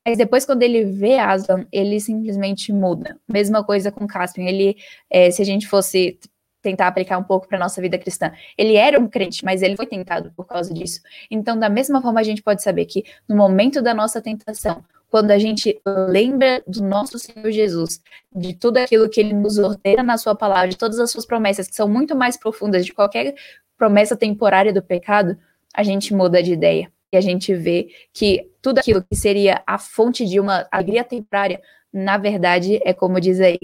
Mas 0.04 0.16
depois, 0.16 0.46
quando 0.46 0.62
ele 0.62 0.84
vê 0.84 1.18
Aslan, 1.18 1.66
ele 1.70 2.00
simplesmente 2.00 2.72
muda. 2.72 3.18
Mesma 3.28 3.62
coisa 3.62 3.92
com 3.92 4.06
Caspian. 4.06 4.44
Ele, 4.44 4.76
é, 5.10 5.30
se 5.30 5.42
a 5.42 5.44
gente 5.44 5.68
fosse 5.68 6.18
tentar 6.62 6.86
aplicar 6.86 7.18
um 7.18 7.22
pouco 7.22 7.48
para 7.48 7.58
nossa 7.58 7.80
vida 7.80 7.98
cristã. 7.98 8.32
Ele 8.56 8.76
era 8.76 8.98
um 8.98 9.08
crente, 9.08 9.44
mas 9.44 9.62
ele 9.62 9.76
foi 9.76 9.86
tentado 9.86 10.32
por 10.36 10.46
causa 10.46 10.72
disso. 10.72 11.00
Então, 11.30 11.58
da 11.58 11.68
mesma 11.68 12.00
forma, 12.02 12.20
a 12.20 12.22
gente 12.22 12.42
pode 12.42 12.62
saber 12.62 12.84
que 12.86 13.04
no 13.28 13.36
momento 13.36 13.80
da 13.82 13.94
nossa 13.94 14.20
tentação, 14.20 14.84
quando 15.10 15.32
a 15.32 15.38
gente 15.38 15.80
lembra 16.08 16.62
do 16.66 16.82
nosso 16.82 17.18
Senhor 17.18 17.50
Jesus, 17.50 18.00
de 18.34 18.54
tudo 18.54 18.76
aquilo 18.76 19.08
que 19.08 19.20
ele 19.20 19.34
nos 19.34 19.58
ordena 19.58 20.02
na 20.02 20.16
sua 20.16 20.34
palavra, 20.34 20.68
de 20.68 20.76
todas 20.76 21.00
as 21.00 21.10
suas 21.10 21.26
promessas, 21.26 21.66
que 21.66 21.74
são 21.74 21.88
muito 21.88 22.14
mais 22.14 22.36
profundas 22.36 22.86
de 22.86 22.92
qualquer 22.92 23.34
promessa 23.76 24.16
temporária 24.16 24.72
do 24.72 24.82
pecado, 24.82 25.36
a 25.74 25.82
gente 25.82 26.14
muda 26.14 26.42
de 26.42 26.52
ideia. 26.52 26.92
E 27.12 27.16
a 27.16 27.20
gente 27.20 27.52
vê 27.54 27.88
que 28.12 28.48
tudo 28.62 28.78
aquilo 28.78 29.02
que 29.02 29.16
seria 29.16 29.62
a 29.66 29.78
fonte 29.78 30.24
de 30.24 30.38
uma 30.38 30.68
alegria 30.70 31.02
temporária, 31.02 31.60
na 31.92 32.16
verdade, 32.16 32.78
é 32.84 32.92
como 32.92 33.20
diz 33.20 33.40
aí, 33.40 33.58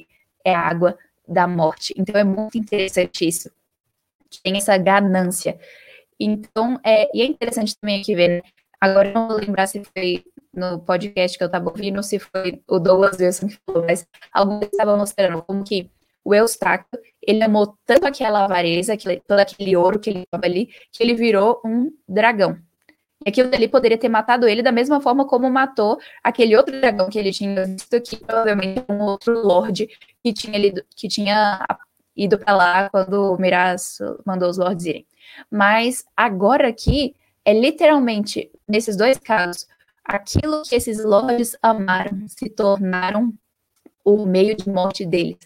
é 0.45 0.53
água 0.53 0.99
da 1.27 1.47
morte. 1.47 1.95
Então 1.97 2.19
é 2.19 2.25
muito 2.25 2.59
interessante 2.59 3.27
isso. 3.27 3.51
Tem 4.43 4.57
essa 4.57 4.77
ganância. 4.77 5.59
Então, 6.19 6.79
é, 6.85 7.09
e 7.17 7.23
é 7.23 7.27
interessante 7.27 7.77
também 7.79 8.01
aqui 8.01 8.15
ver, 8.15 8.29
né? 8.29 8.43
agora 8.81 9.09
eu 9.09 9.15
não 9.15 9.29
vou 9.29 9.39
lembrar 9.39 9.67
se 9.67 9.83
foi 9.85 10.25
no 10.53 10.81
podcast 10.81 11.37
que 11.37 11.45
eu 11.45 11.47
estava 11.47 11.69
ouvindo, 11.69 12.03
se 12.03 12.19
foi 12.19 12.63
o 12.67 12.79
Douglas 12.79 13.19
Wilson 13.19 13.49
que 13.49 13.59
falou, 13.67 13.85
mas 13.85 14.07
alguns 14.33 14.65
estavam 14.65 14.97
mostrando 14.97 15.43
como 15.43 15.63
que 15.63 15.91
o 16.25 16.35
Eustáquio, 16.35 16.99
ele 17.23 17.45
amou 17.45 17.79
tanto 17.87 18.05
aquela 18.05 18.45
avareza, 18.45 18.95
aquele, 18.95 19.21
todo 19.21 19.39
aquele 19.39 19.77
ouro 19.77 20.01
que 20.01 20.11
ele 20.11 20.23
estava 20.23 20.45
ali, 20.45 20.67
que 20.91 21.03
ele 21.03 21.15
virou 21.15 21.61
um 21.65 21.93
dragão. 22.09 22.59
Aquilo 23.27 23.51
ali 23.53 23.67
poderia 23.67 23.99
ter 23.99 24.09
matado 24.09 24.47
ele 24.47 24.63
da 24.63 24.71
mesma 24.71 25.01
forma 25.01 25.27
como 25.27 25.51
matou 25.51 25.99
aquele 26.23 26.57
outro 26.57 26.81
dragão 26.81 27.09
que 27.09 27.19
ele 27.19 27.33
tinha 27.33 27.65
visto, 27.65 28.01
que 28.01 28.17
provavelmente 28.17 28.85
um 28.89 29.03
outro 29.03 29.33
lord 29.43 29.89
que 30.23 30.33
tinha, 30.33 30.57
lido, 30.57 30.85
que 30.95 31.09
tinha 31.09 31.67
ido 32.17 32.39
para 32.39 32.55
lá 32.55 32.91
quando 32.91 33.33
o 33.33 33.39
Miraz 33.39 33.99
mandou 34.25 34.49
os 34.49 34.59
lords 34.59 34.87
irem. 34.87 35.07
Mas 35.51 36.05
agora 36.17 36.69
aqui 36.69 37.17
é 37.45 37.53
literalmente, 37.53 38.51
nesses 38.67 38.97
dois 38.97 39.19
casos, 39.19 39.67
aquilo 40.05 40.63
que 40.63 40.75
esses 40.75 41.05
lords 41.05 41.57
amaram 41.61 42.27
se 42.29 42.49
tornaram 42.49 43.33
o 44.05 44.25
meio 44.25 44.57
de 44.57 44.69
morte 44.69 45.05
deles. 45.05 45.39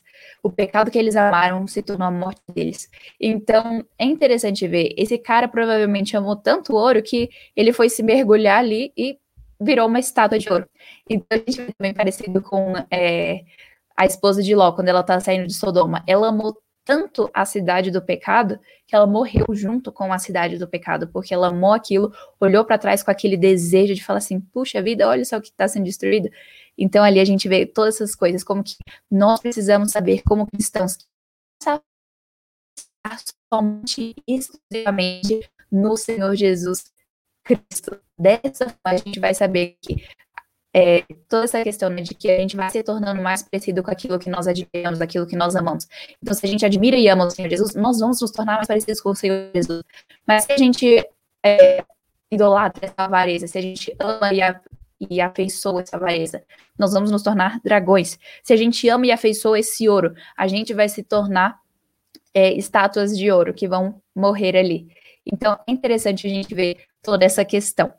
O 0.42 0.50
pecado 0.50 0.90
que 0.90 0.98
eles 0.98 1.16
amaram 1.16 1.66
se 1.66 1.82
tornou 1.82 2.08
a 2.08 2.10
morte 2.10 2.40
deles. 2.54 2.90
Então, 3.20 3.84
é 3.98 4.04
interessante 4.04 4.66
ver. 4.66 4.94
Esse 4.96 5.18
cara 5.18 5.46
provavelmente 5.48 6.16
amou 6.16 6.36
tanto 6.36 6.74
ouro 6.74 7.02
que 7.02 7.30
ele 7.54 7.72
foi 7.72 7.88
se 7.88 8.02
mergulhar 8.02 8.58
ali 8.58 8.92
e 8.96 9.18
virou 9.60 9.86
uma 9.86 9.98
estátua 9.98 10.38
de 10.38 10.50
ouro. 10.50 10.66
Então, 11.08 11.26
a 11.30 11.36
gente 11.36 11.62
vê 11.62 11.72
também 11.72 11.94
parecido 11.94 12.40
com 12.40 12.72
é, 12.90 13.42
a 13.96 14.06
esposa 14.06 14.42
de 14.42 14.54
Ló, 14.54 14.72
quando 14.72 14.88
ela 14.88 15.02
tá 15.02 15.20
saindo 15.20 15.46
de 15.46 15.54
Sodoma. 15.54 16.02
Ela 16.06 16.28
amou 16.28 16.56
tanto 16.84 17.30
a 17.32 17.44
cidade 17.44 17.90
do 17.90 18.02
pecado 18.02 18.58
que 18.86 18.96
ela 18.96 19.06
morreu 19.06 19.46
junto 19.50 19.92
com 19.92 20.12
a 20.12 20.18
cidade 20.18 20.58
do 20.58 20.66
pecado, 20.66 21.06
porque 21.08 21.32
ela 21.32 21.48
amou 21.48 21.72
aquilo, 21.72 22.12
olhou 22.40 22.64
para 22.64 22.78
trás 22.78 23.02
com 23.02 23.10
aquele 23.10 23.36
desejo 23.36 23.94
de 23.94 24.02
falar 24.02 24.18
assim: 24.18 24.40
puxa 24.40 24.82
vida, 24.82 25.06
olha 25.06 25.24
só 25.24 25.36
o 25.36 25.40
que 25.40 25.48
está 25.48 25.68
sendo 25.68 25.84
destruído. 25.84 26.28
Então 26.80 27.04
ali 27.04 27.20
a 27.20 27.24
gente 27.24 27.48
vê 27.48 27.66
todas 27.66 27.96
essas 27.96 28.14
coisas, 28.14 28.42
como 28.42 28.64
que 28.64 28.76
nós 29.10 29.40
precisamos 29.40 29.92
saber 29.92 30.22
como 30.22 30.46
cristãos 30.46 30.96
somente 33.52 34.14
exclusivamente 34.26 35.50
no 35.70 35.96
Senhor 35.96 36.34
Jesus 36.34 36.84
Cristo. 37.44 38.00
Dessa 38.18 38.66
forma 38.66 38.80
a 38.84 38.96
gente 38.96 39.20
vai 39.20 39.34
saber 39.34 39.76
que 39.80 40.02
é, 40.72 41.02
toda 41.28 41.44
essa 41.44 41.62
questão 41.62 41.90
né, 41.90 42.02
de 42.02 42.14
que 42.14 42.30
a 42.30 42.38
gente 42.38 42.56
vai 42.56 42.70
se 42.70 42.82
tornando 42.82 43.20
mais 43.20 43.42
parecido 43.42 43.82
com 43.82 43.90
aquilo 43.90 44.18
que 44.18 44.30
nós 44.30 44.46
admiramos, 44.46 45.00
aquilo 45.00 45.26
que 45.26 45.36
nós 45.36 45.56
amamos. 45.56 45.88
Então, 46.22 46.32
se 46.32 46.46
a 46.46 46.48
gente 46.48 46.64
admira 46.64 46.96
e 46.96 47.08
ama 47.08 47.26
o 47.26 47.30
Senhor 47.30 47.48
Jesus, 47.48 47.74
nós 47.74 47.98
vamos 47.98 48.20
nos 48.20 48.30
tornar 48.30 48.56
mais 48.56 48.68
parecidos 48.68 49.00
com 49.00 49.10
o 49.10 49.16
Senhor 49.16 49.50
Jesus. 49.52 49.82
Mas 50.26 50.44
se 50.44 50.52
a 50.52 50.56
gente 50.56 51.04
é, 51.44 51.84
idolatra 52.30 52.86
essa 52.86 52.94
avareza, 52.98 53.48
se 53.48 53.58
a 53.58 53.62
gente 53.62 53.94
ama 53.98 54.32
e, 54.32 54.40
a, 54.40 54.60
e 55.08 55.20
afeiçoa 55.20 55.82
essa 55.82 55.96
avareza, 55.96 56.44
nós 56.78 56.92
vamos 56.92 57.10
nos 57.10 57.22
tornar 57.22 57.60
dragões. 57.64 58.18
Se 58.42 58.52
a 58.52 58.56
gente 58.56 58.88
ama 58.88 59.06
e 59.06 59.12
afeiçoa 59.12 59.58
esse 59.58 59.88
ouro, 59.88 60.14
a 60.36 60.46
gente 60.46 60.74
vai 60.74 60.88
se 60.88 61.02
tornar 61.02 61.58
é, 62.34 62.52
estátuas 62.52 63.16
de 63.16 63.30
ouro 63.30 63.54
que 63.54 63.68
vão 63.68 64.00
morrer 64.14 64.56
ali. 64.56 64.88
Então, 65.24 65.58
é 65.66 65.72
interessante 65.72 66.26
a 66.26 66.30
gente 66.30 66.54
ver 66.54 66.84
toda 67.02 67.24
essa 67.24 67.44
questão. 67.44 67.92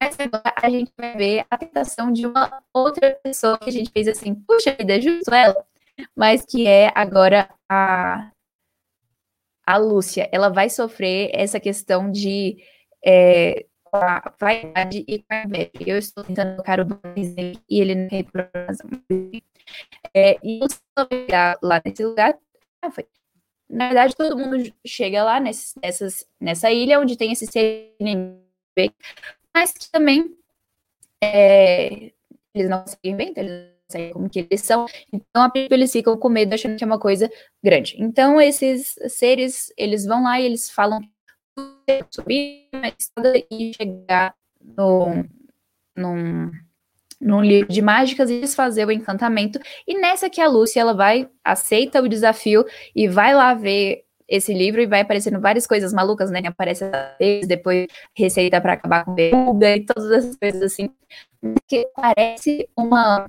Mas 0.00 0.16
agora 0.18 0.54
a 0.62 0.70
gente 0.70 0.92
vai 0.96 1.16
ver 1.16 1.46
a 1.50 1.58
tentação 1.58 2.12
de 2.12 2.26
uma 2.26 2.62
outra 2.72 3.18
pessoa 3.22 3.58
que 3.58 3.68
a 3.68 3.72
gente 3.72 3.90
fez 3.90 4.06
assim, 4.06 4.34
puxa 4.34 4.74
vida, 4.78 4.96
é 4.96 5.00
justo 5.00 5.34
ela, 5.34 5.64
mas 6.14 6.44
que 6.44 6.66
é 6.66 6.92
agora 6.94 7.48
a, 7.68 8.30
a 9.66 9.76
Lúcia. 9.76 10.28
Ela 10.32 10.48
vai 10.48 10.70
sofrer 10.70 11.30
essa 11.34 11.58
questão 11.58 12.10
de 12.10 12.58
é, 13.04 13.66
a 13.92 14.34
vaidade 14.38 15.04
e 15.06 15.18
com 15.18 15.26
a 15.30 15.44
inveja. 15.44 15.70
Eu 15.86 15.98
estou 15.98 16.24
tentando 16.24 16.52
colocar 16.52 16.80
o 16.80 16.86
e 17.68 17.80
ele 17.80 17.94
não 17.94 18.08
tem 18.08 18.24
problema. 18.24 18.68
É, 20.14 20.38
e 20.42 20.58
você 20.58 20.78
lá 21.62 21.80
nesse 21.84 22.04
lugar, 22.04 22.38
ah, 22.82 22.90
foi. 22.90 23.06
Na 23.68 23.86
verdade, 23.88 24.16
todo 24.16 24.38
mundo 24.38 24.72
chega 24.86 25.22
lá 25.22 25.38
nesse, 25.38 25.78
nessas, 25.82 26.26
nessa 26.40 26.70
ilha 26.70 26.98
onde 26.98 27.16
tem 27.16 27.32
esse 27.32 27.46
ser 27.46 27.94
mas 29.54 29.72
que 29.72 29.90
também 29.90 30.36
é, 31.22 32.12
eles 32.54 32.70
não 32.70 32.86
seguem 32.86 33.16
bem, 33.16 33.30
então 33.30 33.42
eles 33.42 33.52
não 33.52 33.90
sabem 33.90 34.12
como 34.12 34.30
que 34.30 34.40
eles 34.40 34.60
são, 34.60 34.86
então 35.12 35.42
a 35.42 35.50
princípio 35.50 35.74
eles 35.74 35.92
ficam 35.92 36.16
com 36.16 36.28
medo 36.28 36.54
achando 36.54 36.76
que 36.76 36.84
é 36.84 36.86
uma 36.86 36.98
coisa 36.98 37.30
grande. 37.62 37.96
Então 37.98 38.40
esses 38.40 38.94
seres, 39.08 39.72
eles 39.76 40.04
vão 40.04 40.22
lá 40.22 40.40
e 40.40 40.46
eles 40.46 40.70
falam 40.70 41.00
subir 42.10 42.68
uma 42.72 42.88
escada 42.88 43.32
e 43.50 43.72
chegar 43.74 44.34
no, 44.60 45.24
num, 45.96 46.50
num 47.20 47.42
livro 47.42 47.72
de 47.72 47.82
mágicas 47.82 48.30
e 48.30 48.40
desfazer 48.40 48.86
o 48.86 48.92
encantamento. 48.92 49.58
E 49.86 49.98
nessa 49.98 50.30
que 50.30 50.40
a 50.40 50.48
Lúcia 50.48 50.80
ela 50.80 50.94
vai, 50.94 51.28
aceita 51.44 52.02
o 52.02 52.08
desafio 52.08 52.64
e 52.94 53.08
vai 53.08 53.34
lá 53.34 53.54
ver 53.54 54.04
esse 54.28 54.52
livro 54.52 54.80
e 54.80 54.86
vai 54.86 55.00
aparecendo 55.00 55.40
várias 55.40 55.66
coisas 55.66 55.92
malucas, 55.92 56.30
né? 56.30 56.40
Aparece 56.46 56.84
depois 57.46 57.86
receita 58.14 58.60
para 58.60 58.74
acabar 58.74 59.04
com 59.04 59.14
verruga 59.14 59.76
e 59.76 59.86
todas 59.86 60.10
essas 60.10 60.36
coisas 60.36 60.62
assim. 60.62 60.90
Que 61.66 61.88
parece 61.96 62.68
uma, 62.76 63.24
um 63.24 63.28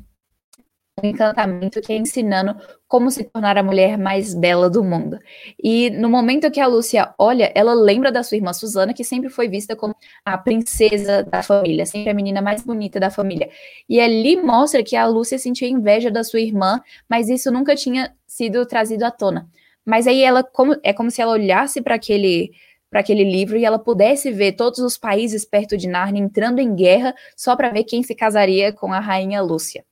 encantamento 1.05 1.81
que 1.81 1.93
é 1.93 1.97
ensinando 1.97 2.55
como 2.87 3.11
se 3.11 3.23
tornar 3.23 3.57
a 3.57 3.63
mulher 3.63 3.97
mais 3.97 4.33
bela 4.33 4.69
do 4.69 4.83
mundo. 4.83 5.19
E 5.61 5.89
no 5.91 6.09
momento 6.09 6.49
que 6.49 6.59
a 6.59 6.67
Lúcia 6.67 7.13
olha, 7.17 7.51
ela 7.55 7.73
lembra 7.73 8.11
da 8.11 8.23
sua 8.23 8.37
irmã 8.37 8.51
Susana, 8.53 8.93
que 8.93 9.03
sempre 9.03 9.29
foi 9.29 9.47
vista 9.47 9.75
como 9.75 9.95
a 10.25 10.37
princesa 10.37 11.23
da 11.23 11.43
família, 11.43 11.85
sempre 11.85 12.09
a 12.09 12.13
menina 12.13 12.41
mais 12.41 12.63
bonita 12.63 12.99
da 12.99 13.09
família. 13.09 13.49
E 13.87 13.99
ali 13.99 14.41
mostra 14.41 14.83
que 14.83 14.95
a 14.95 15.05
Lúcia 15.05 15.37
sentia 15.37 15.69
inveja 15.69 16.09
da 16.09 16.23
sua 16.23 16.39
irmã, 16.39 16.81
mas 17.07 17.29
isso 17.29 17.51
nunca 17.51 17.75
tinha 17.75 18.13
sido 18.25 18.65
trazido 18.65 19.03
à 19.03 19.11
tona. 19.11 19.47
Mas 19.85 20.07
aí 20.07 20.21
ela 20.21 20.43
como, 20.43 20.75
é 20.83 20.93
como 20.93 21.11
se 21.11 21.21
ela 21.21 21.33
olhasse 21.33 21.81
para 21.81 21.95
aquele 21.95 22.51
para 22.89 23.01
aquele 23.01 23.23
livro 23.23 23.55
e 23.57 23.63
ela 23.63 23.77
pudesse 23.77 24.31
ver 24.31 24.53
todos 24.53 24.79
os 24.79 24.97
países 24.97 25.45
perto 25.45 25.77
de 25.77 25.87
Narnia 25.87 26.23
entrando 26.23 26.59
em 26.59 26.73
guerra 26.75 27.13
só 27.37 27.55
para 27.55 27.69
ver 27.69 27.83
quem 27.83 28.01
se 28.01 28.15
casaria 28.15 28.73
com 28.73 28.91
a 28.91 28.99
rainha 28.99 29.41
Lúcia. 29.41 29.85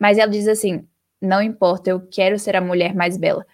Mas 0.00 0.18
ela 0.18 0.30
diz 0.30 0.48
assim: 0.48 0.86
"Não 1.20 1.42
importa, 1.42 1.90
eu 1.90 2.00
quero 2.10 2.38
ser 2.38 2.56
a 2.56 2.60
mulher 2.60 2.94
mais 2.94 3.16
bela". 3.16 3.44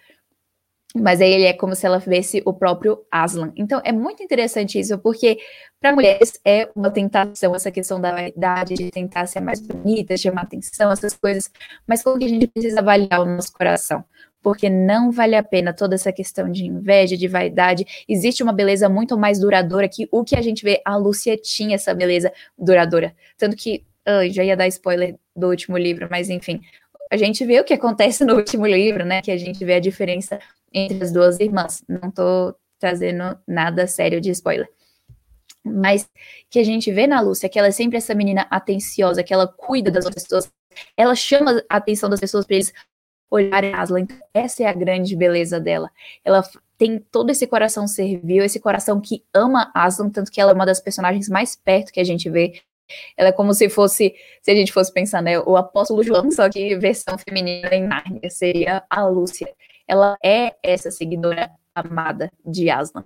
Mas 0.95 1.21
aí 1.21 1.31
ele 1.31 1.45
é 1.45 1.53
como 1.53 1.75
se 1.75 1.87
ela 1.87 1.97
visse 1.97 2.41
o 2.45 2.53
próprio 2.53 3.03
Aslan. 3.11 3.51
Então 3.55 3.81
é 3.83 3.91
muito 3.91 4.21
interessante 4.21 4.79
isso, 4.79 4.97
porque 4.99 5.39
para 5.79 5.91
mulheres 5.93 6.39
é 6.45 6.69
uma 6.75 6.91
tentação 6.91 7.55
essa 7.55 7.71
questão 7.71 7.99
da 7.99 8.11
vaidade, 8.11 8.75
de 8.75 8.91
tentar 8.91 9.25
ser 9.25 9.39
mais 9.39 9.59
bonita, 9.59 10.15
chamar 10.15 10.43
atenção, 10.43 10.91
essas 10.91 11.15
coisas. 11.15 11.49
Mas 11.87 12.03
como 12.03 12.19
que 12.19 12.25
a 12.25 12.29
gente 12.29 12.47
precisa 12.47 12.79
avaliar 12.79 13.21
o 13.21 13.25
nosso 13.25 13.51
coração? 13.53 14.03
porque 14.43 14.69
não 14.69 15.09
vale 15.09 15.35
a 15.37 15.41
pena 15.41 15.73
toda 15.73 15.95
essa 15.95 16.11
questão 16.11 16.51
de 16.51 16.65
inveja, 16.65 17.15
de 17.15 17.29
vaidade. 17.29 17.85
Existe 18.09 18.43
uma 18.43 18.51
beleza 18.51 18.89
muito 18.89 19.17
mais 19.17 19.39
duradoura 19.39 19.87
que 19.87 20.05
o 20.11 20.21
que 20.21 20.35
a 20.35 20.41
gente 20.41 20.63
vê. 20.65 20.81
A 20.85 20.97
Lúcia 20.97 21.37
tinha 21.37 21.75
essa 21.75 21.93
beleza 21.95 22.29
duradoura. 22.57 23.15
Tanto 23.37 23.55
que, 23.55 23.85
ah, 24.05 24.27
já 24.27 24.43
ia 24.43 24.57
dar 24.57 24.67
spoiler 24.67 25.15
do 25.35 25.47
último 25.47 25.77
livro, 25.77 26.07
mas 26.09 26.29
enfim, 26.29 26.61
a 27.11 27.17
gente 27.17 27.45
vê 27.45 27.59
o 27.59 27.63
que 27.63 27.73
acontece 27.73 28.25
no 28.25 28.35
último 28.37 28.65
livro, 28.65 29.05
né? 29.05 29.21
Que 29.21 29.31
a 29.31 29.37
gente 29.37 29.63
vê 29.63 29.75
a 29.75 29.79
diferença 29.79 30.39
entre 30.73 31.03
as 31.03 31.11
duas 31.11 31.39
irmãs. 31.39 31.83
Não 31.87 32.11
tô 32.11 32.55
trazendo 32.79 33.37
nada 33.47 33.87
sério 33.87 34.19
de 34.19 34.31
spoiler. 34.31 34.67
Mas 35.63 36.09
que 36.49 36.59
a 36.59 36.63
gente 36.63 36.91
vê 36.91 37.07
na 37.07 37.21
Lúcia 37.21 37.47
que 37.47 37.57
ela 37.57 37.69
é 37.69 37.71
sempre 37.71 37.97
essa 37.97 38.13
menina 38.13 38.45
atenciosa, 38.49 39.23
que 39.23 39.33
ela 39.33 39.47
cuida 39.47 39.89
das 39.89 40.09
pessoas, 40.09 40.51
ela 40.97 41.15
chama 41.15 41.63
a 41.69 41.77
atenção 41.77 42.09
das 42.09 42.19
pessoas 42.19 42.45
para 42.45 42.55
eles 42.55 42.73
olhar 43.31 43.63
em 43.63 43.73
Aslan. 43.73 44.05
Essa 44.33 44.63
é 44.63 44.65
a 44.67 44.73
grande 44.73 45.15
beleza 45.15 45.59
dela. 45.59 45.89
Ela 46.25 46.43
tem 46.77 46.99
todo 46.99 47.29
esse 47.29 47.47
coração 47.47 47.87
servil, 47.87 48.43
esse 48.43 48.59
coração 48.59 48.99
que 48.99 49.23
ama 49.33 49.71
Aslan, 49.73 50.09
tanto 50.09 50.31
que 50.31 50.41
ela 50.41 50.51
é 50.51 50.55
uma 50.55 50.65
das 50.65 50.81
personagens 50.81 51.29
mais 51.29 51.55
perto 51.55 51.91
que 51.91 51.99
a 51.99 52.03
gente 52.03 52.29
vê. 52.29 52.61
Ela 53.17 53.29
é 53.29 53.31
como 53.31 53.53
se 53.53 53.69
fosse, 53.69 54.13
se 54.41 54.51
a 54.51 54.55
gente 54.55 54.71
fosse 54.71 54.91
pensar, 54.93 55.21
né, 55.21 55.39
o 55.39 55.55
apóstolo 55.55 56.03
João, 56.03 56.29
só 56.31 56.49
que 56.49 56.75
versão 56.77 57.17
feminina 57.17 57.69
em 57.73 57.87
Nárnia, 57.87 58.29
seria 58.29 58.83
a 58.89 59.05
Lúcia. 59.07 59.53
Ela 59.87 60.17
é 60.23 60.55
essa 60.63 60.91
seguidora 60.91 61.51
amada 61.75 62.31
de 62.45 62.69
Aslan. 62.69 63.05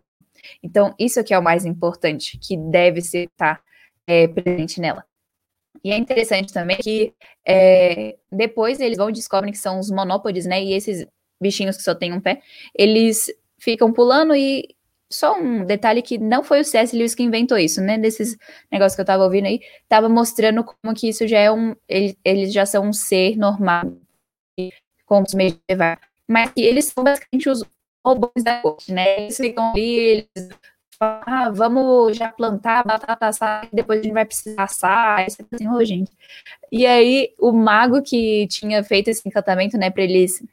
Então, 0.61 0.93
isso 0.99 1.19
aqui 1.19 1.33
é 1.33 1.39
o 1.39 1.43
mais 1.43 1.65
importante, 1.65 2.37
que 2.37 2.55
deve 2.57 2.99
estar 2.99 3.61
é, 4.05 4.27
presente 4.27 4.79
nela. 4.79 5.03
E 5.83 5.91
é 5.91 5.97
interessante 5.97 6.51
também 6.51 6.77
que 6.77 7.13
é, 7.47 8.17
depois 8.31 8.79
eles 8.79 8.97
vão 8.97 9.09
e 9.09 9.13
descobrem 9.13 9.51
que 9.51 9.59
são 9.59 9.79
os 9.79 9.91
monópodes, 9.91 10.45
né? 10.45 10.61
E 10.61 10.73
esses 10.73 11.07
bichinhos 11.39 11.77
que 11.77 11.83
só 11.83 11.93
têm 11.93 12.13
um 12.13 12.19
pé, 12.19 12.41
eles 12.75 13.27
ficam 13.59 13.91
pulando 13.91 14.35
e 14.35 14.75
só 15.11 15.39
um 15.39 15.65
detalhe 15.65 16.01
que 16.01 16.17
não 16.17 16.43
foi 16.43 16.61
o 16.61 16.65
C.S. 16.65 16.95
Lewis 16.95 17.15
que 17.15 17.23
inventou 17.23 17.57
isso, 17.57 17.81
né? 17.81 17.97
Desses 17.97 18.37
negócios 18.71 18.95
que 18.95 19.01
eu 19.01 19.05
tava 19.05 19.23
ouvindo 19.23 19.45
aí, 19.45 19.61
tava 19.87 20.09
mostrando 20.09 20.63
como 20.63 20.93
que 20.95 21.09
isso 21.09 21.27
já 21.27 21.39
é 21.39 21.51
um. 21.51 21.75
Eles, 21.87 22.15
eles 22.23 22.53
já 22.53 22.65
são 22.65 22.87
um 22.87 22.93
ser 22.93 23.37
normal, 23.37 23.93
como 25.05 25.25
os 25.25 25.33
medievais. 25.33 25.99
Mas 26.27 26.51
que 26.51 26.61
eles 26.61 26.85
são 26.85 27.03
basicamente 27.03 27.49
os 27.49 27.63
robôs 28.05 28.43
da 28.43 28.61
corte, 28.61 28.91
né? 28.91 29.21
Eles 29.21 29.37
ficam 29.37 29.71
ali, 29.71 29.95
eles 29.99 30.49
ah, 30.99 31.51
vamos 31.51 32.17
já 32.17 32.29
plantar 32.31 32.83
batata 32.83 33.29
depois 33.71 33.99
a 33.99 34.03
gente 34.03 34.13
vai 34.13 34.25
precisar 34.25 34.63
assar, 34.63 35.25
assim, 35.25 35.67
oh, 35.67 35.83
gente. 35.83 36.11
E 36.71 36.85
aí, 36.85 37.33
o 37.39 37.51
mago 37.51 38.01
que 38.01 38.47
tinha 38.47 38.83
feito 38.83 39.09
esse 39.09 39.27
encantamento, 39.27 39.77
né, 39.77 39.91
para 39.91 40.03
eles 40.03 40.43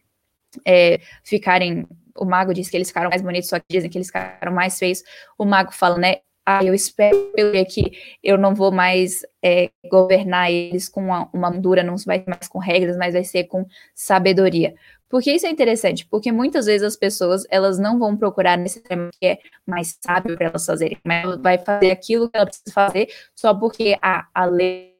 é, 0.66 1.00
ficarem, 1.24 1.86
o 2.16 2.24
mago 2.24 2.54
disse 2.54 2.70
que 2.70 2.76
eles 2.76 2.88
ficaram 2.88 3.10
mais 3.10 3.22
bonitos, 3.22 3.48
só 3.48 3.58
que 3.58 3.66
dizem 3.68 3.90
que 3.90 3.98
eles 3.98 4.08
ficaram 4.08 4.52
mais 4.52 4.78
feios, 4.78 5.02
o 5.38 5.44
mago 5.44 5.72
fala, 5.72 5.98
né, 5.98 6.16
ah, 6.46 6.62
eu 6.62 6.74
espero 6.74 7.32
que 7.68 7.92
eu 8.22 8.36
não 8.36 8.54
vou 8.54 8.70
mais 8.70 9.24
é, 9.42 9.70
governar 9.90 10.50
eles 10.50 10.88
com 10.88 11.00
uma, 11.02 11.28
uma 11.32 11.50
dura, 11.50 11.82
não 11.82 11.96
vai 11.96 12.18
ser 12.18 12.28
mais 12.28 12.48
com 12.48 12.58
regras, 12.58 12.96
mas 12.96 13.14
vai 13.14 13.24
ser 13.24 13.44
com 13.44 13.66
sabedoria. 13.94 14.74
Porque 15.08 15.30
isso 15.32 15.46
é 15.46 15.50
interessante, 15.50 16.06
porque 16.06 16.32
muitas 16.32 16.66
vezes 16.66 16.82
as 16.82 16.96
pessoas, 16.96 17.44
elas 17.48 17.78
não 17.78 17.98
vão 17.98 18.16
procurar 18.16 18.58
necessariamente 18.58 19.16
que 19.18 19.26
é 19.26 19.38
mais 19.66 19.96
sábio 20.04 20.36
para 20.36 20.48
elas 20.48 20.66
fazerem, 20.66 20.98
mas 21.04 21.40
vai 21.40 21.56
fazer 21.56 21.90
aquilo 21.90 22.28
que 22.28 22.36
ela 22.36 22.46
precisa 22.46 22.72
fazer 22.72 23.08
só 23.34 23.54
porque 23.54 23.96
a, 24.02 24.26
a 24.34 24.44
lei 24.44 24.93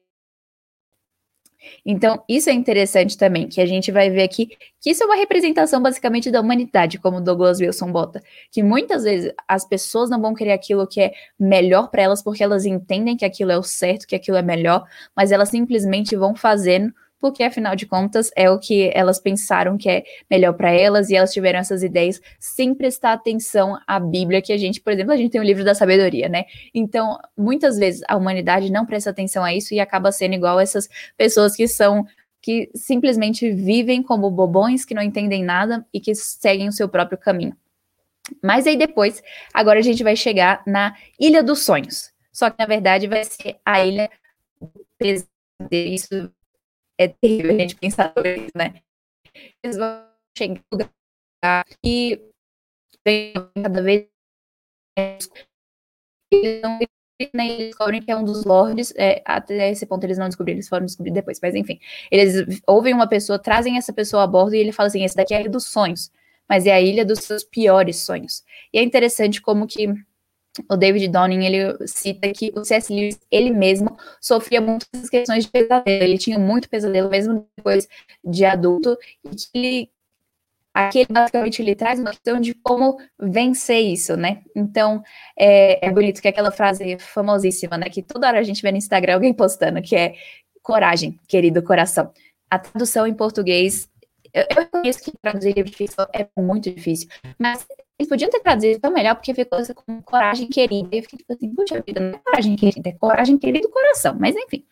então, 1.85 2.23
isso 2.27 2.49
é 2.49 2.53
interessante 2.53 3.17
também, 3.17 3.47
que 3.47 3.61
a 3.61 3.65
gente 3.65 3.91
vai 3.91 4.09
ver 4.09 4.23
aqui 4.23 4.49
que 4.79 4.91
isso 4.91 5.03
é 5.03 5.05
uma 5.05 5.15
representação 5.15 5.81
basicamente 5.81 6.29
da 6.29 6.39
humanidade, 6.39 6.99
como 6.99 7.19
Douglas 7.19 7.59
Wilson 7.59 7.91
bota, 7.91 8.21
que 8.51 8.61
muitas 8.61 9.03
vezes 9.03 9.31
as 9.47 9.67
pessoas 9.67 10.09
não 10.09 10.21
vão 10.21 10.33
querer 10.33 10.51
aquilo 10.51 10.85
que 10.85 11.01
é 11.01 11.11
melhor 11.39 11.89
para 11.89 12.03
elas 12.03 12.21
porque 12.21 12.43
elas 12.43 12.65
entendem 12.65 13.17
que 13.17 13.25
aquilo 13.25 13.51
é 13.51 13.57
o 13.57 13.63
certo, 13.63 14.05
que 14.05 14.15
aquilo 14.15 14.37
é 14.37 14.41
melhor, 14.41 14.83
mas 15.15 15.31
elas 15.31 15.49
simplesmente 15.49 16.15
vão 16.15 16.35
fazendo 16.35 16.93
porque 17.19 17.43
afinal 17.43 17.75
de 17.75 17.85
contas 17.85 18.29
é 18.35 18.49
o 18.49 18.59
que 18.59 18.91
elas 18.93 19.19
pensaram 19.19 19.77
que 19.77 19.89
é 19.89 20.03
melhor 20.29 20.53
para 20.53 20.71
elas 20.71 21.09
e 21.09 21.15
elas 21.15 21.33
tiveram 21.33 21.59
essas 21.59 21.83
ideias 21.83 22.21
sem 22.39 22.73
prestar 22.73 23.13
atenção 23.13 23.79
à 23.87 23.99
Bíblia, 23.99 24.41
que 24.41 24.53
a 24.53 24.57
gente, 24.57 24.81
por 24.81 24.93
exemplo, 24.93 25.11
a 25.11 25.17
gente 25.17 25.31
tem 25.31 25.41
o 25.41 25.43
livro 25.43 25.63
da 25.63 25.73
sabedoria, 25.73 26.29
né? 26.29 26.45
Então, 26.73 27.17
muitas 27.37 27.77
vezes 27.77 28.01
a 28.07 28.15
humanidade 28.15 28.71
não 28.71 28.85
presta 28.85 29.09
atenção 29.09 29.43
a 29.43 29.53
isso 29.53 29.73
e 29.73 29.79
acaba 29.79 30.11
sendo 30.11 30.35
igual 30.35 30.59
essas 30.59 30.89
pessoas 31.17 31.55
que 31.55 31.67
são 31.67 32.05
que 32.41 32.69
simplesmente 32.75 33.51
vivem 33.51 34.03
como 34.03 34.29
bobões 34.29 34.85
que 34.85 34.93
não 34.93 35.01
entendem 35.01 35.43
nada 35.43 35.83
e 35.91 35.99
que 35.99 36.13
seguem 36.13 36.67
o 36.67 36.71
seu 36.71 36.87
próprio 36.87 37.17
caminho. 37.17 37.57
Mas 38.39 38.67
aí 38.67 38.77
depois, 38.77 39.23
agora 39.51 39.79
a 39.79 39.81
gente 39.81 40.03
vai 40.03 40.15
chegar 40.15 40.61
na 40.65 40.95
Ilha 41.19 41.41
dos 41.41 41.63
Sonhos. 41.63 42.11
Só 42.31 42.51
que 42.51 42.57
na 42.59 42.67
verdade 42.67 43.07
vai 43.07 43.23
ser 43.23 43.57
a 43.65 43.83
Ilha 43.83 44.11
isso 45.71 46.31
é 46.97 47.07
terrível 47.07 47.55
a 47.55 47.59
gente 47.59 47.75
pensar 47.75 48.13
sobre 48.13 48.37
isso, 48.37 48.51
né? 48.55 48.81
Eles 49.63 49.77
vão 49.77 50.05
chegar 50.37 51.65
e 51.83 52.21
cada 53.63 53.81
vez 53.81 54.07
eles 54.97 55.29
não 56.61 56.79
né, 57.33 57.57
descobrem 57.57 58.01
que 58.01 58.11
é 58.11 58.15
um 58.15 58.23
dos 58.23 58.43
lords, 58.43 58.93
é, 58.97 59.21
até 59.25 59.71
esse 59.71 59.85
ponto 59.85 60.03
eles 60.03 60.17
não 60.17 60.27
descobriram, 60.27 60.57
eles 60.57 60.67
foram 60.67 60.85
descobrir 60.85 61.11
depois, 61.11 61.39
mas 61.41 61.55
enfim. 61.55 61.79
Eles 62.11 62.61
ouvem 62.67 62.93
uma 62.93 63.07
pessoa, 63.07 63.39
trazem 63.39 63.77
essa 63.77 63.93
pessoa 63.93 64.23
a 64.23 64.27
bordo 64.27 64.55
e 64.55 64.59
ele 64.59 64.71
fala 64.71 64.87
assim, 64.87 65.03
esse 65.03 65.15
daqui 65.15 65.33
é 65.33 65.37
a 65.37 65.41
ilha 65.41 65.49
dos 65.49 65.65
sonhos, 65.65 66.11
mas 66.47 66.65
é 66.65 66.73
a 66.73 66.81
ilha 66.81 67.05
dos 67.05 67.19
seus 67.19 67.43
piores 67.43 67.97
sonhos. 67.97 68.43
E 68.73 68.79
é 68.79 68.83
interessante 68.83 69.41
como 69.41 69.67
que 69.67 69.87
o 70.69 70.77
David 70.77 71.07
Downing, 71.09 71.45
ele 71.45 71.87
cita 71.87 72.31
que 72.31 72.51
o 72.55 72.63
C.S. 72.63 72.93
Lewis, 72.93 73.19
ele 73.29 73.51
mesmo, 73.51 73.97
sofria 74.21 74.61
muitas 74.61 75.09
questões 75.09 75.45
de 75.45 75.51
pesadelo, 75.51 76.03
ele 76.03 76.17
tinha 76.17 76.39
muito 76.39 76.69
pesadelo, 76.69 77.09
mesmo 77.09 77.47
depois 77.57 77.87
de 78.23 78.45
adulto, 78.45 78.97
e 79.23 79.29
que 79.29 79.49
ele 79.53 79.89
Aqui 80.75 80.99
ele 80.99 81.07
basicamente 81.09 81.61
ele 81.61 81.73
traz 81.73 82.01
uma 82.01 82.11
questão 82.11 82.37
de 82.37 82.53
como 82.53 82.97
vencer 83.17 83.79
isso, 83.79 84.17
né? 84.17 84.41
Então, 84.53 85.01
é, 85.39 85.87
é, 85.87 85.89
bonito 85.89 86.21
que 86.21 86.27
aquela 86.27 86.51
frase 86.51 86.99
famosíssima, 86.99 87.77
né? 87.77 87.89
Que 87.89 88.03
toda 88.03 88.27
hora 88.27 88.39
a 88.39 88.43
gente 88.43 88.61
vê 88.61 88.71
no 88.71 88.77
Instagram 88.77 89.13
alguém 89.13 89.33
postando, 89.33 89.81
que 89.81 89.95
é 89.95 90.15
coragem, 90.61 91.17
querido 91.29 91.63
coração. 91.63 92.11
A 92.49 92.59
tradução 92.59 93.07
em 93.07 93.13
português, 93.13 93.87
eu, 94.35 94.43
eu 94.83 94.93
que 94.93 95.17
traduzir 95.21 95.55
livro 95.55 95.71
é 96.13 96.27
muito 96.37 96.69
difícil, 96.69 97.07
mas 97.39 97.65
eles 97.97 98.09
podiam 98.09 98.29
ter 98.29 98.41
traduzido 98.41 98.77
tão 98.81 98.91
melhor, 98.91 99.15
porque 99.15 99.33
ficou 99.33 99.57
assim, 99.57 99.73
com 99.73 100.01
coragem 100.01 100.49
querida. 100.49 100.89
Eu 100.91 101.01
fiquei 101.03 101.17
tipo 101.17 101.31
assim, 101.31 101.55
puxa 101.55 101.81
vida, 101.81 102.01
não 102.01 102.09
é 102.09 102.19
coragem 102.19 102.55
querida, 102.57 102.89
é 102.89 102.91
coragem 102.91 103.37
querida 103.37 103.65
do 103.65 103.71
coração. 103.71 104.17
Mas 104.19 104.35
enfim. 104.35 104.65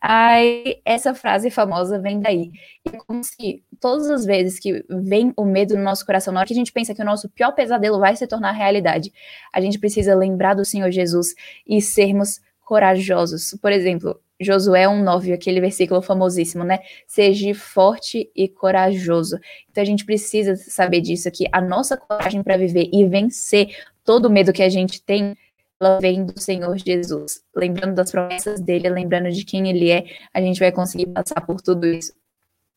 Aí 0.00 0.80
essa 0.84 1.12
frase 1.12 1.50
famosa 1.50 1.98
vem 1.98 2.20
daí. 2.20 2.52
E 2.86 2.94
é 2.94 2.98
como 2.98 3.24
se 3.24 3.64
todas 3.80 4.08
as 4.08 4.24
vezes 4.24 4.60
que 4.60 4.84
vem 4.88 5.32
o 5.36 5.44
medo 5.44 5.76
no 5.76 5.82
nosso 5.82 6.06
coração, 6.06 6.32
na 6.32 6.38
hora 6.38 6.46
que 6.46 6.52
a 6.54 6.56
gente 6.56 6.72
pensa 6.72 6.94
que 6.94 7.02
o 7.02 7.04
nosso 7.04 7.28
pior 7.28 7.50
pesadelo 7.50 7.98
vai 7.98 8.14
se 8.14 8.26
tornar 8.28 8.52
realidade, 8.52 9.12
a 9.52 9.60
gente 9.60 9.80
precisa 9.80 10.14
lembrar 10.14 10.54
do 10.54 10.64
Senhor 10.64 10.92
Jesus 10.92 11.34
e 11.66 11.82
sermos 11.82 12.40
corajosos. 12.64 13.58
Por 13.60 13.72
exemplo, 13.72 14.20
Josué 14.40 14.84
1,9, 14.84 15.32
aquele 15.32 15.60
versículo 15.60 16.00
famosíssimo, 16.00 16.64
né? 16.64 16.80
Seja 17.06 17.54
forte 17.54 18.30
e 18.34 18.48
corajoso. 18.48 19.38
Então 19.70 19.82
a 19.82 19.86
gente 19.86 20.04
precisa 20.04 20.54
saber 20.56 21.00
disso, 21.00 21.30
que 21.30 21.46
a 21.52 21.60
nossa 21.60 21.96
coragem 21.96 22.42
para 22.42 22.56
viver 22.56 22.88
e 22.92 23.04
vencer 23.06 23.76
todo 24.04 24.26
o 24.26 24.30
medo 24.30 24.52
que 24.52 24.62
a 24.62 24.68
gente 24.68 25.02
tem, 25.02 25.36
ela 25.80 25.98
vem 26.00 26.24
do 26.24 26.40
Senhor 26.40 26.76
Jesus. 26.78 27.42
Lembrando 27.54 27.94
das 27.94 28.10
promessas 28.10 28.60
dele, 28.60 28.88
lembrando 28.88 29.30
de 29.30 29.44
quem 29.44 29.68
ele 29.68 29.90
é, 29.90 30.04
a 30.32 30.40
gente 30.40 30.60
vai 30.60 30.72
conseguir 30.72 31.06
passar 31.06 31.40
por 31.40 31.60
tudo 31.60 31.86
isso. 31.86 32.12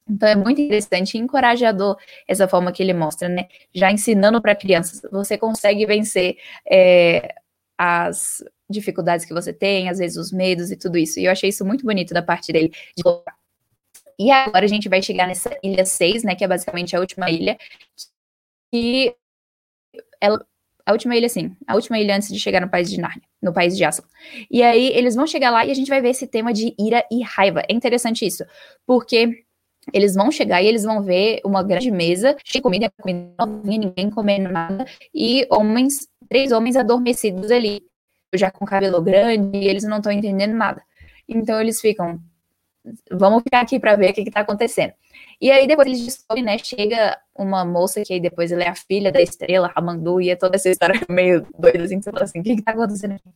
Então 0.09 0.27
é 0.27 0.35
muito 0.35 0.59
interessante 0.59 1.15
e 1.15 1.21
encorajador 1.21 1.95
essa 2.27 2.47
forma 2.47 2.71
que 2.71 2.81
ele 2.81 2.93
mostra, 2.93 3.29
né? 3.29 3.47
Já 3.73 3.91
ensinando 3.91 4.41
para 4.41 4.55
crianças, 4.55 5.01
você 5.11 5.37
consegue 5.37 5.85
vencer 5.85 6.37
é, 6.69 7.35
as 7.77 8.43
dificuldades 8.71 9.25
que 9.25 9.33
você 9.33 9.53
tem, 9.53 9.89
às 9.89 9.99
vezes 9.99 10.17
os 10.17 10.31
medos 10.31 10.71
e 10.71 10.75
tudo 10.77 10.97
isso. 10.97 11.19
E 11.19 11.25
eu 11.25 11.31
achei 11.31 11.49
isso 11.49 11.65
muito 11.65 11.85
bonito 11.85 12.13
da 12.13 12.21
parte 12.21 12.51
dele 12.51 12.71
de. 12.95 13.03
E 14.19 14.31
agora 14.31 14.65
a 14.65 14.67
gente 14.67 14.87
vai 14.87 15.01
chegar 15.01 15.27
nessa 15.27 15.57
ilha 15.63 15.85
6, 15.85 16.23
né, 16.23 16.35
que 16.35 16.43
é 16.43 16.47
basicamente 16.47 16.95
a 16.95 16.99
última 16.99 17.29
ilha, 17.29 17.57
que 18.71 19.15
ela 20.19 20.45
a 20.85 20.91
última 20.91 21.15
ilha, 21.15 21.29
sim. 21.29 21.55
A 21.67 21.75
última 21.75 21.99
ilha 21.99 22.15
antes 22.15 22.29
de 22.29 22.39
chegar 22.39 22.59
no 22.59 22.69
país 22.69 22.89
de 22.89 22.99
Narnia, 22.99 23.23
no 23.41 23.53
país 23.53 23.77
de 23.77 23.83
Aslan. 23.83 24.07
E 24.49 24.63
aí 24.63 24.87
eles 24.87 25.15
vão 25.15 25.27
chegar 25.27 25.51
lá 25.51 25.65
e 25.65 25.71
a 25.71 25.73
gente 25.73 25.89
vai 25.89 26.01
ver 26.01 26.09
esse 26.09 26.27
tema 26.27 26.53
de 26.53 26.75
ira 26.79 27.05
e 27.11 27.23
raiva. 27.23 27.61
É 27.69 27.73
interessante 27.73 28.25
isso, 28.25 28.43
porque 28.85 29.43
eles 29.93 30.15
vão 30.15 30.31
chegar 30.31 30.61
e 30.61 30.67
eles 30.67 30.83
vão 30.83 31.01
ver 31.01 31.41
uma 31.43 31.63
grande 31.63 31.89
mesa 31.89 32.35
cheia 32.43 32.59
de 32.59 32.61
comida, 32.61 32.91
comida 32.99 33.33
novinha, 33.39 33.79
ninguém 33.79 34.09
comendo 34.09 34.49
nada, 34.49 34.85
e 35.13 35.47
homens, 35.49 36.07
três 36.29 36.51
homens 36.51 36.75
adormecidos 36.75 37.49
ali 37.51 37.81
já 38.37 38.51
com 38.51 38.65
cabelo 38.65 39.01
grande 39.01 39.57
e 39.57 39.67
eles 39.67 39.83
não 39.83 39.97
estão 39.97 40.11
entendendo 40.11 40.53
nada. 40.53 40.81
Então 41.27 41.59
eles 41.59 41.79
ficam, 41.79 42.19
vamos 43.11 43.43
ficar 43.43 43.61
aqui 43.61 43.79
para 43.79 43.95
ver 43.95 44.11
o 44.11 44.13
que 44.13 44.21
está 44.21 44.41
acontecendo. 44.41 44.93
E 45.39 45.51
aí 45.51 45.67
depois 45.67 45.87
eles 45.87 46.05
descobrem, 46.05 46.43
né, 46.45 46.57
chega 46.57 47.17
uma 47.35 47.65
moça 47.65 48.01
que 48.03 48.13
aí 48.13 48.19
depois 48.19 48.51
ela 48.51 48.63
é 48.63 48.69
a 48.69 48.75
filha 48.75 49.11
da 49.11 49.21
estrela, 49.21 49.71
a 49.73 49.81
Mandu, 49.81 50.21
e 50.21 50.29
é 50.29 50.35
toda 50.35 50.55
essa 50.55 50.69
história 50.69 50.99
meio 51.09 51.45
doida, 51.57 51.83
assim, 51.83 51.99
assim, 52.21 52.39
o 52.39 52.43
que 52.43 52.51
está 52.53 52.71
acontecendo 52.71 53.13
aqui? 53.13 53.29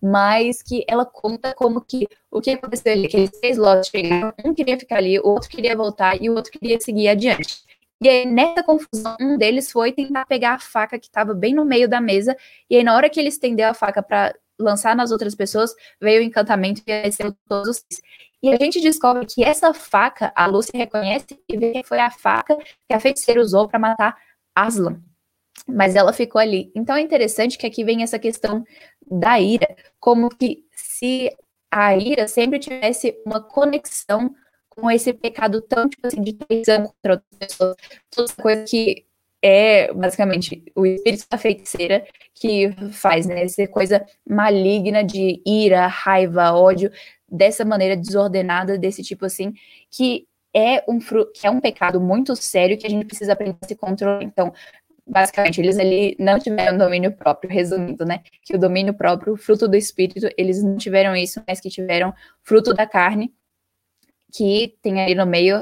Mas 0.00 0.62
que 0.62 0.84
ela 0.88 1.04
conta 1.04 1.52
como 1.54 1.80
que, 1.80 2.06
o 2.30 2.40
que 2.40 2.50
aconteceu 2.50 2.92
ali, 2.92 3.06
aqueles 3.06 3.30
três 3.30 3.56
lotes 3.56 3.90
chegaram, 3.90 4.32
um 4.44 4.54
queria 4.54 4.78
ficar 4.78 4.96
ali, 4.96 5.18
o 5.18 5.26
outro 5.26 5.48
queria 5.48 5.76
voltar 5.76 6.20
e 6.22 6.30
o 6.30 6.34
outro 6.34 6.52
queria 6.52 6.78
seguir 6.80 7.08
adiante. 7.08 7.67
E 8.00 8.08
aí, 8.08 8.26
nessa 8.26 8.62
confusão, 8.62 9.16
um 9.20 9.36
deles 9.36 9.72
foi 9.72 9.92
tentar 9.92 10.24
pegar 10.26 10.54
a 10.54 10.58
faca 10.58 10.98
que 10.98 11.06
estava 11.06 11.34
bem 11.34 11.52
no 11.54 11.64
meio 11.64 11.88
da 11.88 12.00
mesa. 12.00 12.36
E 12.70 12.76
aí, 12.76 12.84
na 12.84 12.94
hora 12.94 13.10
que 13.10 13.18
ele 13.18 13.28
estendeu 13.28 13.68
a 13.68 13.74
faca 13.74 14.02
para 14.02 14.34
lançar 14.58 14.94
nas 14.94 15.10
outras 15.10 15.34
pessoas, 15.34 15.74
veio 16.00 16.20
o 16.20 16.24
encantamento 16.24 16.82
e 16.86 17.02
venceu 17.02 17.34
todos 17.48 17.68
os 17.68 17.84
E 18.42 18.52
a 18.52 18.56
gente 18.56 18.80
descobre 18.80 19.26
que 19.26 19.42
essa 19.44 19.72
faca, 19.74 20.32
a 20.34 20.46
Lucy 20.46 20.70
reconhece 20.74 21.26
e 21.48 21.56
vê 21.56 21.72
que 21.72 21.82
foi 21.84 21.98
a 21.98 22.10
faca 22.10 22.56
que 22.56 22.94
a 22.94 23.00
feiticeira 23.00 23.40
usou 23.40 23.68
para 23.68 23.78
matar 23.78 24.16
Aslan. 24.54 25.00
Mas 25.66 25.96
ela 25.96 26.12
ficou 26.12 26.40
ali. 26.40 26.70
Então 26.74 26.96
é 26.96 27.00
interessante 27.00 27.58
que 27.58 27.66
aqui 27.66 27.84
vem 27.84 28.02
essa 28.02 28.18
questão 28.18 28.64
da 29.10 29.40
ira, 29.40 29.76
como 30.00 30.28
que 30.28 30.64
se 30.72 31.30
a 31.70 31.96
ira 31.96 32.28
sempre 32.28 32.58
tivesse 32.58 33.20
uma 33.26 33.40
conexão 33.40 34.34
com 34.78 34.90
esse 34.90 35.12
pecado 35.12 35.60
tão, 35.60 35.88
tipo 35.88 36.06
assim, 36.06 36.22
de 36.22 36.32
traição 36.32 36.84
contra 36.86 37.14
outras 37.14 37.38
pessoas, 37.38 37.76
toda 38.10 38.32
coisa 38.34 38.64
que 38.64 39.04
é 39.42 39.92
basicamente 39.92 40.64
o 40.74 40.84
espírito 40.86 41.26
da 41.30 41.38
feiticeira 41.38 42.04
que 42.34 42.70
faz, 42.92 43.26
né? 43.26 43.42
Essa 43.42 43.66
coisa 43.66 44.04
maligna 44.28 45.02
de 45.04 45.40
ira, 45.46 45.86
raiva, 45.86 46.52
ódio, 46.52 46.90
dessa 47.28 47.64
maneira 47.64 47.96
desordenada, 47.96 48.78
desse 48.78 49.02
tipo 49.02 49.26
assim, 49.26 49.52
que 49.90 50.26
é 50.54 50.82
um, 50.88 50.98
que 50.98 51.46
é 51.46 51.50
um 51.50 51.60
pecado 51.60 52.00
muito 52.00 52.34
sério 52.34 52.78
que 52.78 52.86
a 52.86 52.90
gente 52.90 53.04
precisa 53.04 53.32
aprender 53.32 53.56
a 53.60 53.66
se 53.66 53.76
controlar. 53.76 54.22
Então, 54.22 54.52
basicamente, 55.06 55.60
eles 55.60 55.78
ali 55.78 56.16
não 56.18 56.38
tiveram 56.38 56.76
domínio 56.76 57.12
próprio, 57.12 57.50
resumindo, 57.50 58.04
né? 58.04 58.22
Que 58.42 58.56
o 58.56 58.58
domínio 58.58 58.94
próprio, 58.94 59.36
fruto 59.36 59.68
do 59.68 59.76
espírito, 59.76 60.28
eles 60.36 60.62
não 60.62 60.76
tiveram 60.76 61.14
isso, 61.14 61.42
mas 61.46 61.60
que 61.60 61.68
tiveram 61.68 62.12
fruto 62.42 62.74
da 62.74 62.86
carne, 62.86 63.32
que 64.32 64.76
tem 64.82 65.00
ali 65.00 65.14
no 65.14 65.26
meio 65.26 65.60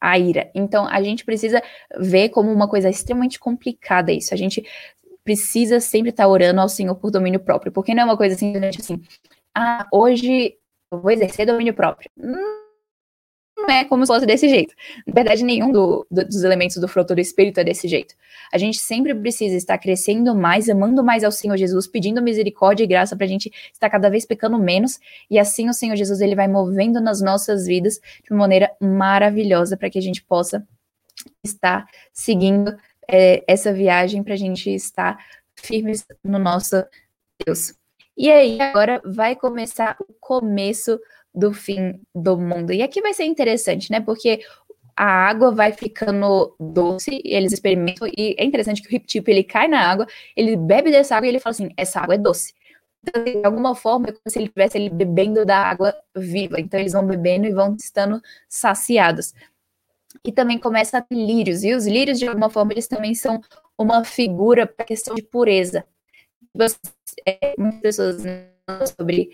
a 0.00 0.18
ira. 0.18 0.50
Então, 0.54 0.86
a 0.86 1.02
gente 1.02 1.24
precisa 1.24 1.62
ver 1.98 2.28
como 2.28 2.52
uma 2.52 2.68
coisa 2.68 2.88
extremamente 2.88 3.38
complicada 3.38 4.12
isso. 4.12 4.32
A 4.32 4.36
gente 4.36 4.64
precisa 5.24 5.80
sempre 5.80 6.10
estar 6.10 6.28
orando 6.28 6.60
ao 6.60 6.68
Senhor 6.68 6.94
por 6.94 7.10
domínio 7.10 7.40
próprio, 7.40 7.72
porque 7.72 7.94
não 7.94 8.02
é 8.02 8.04
uma 8.06 8.16
coisa 8.16 8.34
simplesmente 8.36 8.80
assim, 8.80 9.02
ah, 9.54 9.86
hoje 9.92 10.56
eu 10.90 11.00
vou 11.00 11.10
exercer 11.10 11.46
domínio 11.46 11.74
próprio. 11.74 12.10
Hum, 12.16 12.67
é 13.70 13.84
como 13.84 14.04
se 14.04 14.12
fosse 14.12 14.26
desse 14.26 14.48
jeito. 14.48 14.74
Na 15.06 15.12
verdade, 15.12 15.44
nenhum 15.44 15.70
do, 15.70 16.06
do, 16.10 16.24
dos 16.24 16.42
elementos 16.42 16.76
do 16.76 16.88
fruto 16.88 17.14
do 17.14 17.20
Espírito 17.20 17.60
é 17.60 17.64
desse 17.64 17.88
jeito. 17.88 18.14
A 18.52 18.58
gente 18.58 18.78
sempre 18.78 19.14
precisa 19.14 19.56
estar 19.56 19.78
crescendo 19.78 20.34
mais, 20.34 20.68
amando 20.68 21.04
mais 21.04 21.24
ao 21.24 21.32
Senhor 21.32 21.56
Jesus, 21.56 21.86
pedindo 21.86 22.22
misericórdia 22.22 22.84
e 22.84 22.86
graça 22.86 23.16
para 23.16 23.26
a 23.26 23.28
gente 23.28 23.52
estar 23.72 23.90
cada 23.90 24.08
vez 24.08 24.24
pecando 24.24 24.58
menos, 24.58 24.98
e 25.30 25.38
assim 25.38 25.68
o 25.68 25.74
Senhor 25.74 25.96
Jesus 25.96 26.20
ele 26.20 26.34
vai 26.34 26.48
movendo 26.48 27.00
nas 27.00 27.20
nossas 27.20 27.66
vidas 27.66 28.00
de 28.24 28.30
uma 28.30 28.40
maneira 28.40 28.70
maravilhosa 28.80 29.76
para 29.76 29.90
que 29.90 29.98
a 29.98 30.02
gente 30.02 30.22
possa 30.22 30.66
estar 31.44 31.86
seguindo 32.12 32.76
é, 33.08 33.42
essa 33.46 33.72
viagem, 33.72 34.22
para 34.22 34.34
a 34.34 34.38
gente 34.38 34.70
estar 34.70 35.18
firmes 35.56 36.04
no 36.22 36.38
nosso 36.38 36.84
Deus. 37.44 37.74
E 38.16 38.30
aí, 38.30 38.60
agora 38.60 39.00
vai 39.04 39.36
começar 39.36 39.96
o 40.00 40.12
começo 40.20 40.98
do 41.38 41.52
fim 41.52 42.00
do 42.14 42.36
mundo. 42.36 42.72
E 42.72 42.82
aqui 42.82 43.00
vai 43.00 43.14
ser 43.14 43.24
interessante, 43.24 43.90
né? 43.90 44.00
Porque 44.00 44.40
a 44.96 45.04
água 45.04 45.52
vai 45.52 45.72
ficando 45.72 46.56
doce, 46.58 47.22
eles 47.24 47.52
experimentam, 47.52 48.08
e 48.08 48.34
é 48.36 48.44
interessante 48.44 48.82
que 48.82 48.88
o 48.88 48.90
Rip 48.90 49.06
ele 49.28 49.44
cai 49.44 49.68
na 49.68 49.80
água, 49.80 50.06
ele 50.36 50.56
bebe 50.56 50.90
dessa 50.90 51.14
água 51.14 51.26
e 51.26 51.30
ele 51.30 51.38
fala 51.38 51.52
assim, 51.52 51.70
essa 51.76 52.00
água 52.00 52.16
é 52.16 52.18
doce. 52.18 52.52
Então, 53.00 53.22
de 53.22 53.46
alguma 53.46 53.76
forma, 53.76 54.08
é 54.08 54.12
como 54.12 54.22
se 54.26 54.38
ele 54.38 54.46
estivesse 54.46 54.76
ali 54.76 54.90
bebendo 54.90 55.46
da 55.46 55.58
água 55.58 55.94
viva. 56.16 56.60
Então, 56.60 56.80
eles 56.80 56.94
vão 56.94 57.06
bebendo 57.06 57.46
e 57.46 57.52
vão 57.52 57.76
estando 57.76 58.20
saciados. 58.48 59.32
E 60.24 60.32
também 60.32 60.58
começa 60.58 60.98
a 60.98 61.00
ter 61.00 61.14
lírios, 61.14 61.62
e 61.62 61.72
os 61.74 61.86
lírios, 61.86 62.18
de 62.18 62.26
alguma 62.26 62.50
forma, 62.50 62.72
eles 62.72 62.88
também 62.88 63.14
são 63.14 63.40
uma 63.78 64.04
figura 64.04 64.66
para 64.66 64.82
a 64.82 64.86
questão 64.86 65.14
de 65.14 65.22
pureza. 65.22 65.84
É, 67.24 67.54
muitas 67.56 67.80
pessoas 67.80 68.22
sobre 68.96 69.30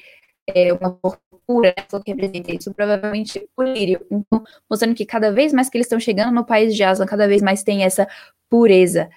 é, 0.47 0.72
uma 0.72 0.92
cor 0.92 1.18
pura, 1.47 1.74
né, 1.76 2.01
que 2.05 2.11
representa 2.11 2.55
isso, 2.55 2.72
provavelmente 2.72 3.49
o 3.57 3.62
lírio. 3.62 4.07
Então, 4.11 4.42
mostrando 4.68 4.95
que 4.95 5.05
cada 5.05 5.30
vez 5.30 5.53
mais 5.53 5.68
que 5.68 5.76
eles 5.76 5.86
estão 5.86 6.01
chegando 6.01 6.32
no 6.34 6.45
país 6.45 6.74
de 6.74 6.82
Aslan, 6.82 7.07
cada 7.07 7.28
vez 7.28 7.42
mais 7.42 7.62
tem 7.62 7.84
essa 7.84 8.09
pureza 8.49 9.11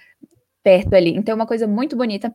perto 0.64 0.94
ali. 0.94 1.12
Então, 1.16 1.34
é 1.34 1.36
uma 1.36 1.48
coisa 1.48 1.68
muito 1.68 1.96
bonita, 1.96 2.34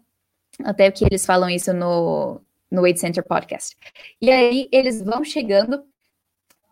até 0.64 0.90
que 0.90 1.04
eles 1.04 1.26
falam 1.26 1.50
isso 1.50 1.72
no, 1.74 2.40
no 2.70 2.82
Wade 2.82 3.00
Center 3.00 3.24
Podcast. 3.24 3.76
E 4.20 4.30
aí, 4.30 4.68
eles 4.72 5.02
vão 5.02 5.24
chegando 5.24 5.84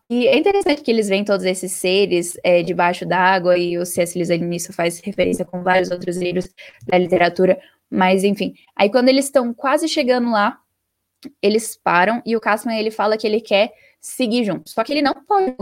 E 0.08 0.26
é 0.26 0.36
interessante 0.36 0.82
que 0.82 0.90
eles 0.90 1.08
veem 1.08 1.24
todos 1.24 1.46
esses 1.46 1.72
seres 1.72 2.36
é, 2.42 2.62
debaixo 2.62 3.06
d'água, 3.06 3.56
e 3.58 3.78
o 3.78 3.86
C.S. 3.86 4.18
Lewis 4.18 4.30
nisso 4.40 4.72
faz 4.72 4.98
referência 5.00 5.44
com 5.44 5.62
vários 5.62 5.90
outros 5.90 6.16
livros 6.16 6.48
da 6.86 6.98
literatura, 6.98 7.60
mas 7.88 8.24
enfim. 8.24 8.54
Aí 8.74 8.90
quando 8.90 9.08
eles 9.08 9.26
estão 9.26 9.54
quase 9.54 9.88
chegando 9.88 10.30
lá, 10.30 10.58
eles 11.42 11.76
param 11.76 12.22
e 12.24 12.36
o 12.36 12.40
Cassian 12.40 12.74
ele 12.74 12.90
fala 12.90 13.16
que 13.16 13.26
ele 13.26 13.40
quer 13.40 13.72
seguir 14.00 14.44
junto. 14.44 14.70
Só 14.70 14.82
que 14.82 14.92
ele 14.92 15.02
não 15.02 15.14
pode, 15.24 15.54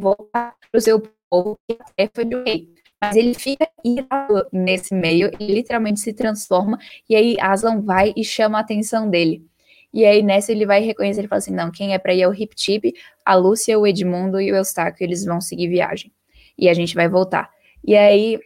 voltar 0.00 0.54
para 0.70 0.78
o 0.78 0.80
seu 0.80 1.02
povo, 1.30 1.58
que 1.68 1.76
até 1.80 2.10
foi 2.14 2.24
do 2.24 2.42
rei. 2.44 2.68
Mas 3.00 3.16
ele 3.16 3.34
fica 3.34 3.68
irado 3.84 4.46
nesse 4.52 4.94
meio, 4.94 5.30
ele 5.38 5.54
literalmente 5.54 6.00
se 6.00 6.12
transforma, 6.12 6.78
e 7.08 7.14
aí 7.14 7.36
Aslan 7.40 7.82
vai 7.82 8.12
e 8.16 8.24
chama 8.24 8.58
a 8.58 8.62
atenção 8.62 9.08
dele. 9.08 9.44
E 9.92 10.04
aí 10.04 10.22
nessa 10.22 10.52
ele 10.52 10.66
vai 10.66 10.80
reconhecer, 10.80 11.20
ele 11.20 11.28
fala 11.28 11.38
assim, 11.38 11.54
não, 11.54 11.70
quem 11.70 11.94
é 11.94 11.98
para 11.98 12.14
ir 12.14 12.22
é 12.22 12.28
o 12.28 12.34
Hip 12.34 12.54
Tip, 12.54 12.94
a 13.24 13.34
Lúcia, 13.34 13.78
o 13.78 13.86
Edmundo 13.86 14.40
e 14.40 14.50
o 14.50 14.56
Eustáquio, 14.56 15.04
eles 15.04 15.24
vão 15.24 15.40
seguir 15.40 15.68
viagem. 15.68 16.12
E 16.58 16.68
a 16.68 16.74
gente 16.74 16.94
vai 16.94 17.08
voltar. 17.08 17.50
E 17.84 17.94
aí 17.94 18.38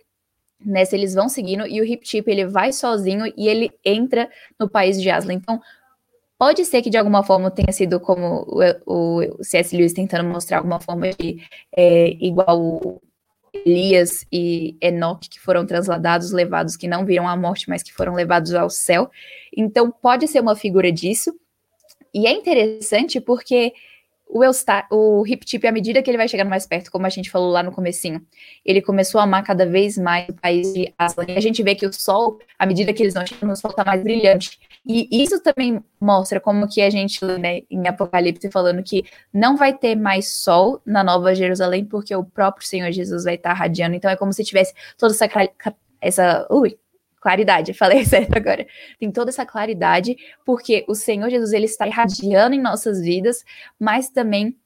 nessa 0.65 0.97
eles 0.97 1.15
vão 1.15 1.29
seguindo 1.29 1.67
e 1.67 1.81
o 1.81 1.85
Hip 1.85 2.05
Tip 2.05 2.29
ele 2.29 2.47
vai 2.47 2.73
sozinho 2.73 3.33
e 3.37 3.49
ele 3.49 3.71
entra 3.85 4.29
no 4.59 4.69
país 4.69 5.01
de 5.01 5.11
Aslan. 5.11 5.35
Então 5.35 5.61
Pode 6.41 6.65
ser 6.65 6.81
que 6.81 6.89
de 6.89 6.97
alguma 6.97 7.23
forma 7.23 7.51
tenha 7.51 7.71
sido 7.71 8.01
como 8.01 8.47
o, 8.87 9.21
o 9.21 9.45
C.S. 9.45 9.77
Lewis 9.77 9.93
tentando 9.93 10.27
mostrar 10.27 10.57
alguma 10.57 10.81
forma 10.81 11.11
de 11.11 11.37
é, 11.77 12.17
igual 12.19 12.99
Elias 13.53 14.25
e 14.33 14.75
Enoque, 14.81 15.29
que 15.29 15.39
foram 15.39 15.67
transladados, 15.67 16.33
levados, 16.33 16.79
que 16.79 16.89
não 16.89 17.05
viram 17.05 17.29
a 17.29 17.37
morte, 17.37 17.69
mas 17.69 17.83
que 17.83 17.93
foram 17.93 18.15
levados 18.15 18.55
ao 18.55 18.71
céu. 18.71 19.11
Então, 19.55 19.91
pode 19.91 20.27
ser 20.29 20.41
uma 20.41 20.57
figura 20.57 20.91
disso. 20.91 21.31
E 22.15 22.27
é 22.27 22.33
interessante 22.33 23.21
porque 23.21 23.75
o, 24.31 24.43
o 24.91 25.27
Hip 25.27 25.45
Tip, 25.45 25.65
à 25.67 25.73
medida 25.73 26.03
que 26.03 26.11
ele 26.11 26.17
vai 26.17 26.29
chegando 26.29 26.49
mais 26.49 26.67
perto, 26.67 26.91
como 26.91 27.07
a 27.07 27.09
gente 27.09 27.31
falou 27.31 27.51
lá 27.51 27.63
no 27.63 27.73
comecinho, 27.73 28.25
ele 28.65 28.81
começou 28.81 29.21
a 29.21 29.25
amar 29.25 29.43
cada 29.43 29.67
vez 29.67 29.99
mais 29.99 30.29
o 30.29 30.35
país 30.35 30.73
de 30.73 30.93
Aslan. 30.97 31.27
E 31.29 31.37
a 31.37 31.41
gente 31.41 31.63
vê 31.63 31.75
que 31.75 31.87
o 31.87 31.93
sol, 31.93 32.39
à 32.59 32.65
medida 32.65 32.93
que 32.93 33.03
eles 33.03 33.15
vão 33.15 33.27
chegando, 33.27 33.53
o 33.53 33.57
sol 33.57 33.71
está 33.71 33.85
mais 33.85 34.03
brilhante. 34.03 34.59
E 34.87 35.23
isso 35.23 35.41
também 35.43 35.83
mostra 36.01 36.41
como 36.41 36.67
que 36.67 36.81
a 36.81 36.89
gente 36.89 37.23
lê 37.23 37.39
né, 37.39 37.61
em 37.71 37.87
Apocalipse 37.87 38.51
falando 38.51 38.83
que 38.83 39.05
não 39.33 39.57
vai 39.57 39.77
ter 39.77 39.95
mais 39.95 40.29
sol 40.29 40.81
na 40.87 41.05
Nova 41.05 41.35
Jerusalém, 41.35 41.85
porque 41.85 42.15
o 42.15 42.25
próprio 42.25 42.67
Senhor 42.67 42.91
Jesus 42.91 43.25
vai 43.25 43.35
estar 43.35 43.53
radiando. 43.53 43.95
Então 43.95 44.11
é 44.11 44.17
como 44.17 44.33
se 44.33 44.43
tivesse 44.43 44.73
toda 44.97 45.13
essa, 45.13 45.29
essa 46.01 46.47
ui, 46.51 46.79
claridade, 47.21 47.75
falei 47.75 48.05
certo 48.07 48.37
agora. 48.37 48.67
Tem 48.99 49.11
toda 49.13 49.31
essa 49.31 49.45
claridade, 49.47 50.17
porque 50.45 50.85
o 50.89 50.95
Senhor 50.95 51.29
Jesus 51.31 51.53
ele 51.53 51.67
está 51.67 51.87
irradiando 51.87 52.55
em 52.55 52.61
nossas 52.61 53.01
vidas, 53.01 53.45
mas 53.79 54.09
também 54.09 54.57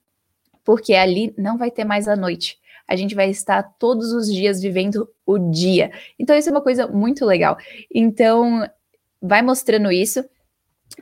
porque 0.63 0.95
ali 0.95 1.33
não 1.37 1.57
vai 1.57 1.69
ter 1.69 1.83
mais 1.83 2.07
a 2.07 2.15
noite. 2.15 2.57
A 2.87 2.95
gente 2.95 3.15
vai 3.15 3.29
estar 3.29 3.63
todos 3.79 4.11
os 4.11 4.31
dias 4.31 4.61
vivendo 4.61 5.07
o 5.25 5.37
dia. 5.37 5.91
Então, 6.19 6.35
isso 6.35 6.49
é 6.49 6.51
uma 6.51 6.61
coisa 6.61 6.87
muito 6.87 7.25
legal. 7.25 7.57
Então, 7.93 8.67
vai 9.21 9.41
mostrando 9.41 9.91
isso. 9.91 10.23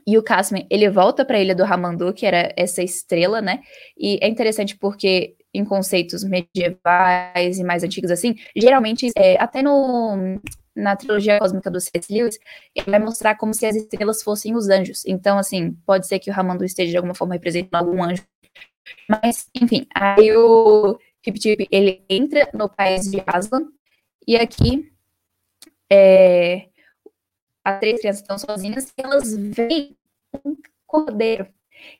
E 0.08 0.18
o 0.18 0.24
Cassian, 0.24 0.66
ele 0.70 0.90
volta 0.90 1.26
para 1.26 1.38
a 1.38 1.40
ilha 1.42 1.56
do 1.56 1.64
Ramandu, 1.64 2.14
que 2.14 2.26
era 2.26 2.54
essa 2.56 2.82
estrela, 2.82 3.42
né? 3.42 3.62
E 3.98 4.18
é 4.22 4.28
interessante 4.28 4.78
porque 4.78 5.36
em 5.54 5.64
conceitos 5.64 6.24
medievais 6.24 7.60
e 7.60 7.64
mais 7.64 7.84
antigos 7.84 8.10
assim, 8.10 8.36
geralmente, 8.56 9.12
é, 9.16 9.40
até 9.40 9.62
no 9.62 10.40
na 10.76 10.96
trilogia 10.96 11.40
cósmica 11.40 11.70
do 11.70 11.80
C.S. 11.80 12.12
Lewis, 12.12 12.40
ele 12.76 12.90
vai 12.90 13.00
mostrar 13.00 13.36
como 13.36 13.54
se 13.54 13.66
as 13.66 13.76
estrelas 13.76 14.24
fossem 14.24 14.56
os 14.56 14.70
anjos. 14.70 15.04
Então, 15.06 15.38
assim, 15.38 15.74
pode 15.86 16.08
ser 16.08 16.20
que 16.20 16.30
o 16.30 16.34
Ramandu 16.34 16.64
esteja 16.66 16.92
de 16.92 16.98
alguma 16.98 17.16
forma 17.16 17.36
representando 17.36 17.76
algum 17.76 18.04
anjo. 18.04 18.24
Mas, 19.08 19.50
enfim, 19.56 19.88
aí 19.94 20.36
o 20.36 20.98
Hip 21.26 21.40
Tip, 21.40 21.68
ele 21.72 22.04
entra 22.10 22.50
no 22.54 22.68
país 22.68 23.10
de 23.10 23.24
Aslan, 23.26 23.68
e 24.28 24.36
aqui 24.36 24.92
é, 25.90 26.70
as 27.64 27.80
três 27.80 28.00
crianças 28.00 28.22
estão 28.22 28.38
sozinhas 28.38 28.94
e 28.98 29.02
elas 29.02 29.36
veem 29.36 29.96
um 30.44 30.56
cordeiro. 30.86 31.48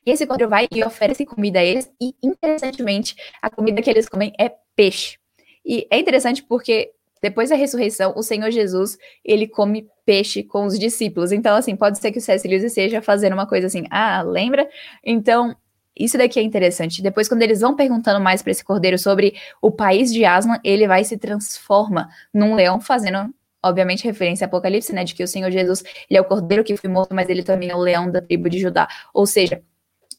E 0.04 0.10
esse 0.10 0.26
cordeiro 0.26 0.50
vai 0.50 0.66
e 0.72 0.84
oferece 0.84 1.24
comida 1.24 1.60
a 1.60 1.64
eles, 1.64 1.90
e 2.00 2.14
interessantemente, 2.22 3.14
a 3.40 3.50
comida 3.50 3.82
que 3.82 3.90
eles 3.90 4.08
comem 4.08 4.32
é 4.38 4.50
peixe. 4.74 5.18
E 5.64 5.86
é 5.90 5.98
interessante 5.98 6.42
porque 6.42 6.92
depois 7.24 7.48
da 7.48 7.56
ressurreição, 7.56 8.12
o 8.14 8.22
Senhor 8.22 8.50
Jesus, 8.50 8.98
ele 9.24 9.48
come 9.48 9.88
peixe 10.04 10.42
com 10.42 10.66
os 10.66 10.78
discípulos. 10.78 11.32
Então, 11.32 11.56
assim, 11.56 11.74
pode 11.74 11.98
ser 11.98 12.12
que 12.12 12.18
o 12.18 12.20
C.S. 12.20 12.46
Lewis 12.46 12.62
esteja 12.62 13.00
fazendo 13.00 13.32
uma 13.32 13.46
coisa 13.46 13.66
assim, 13.66 13.84
ah, 13.90 14.20
lembra? 14.20 14.68
Então, 15.02 15.56
isso 15.98 16.18
daqui 16.18 16.38
é 16.38 16.42
interessante. 16.42 17.00
Depois, 17.00 17.26
quando 17.26 17.40
eles 17.40 17.62
vão 17.62 17.74
perguntando 17.74 18.20
mais 18.20 18.42
para 18.42 18.50
esse 18.50 18.62
cordeiro 18.62 18.98
sobre 18.98 19.36
o 19.62 19.70
país 19.70 20.12
de 20.12 20.22
Aslan, 20.22 20.60
ele 20.62 20.86
vai 20.86 21.02
se 21.02 21.16
transforma 21.16 22.10
num 22.32 22.54
leão, 22.54 22.78
fazendo 22.78 23.32
obviamente 23.64 24.04
referência 24.04 24.44
ao 24.44 24.48
Apocalipse, 24.48 24.92
né, 24.92 25.02
de 25.02 25.14
que 25.14 25.24
o 25.24 25.28
Senhor 25.28 25.50
Jesus, 25.50 25.82
ele 26.10 26.18
é 26.18 26.20
o 26.20 26.26
cordeiro 26.26 26.62
que 26.62 26.76
foi 26.76 26.90
morto, 26.90 27.14
mas 27.14 27.30
ele 27.30 27.42
também 27.42 27.70
é 27.70 27.74
o 27.74 27.80
leão 27.80 28.10
da 28.10 28.20
tribo 28.20 28.50
de 28.50 28.58
Judá. 28.58 28.86
Ou 29.14 29.24
seja, 29.24 29.62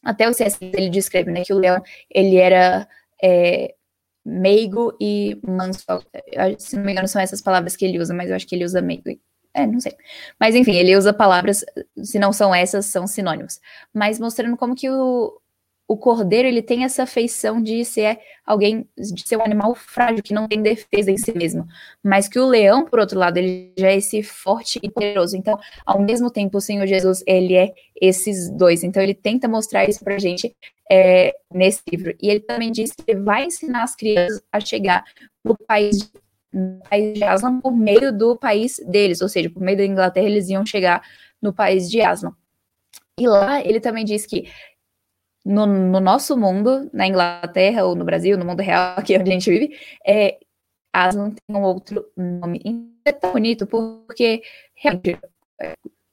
até 0.02 0.28
o 0.28 0.34
C.S. 0.34 0.58
ele 0.60 0.90
descreve, 0.90 1.30
né, 1.30 1.44
que 1.44 1.54
o 1.54 1.58
leão, 1.58 1.80
ele 2.10 2.34
era 2.34 2.88
é, 3.22 3.75
meigo 4.26 4.96
e 5.00 5.40
manso. 5.46 5.84
Se 6.58 6.76
não 6.76 6.84
me 6.84 6.92
engano, 6.92 7.06
são 7.06 7.22
essas 7.22 7.40
palavras 7.40 7.76
que 7.76 7.84
ele 7.84 8.00
usa, 8.00 8.12
mas 8.12 8.28
eu 8.28 8.36
acho 8.36 8.46
que 8.46 8.54
ele 8.54 8.64
usa 8.64 8.82
meigo. 8.82 9.04
É, 9.54 9.66
não 9.66 9.80
sei. 9.80 9.96
Mas 10.38 10.54
enfim, 10.54 10.74
ele 10.74 10.96
usa 10.96 11.14
palavras, 11.14 11.64
se 12.02 12.18
não 12.18 12.32
são 12.32 12.54
essas, 12.54 12.86
são 12.86 13.06
sinônimos. 13.06 13.60
Mas 13.94 14.18
mostrando 14.18 14.56
como 14.56 14.74
que 14.74 14.90
o, 14.90 15.40
o 15.88 15.96
cordeiro 15.96 16.48
ele 16.48 16.62
tem 16.62 16.84
essa 16.84 17.06
feição 17.06 17.62
de 17.62 17.84
ser 17.84 18.18
alguém, 18.44 18.88
de 18.96 19.26
ser 19.26 19.36
um 19.36 19.44
animal 19.44 19.74
frágil, 19.74 20.22
que 20.22 20.34
não 20.34 20.48
tem 20.48 20.60
defesa 20.60 21.10
em 21.10 21.16
si 21.16 21.32
mesmo. 21.32 21.66
Mas 22.02 22.28
que 22.28 22.38
o 22.38 22.46
leão, 22.46 22.84
por 22.84 22.98
outro 22.98 23.18
lado, 23.18 23.36
ele 23.36 23.72
já 23.78 23.88
é 23.88 23.96
esse 23.96 24.22
forte 24.22 24.80
e 24.82 24.90
poderoso. 24.90 25.36
Então, 25.36 25.58
ao 25.84 26.00
mesmo 26.00 26.30
tempo, 26.30 26.58
o 26.58 26.60
Senhor 26.60 26.86
Jesus, 26.86 27.22
ele 27.26 27.54
é 27.54 27.72
esses 28.00 28.50
dois. 28.50 28.82
Então, 28.82 29.02
ele 29.02 29.14
tenta 29.14 29.46
mostrar 29.46 29.88
isso 29.88 30.02
pra 30.02 30.18
gente 30.18 30.54
é, 30.90 31.32
nesse 31.52 31.82
livro. 31.90 32.14
E 32.20 32.28
ele 32.30 32.40
também 32.40 32.72
diz 32.72 32.90
que 32.92 33.14
vai 33.14 33.44
ensinar 33.44 33.84
as 33.84 33.94
crianças 33.94 34.42
a 34.50 34.58
chegar 34.58 35.04
no 35.44 35.56
país 35.56 35.98
de 35.98 36.26
no 36.52 36.80
país 36.88 37.12
de 37.12 37.24
Aslan 37.24 37.60
por 37.60 37.76
meio 37.76 38.16
do 38.16 38.34
país 38.34 38.80
deles, 38.86 39.20
ou 39.20 39.28
seja, 39.28 39.50
por 39.50 39.60
meio 39.60 39.76
da 39.76 39.84
Inglaterra, 39.84 40.26
eles 40.26 40.48
iam 40.48 40.64
chegar 40.64 41.02
no 41.42 41.52
país 41.52 41.90
de 41.90 42.00
Aslan. 42.00 42.34
E 43.18 43.26
lá 43.26 43.62
ele 43.62 43.78
também 43.80 44.04
diz 44.04 44.24
que 44.24 44.48
no, 45.46 45.64
no, 45.64 46.00
nosso 46.00 46.36
mundo, 46.36 46.90
na 46.92 47.06
Inglaterra 47.06 47.84
ou 47.84 47.94
no 47.94 48.04
Brasil, 48.04 48.36
no 48.36 48.44
mundo 48.44 48.60
real, 48.60 48.98
aqui 48.98 49.16
onde 49.16 49.30
a 49.30 49.32
gente 49.32 49.48
vive, 49.48 49.78
é, 50.04 50.38
Aslan 50.92 51.30
tem 51.30 51.56
um 51.56 51.62
outro 51.62 52.04
nome. 52.16 52.60
É 53.04 53.12
tão 53.12 53.32
bonito 53.32 53.66
porque 53.66 54.42
realmente 54.74 55.20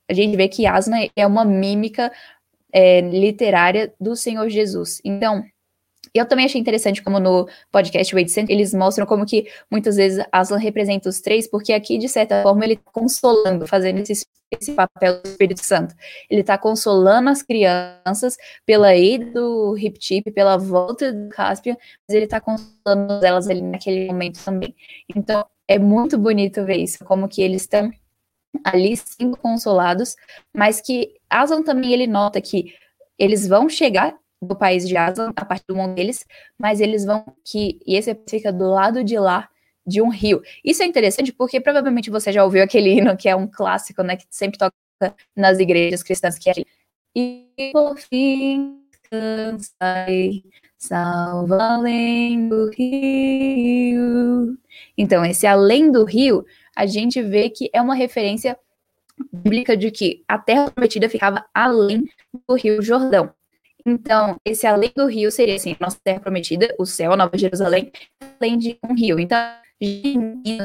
a 0.09 0.13
gente 0.13 0.37
vê 0.37 0.47
que 0.47 0.67
Aslan 0.67 1.07
é 1.15 1.25
uma 1.25 1.43
mímica 1.43 2.11
é, 2.71 3.01
literária 3.01 3.93
do 3.99 4.15
Senhor 4.15 4.47
Jesus. 4.49 5.01
Então, 5.03 5.43
eu 6.13 6.27
também 6.27 6.45
achei 6.45 6.61
interessante 6.61 7.01
como 7.01 7.19
no 7.19 7.47
podcast 7.71 8.13
Wade 8.13 8.31
Center, 8.31 8.55
eles 8.55 8.73
mostram 8.73 9.05
como 9.05 9.25
que 9.25 9.47
muitas 9.69 9.95
vezes 9.95 10.23
Aslan 10.31 10.57
representa 10.57 11.09
os 11.09 11.19
três, 11.19 11.47
porque 11.47 11.73
aqui, 11.73 11.97
de 11.97 12.07
certa 12.07 12.43
forma, 12.43 12.63
ele 12.63 12.73
está 12.73 12.91
consolando, 12.91 13.67
fazendo 13.67 13.99
esse, 13.99 14.25
esse 14.51 14.73
papel 14.73 15.21
do 15.21 15.27
Espírito 15.27 15.65
Santo. 15.65 15.95
Ele 16.29 16.41
está 16.41 16.57
consolando 16.57 17.29
as 17.29 17.41
crianças 17.41 18.37
pela 18.65 18.95
ida 18.95 19.25
do 19.31 19.75
Hip 19.77 19.97
Tip, 19.97 20.31
pela 20.31 20.57
volta 20.57 21.11
do 21.11 21.29
Caspian, 21.29 21.75
mas 22.07 22.15
ele 22.15 22.25
está 22.25 22.39
consolando 22.39 23.25
elas 23.25 23.47
ali 23.47 23.61
naquele 23.61 24.07
momento 24.07 24.43
também. 24.43 24.75
Então, 25.15 25.43
é 25.67 25.79
muito 25.79 26.17
bonito 26.17 26.63
ver 26.63 26.77
isso, 26.77 27.03
como 27.05 27.27
que 27.27 27.41
eles 27.41 27.63
estão 27.63 27.91
ali 28.63 28.95
sendo 28.95 29.35
consolados, 29.37 30.15
mas 30.55 30.79
que 30.79 31.15
Aslan 31.29 31.63
também 31.63 31.91
ele 31.91 32.05
nota 32.05 32.39
que 32.39 32.75
eles 33.17 33.47
vão 33.47 33.67
chegar 33.67 34.15
do 34.43 34.55
país 34.55 34.87
de 34.87 34.95
Aslan, 34.97 35.31
a 35.35 35.45
parte 35.45 35.65
do 35.67 35.75
mundo 35.75 35.95
deles, 35.95 36.25
mas 36.57 36.79
eles 36.81 37.05
vão 37.05 37.25
que 37.45 37.79
e 37.85 37.95
esse 37.95 38.15
fica 38.29 38.51
do 38.51 38.69
lado 38.69 39.03
de 39.03 39.17
lá 39.17 39.49
de 39.85 40.01
um 40.01 40.09
rio. 40.09 40.41
Isso 40.63 40.81
é 40.83 40.85
interessante 40.85 41.31
porque 41.33 41.59
provavelmente 41.59 42.09
você 42.09 42.31
já 42.31 42.43
ouviu 42.43 42.63
aquele 42.63 42.91
hino 42.91 43.17
que 43.17 43.27
é 43.27 43.35
um 43.35 43.47
clássico, 43.47 44.03
né, 44.03 44.15
que 44.15 44.25
sempre 44.29 44.57
toca 44.57 44.73
nas 45.35 45.59
igrejas 45.59 46.03
cristãs, 46.03 46.37
que 46.37 46.49
é 46.49 46.53
e 47.15 47.71
por 47.71 47.97
fim 47.97 48.79
cansai, 49.09 50.43
salva 50.77 51.75
além 51.75 52.49
do 52.49 52.69
rio. 52.71 54.57
Então, 54.97 55.23
esse 55.23 55.45
além 55.45 55.91
do 55.91 56.03
rio, 56.03 56.43
a 56.75 56.85
gente 56.85 57.21
vê 57.21 57.49
que 57.49 57.69
é 57.71 57.81
uma 57.81 57.93
referência 57.93 58.57
bíblica 59.31 59.77
de 59.77 59.91
que 59.91 60.23
a 60.27 60.39
terra 60.39 60.71
prometida 60.71 61.07
ficava 61.07 61.45
além 61.53 62.03
do 62.47 62.55
rio 62.55 62.81
Jordão. 62.81 63.31
Então, 63.85 64.37
esse 64.45 64.65
além 64.65 64.91
do 64.95 65.05
rio 65.05 65.31
seria 65.31 65.55
assim, 65.55 65.75
nossa 65.79 65.97
terra 66.03 66.19
prometida, 66.19 66.73
o 66.79 66.85
céu, 66.85 67.13
a 67.13 67.17
Nova 67.17 67.37
Jerusalém, 67.37 67.91
além 68.39 68.57
de 68.57 68.79
um 68.83 68.93
rio. 68.95 69.19
Então, 69.19 69.37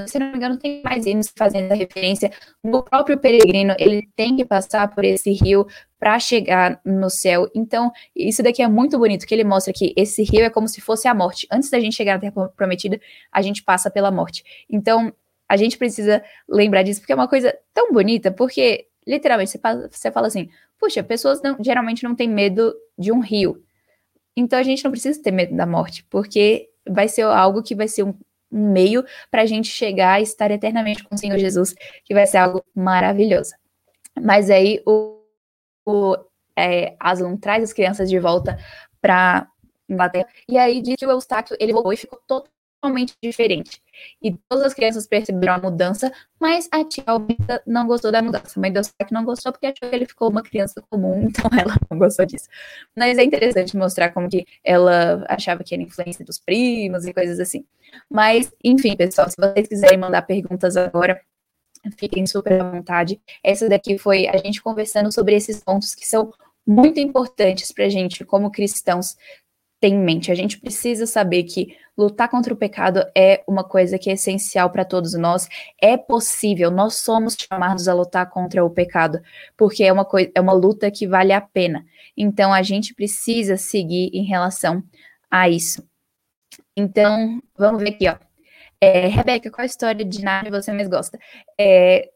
se 0.07 0.19
não 0.19 0.31
me 0.31 0.37
engano, 0.37 0.57
tem 0.57 0.81
mais 0.85 1.05
hinos 1.05 1.33
fazendo 1.37 1.73
a 1.73 1.75
referência. 1.75 2.31
No 2.63 2.83
próprio 2.83 3.19
peregrino, 3.19 3.75
ele 3.79 4.09
tem 4.15 4.37
que 4.37 4.45
passar 4.45 4.95
por 4.95 5.05
esse 5.05 5.33
rio 5.33 5.67
para 5.99 6.19
chegar 6.21 6.81
no 6.85 7.11
céu. 7.11 7.51
Então, 7.55 7.91
isso 8.15 8.43
daqui 8.43 8.63
é 8.63 8.69
muito 8.69 8.97
bonito, 8.97 9.27
que 9.27 9.35
ele 9.35 9.43
mostra 9.43 9.73
que 9.73 9.93
esse 9.97 10.23
rio 10.23 10.45
é 10.45 10.51
como 10.51 10.69
se 10.69 10.81
fosse 10.81 11.09
a 11.09 11.15
morte. 11.15 11.49
Antes 11.51 11.71
da 11.71 11.81
gente 11.81 11.97
chegar 11.97 12.15
na 12.15 12.21
Terra 12.21 12.49
Prometida, 12.51 13.01
a 13.33 13.43
gente 13.43 13.65
passa 13.65 13.91
pela 13.91 14.11
morte. 14.11 14.45
Então, 14.71 15.13
a 15.49 15.57
gente 15.57 15.77
precisa 15.77 16.23
lembrar 16.49 16.85
disso, 16.85 17.01
porque 17.01 17.13
é 17.13 17.17
uma 17.17 17.27
coisa 17.27 17.57
tão 17.75 17.93
bonita, 17.93 18.31
porque, 18.31 18.87
literalmente, 19.05 19.51
você, 19.51 19.59
você 19.91 20.13
fala 20.13 20.29
assim, 20.29 20.49
puxa, 20.79 21.03
pessoas 21.03 21.43
não, 21.43 21.57
geralmente 21.61 22.05
não 22.05 22.15
têm 22.15 22.29
medo 22.29 22.73
de 22.99 23.13
um 23.13 23.21
rio. 23.21 23.63
Então, 24.37 24.59
a 24.59 24.63
gente 24.63 24.85
não 24.85 24.91
precisa 24.91 25.23
ter 25.23 25.31
medo 25.31 25.57
da 25.57 25.67
morte, 25.67 26.05
porque 26.11 26.69
vai 26.89 27.09
ser 27.09 27.23
algo 27.23 27.63
que 27.63 27.75
vai 27.75 27.89
ser 27.89 28.03
um, 28.03 28.15
um 28.51 28.73
meio 28.73 29.05
para 29.31 29.43
a 29.43 29.47
gente 29.47 29.69
chegar 29.69 30.21
e 30.21 30.23
estar 30.23 30.51
eternamente 30.51 31.05
com 31.05 31.15
o 31.15 31.19
Senhor 31.19 31.39
Jesus, 31.39 31.75
que 32.05 32.15
vai 32.15 32.27
ser 32.27 32.39
algo 32.39 32.65
maravilhoso. 32.75 33.55
Mas 34.21 34.51
aí 34.51 34.83
o, 34.87 35.21
o 35.87 36.17
é, 36.57 36.97
Aslan 36.99 37.37
traz 37.37 37.63
as 37.63 37.73
crianças 37.73 38.09
de 38.09 38.19
volta 38.19 38.59
para 39.01 39.49
Inglaterra, 39.89 40.27
e 40.49 40.59
aí 40.59 40.83
diz 40.83 40.97
que 40.97 41.07
o 41.07 41.11
Eustáquio 41.11 41.57
ele 41.59 41.73
voltou 41.73 41.93
e 41.93 41.97
ficou 41.97 42.21
totalmente 42.27 42.58
diferente. 43.23 43.83
E 44.23 44.33
todas 44.49 44.67
as 44.67 44.75
crianças 44.75 45.07
perceberam 45.07 45.55
a 45.55 45.59
mudança, 45.59 46.13
mas 46.41 46.69
a 46.71 46.85
tia 46.85 47.05
Albita 47.07 47.63
não 47.67 47.87
gostou 47.87 48.13
da 48.13 48.23
mudança. 48.23 48.53
A 48.57 48.61
mãe 48.61 48.73
do 48.73 48.79
Eustáquio 48.79 49.13
não 49.15 49.25
gostou 49.25 49.53
porque 49.53 49.67
achou 49.67 49.89
que 49.89 49.97
ele 49.97 50.07
ficou 50.07 50.31
uma 50.31 50.43
criança 50.43 50.83
comum, 50.89 51.23
então 51.29 51.51
ela 51.59 51.75
não 51.91 51.99
gostou 51.99 52.25
disso. 52.25 52.49
Mas 52.97 53.19
é 53.19 53.25
interessante 53.25 53.77
mostrar 53.77 54.11
como 54.11 54.29
que 54.29 54.47
ela 54.63 55.25
achava 55.29 55.65
que 55.65 55.75
era 55.75 55.83
influência 55.83 56.25
dos 56.25 56.39
primos 56.39 57.07
e 57.07 57.13
coisas 57.13 57.41
assim. 57.41 57.65
Mas, 58.11 58.53
enfim, 58.63 58.97
pessoal, 58.97 59.29
se 59.29 59.37
vocês 59.39 59.67
quiserem 59.67 59.99
mandar 59.99 60.23
perguntas 60.23 60.77
agora, 60.77 61.21
fiquem 61.97 62.27
super 62.27 62.61
à 62.61 62.71
vontade. 62.71 63.21
Essa 63.43 63.69
daqui 63.69 63.99
foi 63.99 64.29
a 64.29 64.37
gente 64.37 64.63
conversando 64.63 65.13
sobre 65.13 65.35
esses 65.35 65.63
pontos 65.63 65.95
que 65.95 66.07
são 66.07 66.33
muito 66.67 67.01
importantes 67.01 67.73
para 67.73 67.87
a 67.87 67.89
gente, 67.89 68.25
como 68.25 68.51
cristãos, 68.51 69.17
ter 69.81 69.89
em 69.89 69.99
mente. 69.99 70.31
A 70.31 70.35
gente 70.35 70.59
precisa 70.59 71.07
saber 71.07 71.45
que 71.45 71.77
lutar 71.97 72.29
contra 72.29 72.53
o 72.53 72.57
pecado 72.57 73.05
é 73.17 73.43
uma 73.47 73.65
coisa 73.65 73.99
que 73.99 74.11
é 74.11 74.15
essencial 74.15 74.71
para 74.71 74.85
todos 74.85 75.15
nós. 75.15 75.49
É 75.81 75.97
possível, 75.97 76.71
nós 76.71 76.97
somos 76.97 77.37
chamados 77.37 77.89
a 77.89 77.95
lutar 77.95 78.29
contra 78.31 78.65
o 78.65 78.71
pecado, 78.71 79.21
porque 79.57 79.85
é 79.85 79.93
uma, 79.93 80.05
coisa, 80.05 80.31
é 80.35 80.41
uma 80.41 80.53
luta 80.53 80.91
que 80.91 81.07
vale 81.07 81.33
a 81.33 81.41
pena. 81.41 81.85
Então 82.17 82.53
a 82.53 82.63
gente 82.63 82.95
precisa 82.95 83.57
seguir 83.57 84.11
em 84.13 84.25
relação 84.25 84.83
a 85.31 85.49
isso. 85.49 85.87
Então, 86.77 87.41
vamos 87.57 87.83
ver 87.83 87.91
aqui, 87.91 88.09
ó. 88.09 88.17
É, 88.81 89.09
Rebeca, 89.09 89.51
qual 89.51 89.65
a 89.65 89.67
história 89.67 90.05
de 90.05 90.23
Narnia 90.23 90.53
você 90.53 90.73
mais 90.73 90.89
gosta? 90.89 91.19
É, 91.59 92.09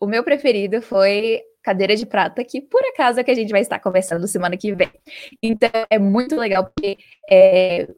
o 0.00 0.06
meu 0.06 0.24
preferido 0.24 0.82
foi 0.82 1.40
Cadeira 1.64 1.96
de 1.96 2.04
Prata, 2.04 2.44
que 2.44 2.60
por 2.60 2.84
acaso 2.84 3.18
é 3.18 3.24
que 3.24 3.30
a 3.30 3.34
gente 3.34 3.50
vai 3.50 3.62
estar 3.62 3.80
conversando 3.80 4.28
semana 4.28 4.54
que 4.54 4.74
vem. 4.74 4.90
Então, 5.42 5.70
é 5.88 5.98
muito 5.98 6.36
legal, 6.36 6.66
porque 6.66 6.98
é, 7.30 7.88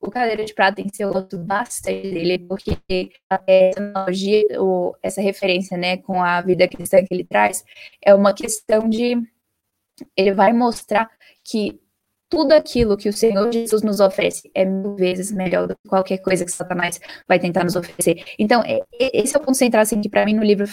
o 0.00 0.08
Cadeira 0.08 0.44
de 0.44 0.54
Prata 0.54 0.80
em 0.80 0.88
si 0.88 1.02
eu 1.02 1.12
gosto 1.12 1.36
bastante 1.36 2.08
dele, 2.08 2.38
porque 2.38 3.10
essa 3.48 3.80
analogia, 3.80 4.44
ou 4.60 4.96
essa 5.02 5.20
referência, 5.20 5.76
né, 5.76 5.96
com 5.96 6.22
a 6.22 6.40
vida 6.40 6.68
cristã 6.68 6.98
que 7.04 7.12
ele 7.12 7.24
traz, 7.24 7.64
é 8.00 8.14
uma 8.14 8.32
questão 8.32 8.88
de. 8.88 9.16
Ele 10.16 10.32
vai 10.32 10.52
mostrar 10.52 11.10
que 11.42 11.80
tudo 12.28 12.52
aquilo 12.52 12.96
que 12.96 13.08
o 13.08 13.12
Senhor 13.12 13.52
Jesus 13.52 13.82
nos 13.82 13.98
oferece 13.98 14.50
é 14.54 14.64
mil 14.64 14.94
vezes 14.94 15.32
melhor 15.32 15.66
do 15.66 15.74
que 15.74 15.88
qualquer 15.88 16.18
coisa 16.18 16.44
que 16.44 16.50
Satanás 16.52 17.00
vai 17.26 17.38
tentar 17.40 17.64
nos 17.64 17.74
oferecer. 17.74 18.24
Então, 18.38 18.62
é, 18.64 18.80
esse 19.00 19.36
é 19.36 19.38
o 19.38 19.42
ponto 19.42 19.56
central, 19.56 19.82
assim, 19.82 20.00
que 20.00 20.08
para 20.08 20.24
mim 20.24 20.34
no 20.34 20.44
livro 20.44 20.66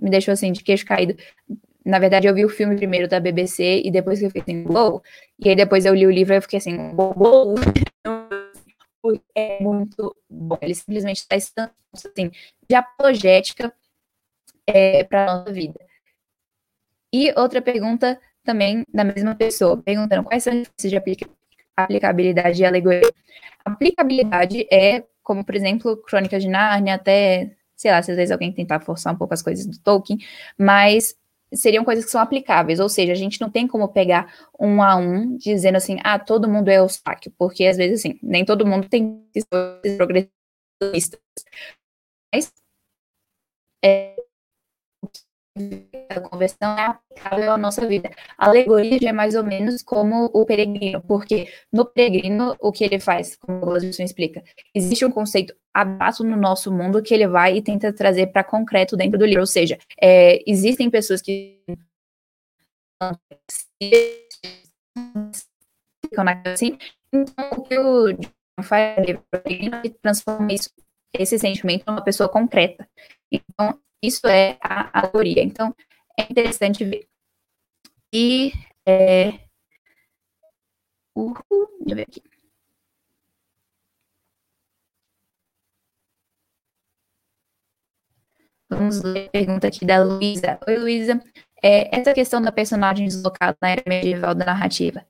me 0.00 0.10
deixou, 0.10 0.32
assim, 0.32 0.50
de 0.50 0.62
queixo 0.64 0.86
caído. 0.86 1.14
Na 1.84 1.98
verdade, 1.98 2.26
eu 2.26 2.34
vi 2.34 2.44
o 2.44 2.48
filme 2.48 2.76
primeiro 2.76 3.08
da 3.08 3.18
BBC 3.18 3.82
e 3.84 3.90
depois 3.90 4.22
eu 4.22 4.30
fiquei 4.30 4.42
assim, 4.42 4.64
uou! 4.68 5.02
E 5.38 5.48
aí 5.48 5.56
depois 5.56 5.86
eu 5.86 5.94
li 5.94 6.06
o 6.06 6.10
livro 6.10 6.34
e 6.34 6.36
eu 6.36 6.42
fiquei 6.42 6.58
assim, 6.58 6.76
uou! 6.96 7.54
É 9.34 9.62
muito 9.62 10.14
bom. 10.28 10.58
Ele 10.60 10.74
simplesmente 10.74 11.26
traz 11.26 11.50
tanto, 11.50 11.72
assim, 11.94 12.30
de 12.68 12.74
apologética 12.74 13.72
é, 14.66 15.04
para 15.04 15.26
nossa 15.26 15.52
vida. 15.52 15.80
E 17.12 17.32
outra 17.36 17.60
pergunta 17.60 18.20
também 18.44 18.84
da 18.92 19.04
mesma 19.04 19.34
pessoa, 19.34 19.82
perguntando 19.82 20.24
quais 20.24 20.44
são 20.44 20.52
os 20.62 20.90
de 20.90 20.96
aplica 20.96 21.28
aplicabilidade 21.76 22.62
e 22.62 22.64
alegoria. 22.66 23.10
Aplicabilidade 23.64 24.66
é, 24.72 25.04
como 25.22 25.44
por 25.44 25.54
exemplo, 25.54 25.96
Crônicas 25.96 26.42
de 26.42 26.48
Nárnia, 26.48 26.94
até, 26.94 27.52
sei 27.76 27.90
lá, 27.90 28.02
se 28.02 28.10
às 28.10 28.16
vezes 28.16 28.30
alguém 28.32 28.52
tentar 28.52 28.80
forçar 28.80 29.14
um 29.14 29.16
pouco 29.16 29.34
as 29.34 29.42
coisas 29.42 29.66
do 29.66 29.78
Tolkien, 29.78 30.18
mas 30.58 31.14
seriam 31.52 31.84
coisas 31.84 32.04
que 32.04 32.10
são 32.10 32.20
aplicáveis, 32.20 32.80
ou 32.80 32.88
seja, 32.88 33.12
a 33.12 33.16
gente 33.16 33.40
não 33.40 33.50
tem 33.50 33.66
como 33.66 33.88
pegar 33.88 34.32
um 34.58 34.82
a 34.82 34.96
um 34.96 35.36
dizendo 35.36 35.76
assim, 35.76 35.98
ah, 36.04 36.18
todo 36.18 36.48
mundo 36.48 36.68
é 36.68 36.76
Eustáquio, 36.78 37.32
porque 37.38 37.66
às 37.66 37.76
vezes 37.76 38.00
assim, 38.00 38.18
nem 38.22 38.44
todo 38.44 38.66
mundo 38.66 38.88
tem 38.88 39.24
progressistas. 39.96 41.20
Mas 42.32 42.52
é, 43.84 44.16
a 46.08 46.20
conversão 46.20 46.78
é 46.78 46.86
aplicável 46.86 47.52
à 47.52 47.58
nossa 47.58 47.86
vida. 47.86 48.10
A 48.36 48.48
alegoria 48.48 48.98
já 49.00 49.10
é 49.10 49.12
mais 49.12 49.34
ou 49.34 49.44
menos 49.44 49.82
como 49.82 50.30
o 50.32 50.44
peregrino, 50.44 51.00
porque 51.02 51.48
no 51.72 51.84
peregrino, 51.84 52.56
o 52.60 52.72
que 52.72 52.84
ele 52.84 52.98
faz, 52.98 53.36
como 53.36 53.58
o 53.58 53.60
Glasson 53.60 54.02
explica, 54.02 54.42
existe 54.74 55.04
um 55.04 55.10
conceito 55.10 55.54
abraço 55.72 56.24
no 56.24 56.36
nosso 56.36 56.72
mundo 56.72 57.02
que 57.02 57.14
ele 57.14 57.28
vai 57.28 57.56
e 57.56 57.62
tenta 57.62 57.92
trazer 57.92 58.28
para 58.28 58.44
concreto 58.44 58.96
dentro 58.96 59.18
do 59.18 59.24
livro. 59.24 59.40
Ou 59.40 59.46
seja, 59.46 59.78
é, 60.00 60.42
existem 60.50 60.90
pessoas 60.90 61.22
que 61.22 61.62
ficam 66.04 66.24
assim, 66.44 66.76
então 67.12 67.50
o 67.52 67.62
que 67.62 67.78
o 67.78 68.62
faz 68.62 68.98
ele 69.46 69.90
transforma 70.02 70.52
isso, 70.52 70.70
esse 71.14 71.38
sentimento 71.38 71.84
em 71.88 71.92
uma 71.92 72.04
pessoa 72.04 72.28
concreta. 72.28 72.88
Então, 73.32 73.80
isso 74.02 74.26
é 74.26 74.58
a 74.60 75.00
alegoria. 75.00 75.42
Então, 75.42 75.74
é 76.18 76.22
interessante 76.30 76.84
ver. 76.84 77.06
E. 78.12 78.52
É... 78.86 79.38
Uhul, 81.14 81.66
deixa 81.80 81.90
eu 81.90 81.96
ver 81.96 82.02
aqui. 82.02 82.22
Vamos 88.68 89.02
ler 89.02 89.26
a 89.26 89.30
pergunta 89.30 89.66
aqui 89.66 89.84
da 89.84 90.02
Luísa. 90.02 90.58
Oi, 90.66 90.76
Luísa. 90.76 91.20
É, 91.62 91.94
essa 91.96 92.14
questão 92.14 92.40
da 92.40 92.52
personagem 92.52 93.06
deslocada 93.06 93.56
na 93.60 93.70
era 93.70 93.82
medieval 93.86 94.34
da 94.34 94.46
narrativa, 94.46 95.04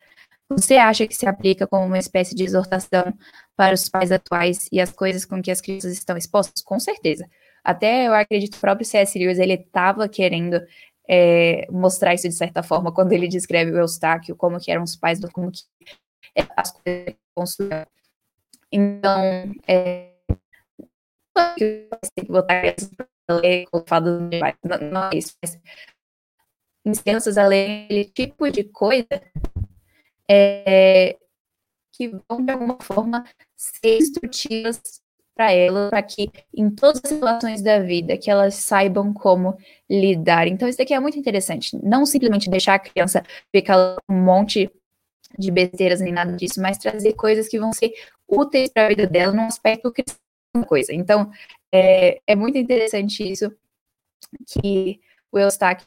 você 0.49 0.77
acha 0.77 1.07
que 1.07 1.15
se 1.15 1.27
aplica 1.27 1.67
como 1.67 1.87
uma 1.87 1.99
espécie 1.99 2.35
de 2.35 2.45
exortação 2.45 3.15
para 3.57 3.75
os 3.75 3.89
pais 3.89 4.11
atuais 4.13 4.69
e 4.73 4.81
as 4.81 4.91
coisas 4.91 5.25
com 5.25 5.41
que 5.43 5.51
as 5.51 5.61
crianças 5.61 5.93
estão 5.93 6.17
expostas? 6.17 6.63
Com 6.63 6.81
certeza. 6.81 7.29
Até 7.65 8.07
eu 8.07 8.15
acredito 8.15 8.53
que 8.53 8.59
o 8.59 8.61
próprio 8.61 8.87
C.S. 8.87 9.19
Lewis, 9.19 9.39
ele 9.39 9.55
estava 9.55 10.09
querendo 10.09 10.61
é, 11.09 11.67
mostrar 11.71 12.15
isso 12.15 12.29
de 12.29 12.35
certa 12.35 12.63
forma, 12.63 12.93
quando 12.93 13.13
ele 13.13 13.27
descreve 13.27 13.73
o 13.73 13.79
Eustáquio, 13.79 14.37
como 14.37 14.61
que 14.61 14.71
eram 14.71 14.85
os 14.85 14.97
pais, 14.97 15.21
como 15.33 15.51
que 15.51 15.65
as 16.57 16.73
coisas. 16.73 17.17
Então, 18.73 19.53
é, 19.67 20.13
tem 22.15 22.25
que 22.25 22.33
botar 22.33 22.63
para 23.27 23.37
ler 23.37 23.67
fados 23.87 24.21
medievais, 24.21 24.55
não, 24.65 24.79
não 24.79 25.05
é 25.11 25.17
isso, 25.17 25.35
mas 26.85 27.03
crianças 27.03 27.37
a 27.37 27.47
ler 27.47 27.85
aquele 27.85 28.05
tipo 28.05 28.51
de 28.51 28.65
coisa 28.65 29.09
é, 30.29 31.19
que 31.93 32.09
vão, 32.09 32.45
de 32.45 32.53
alguma 32.53 32.79
forma, 32.81 33.25
ser 33.57 33.99
instrutivas 33.99 35.03
para 35.41 35.53
ela, 35.53 35.89
para 35.89 36.03
que 36.03 36.31
em 36.55 36.69
todas 36.69 37.01
as 37.03 37.09
situações 37.09 37.63
da 37.63 37.79
vida 37.79 38.19
que 38.19 38.31
elas 38.31 38.57
saibam 38.57 39.11
como 39.11 39.57
lidar. 39.89 40.47
Então 40.47 40.69
isso 40.69 40.77
daqui 40.77 40.93
é 40.93 41.01
muito 41.01 41.19
interessante, 41.19 41.79
não 41.83 42.05
simplesmente 42.05 42.51
deixar 42.51 42.75
a 42.75 42.79
criança 42.79 43.23
ficar 43.51 43.97
um 44.07 44.23
monte 44.23 44.71
de 45.39 45.51
besteiras 45.51 46.03
nem 46.03 46.13
nada 46.13 46.37
disso, 46.37 46.61
mas 46.61 46.77
trazer 46.77 47.15
coisas 47.15 47.49
que 47.49 47.59
vão 47.59 47.73
ser 47.73 47.91
úteis 48.29 48.69
para 48.69 48.85
a 48.85 48.89
vida 48.91 49.07
dela 49.07 49.33
num 49.33 49.47
aspecto 49.47 49.91
cristão 49.91 50.21
coisa. 50.67 50.93
Então 50.93 51.31
é, 51.73 52.21
é 52.27 52.37
muito 52.37 52.59
interessante 52.59 53.27
isso 53.27 53.51
que 54.47 55.01
o 55.33 55.39
Eustáquio 55.39 55.87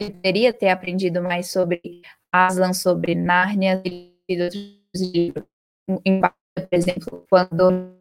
deveria 0.00 0.54
ter 0.54 0.70
aprendido 0.70 1.20
mais 1.20 1.50
sobre 1.50 2.00
Aslan, 2.32 2.72
sobre 2.72 3.14
Nárnia 3.14 3.82
e 3.84 4.40
outros 4.40 4.80
livros. 4.94 5.44
Por 5.86 6.68
exemplo, 6.72 7.26
quando 7.28 7.95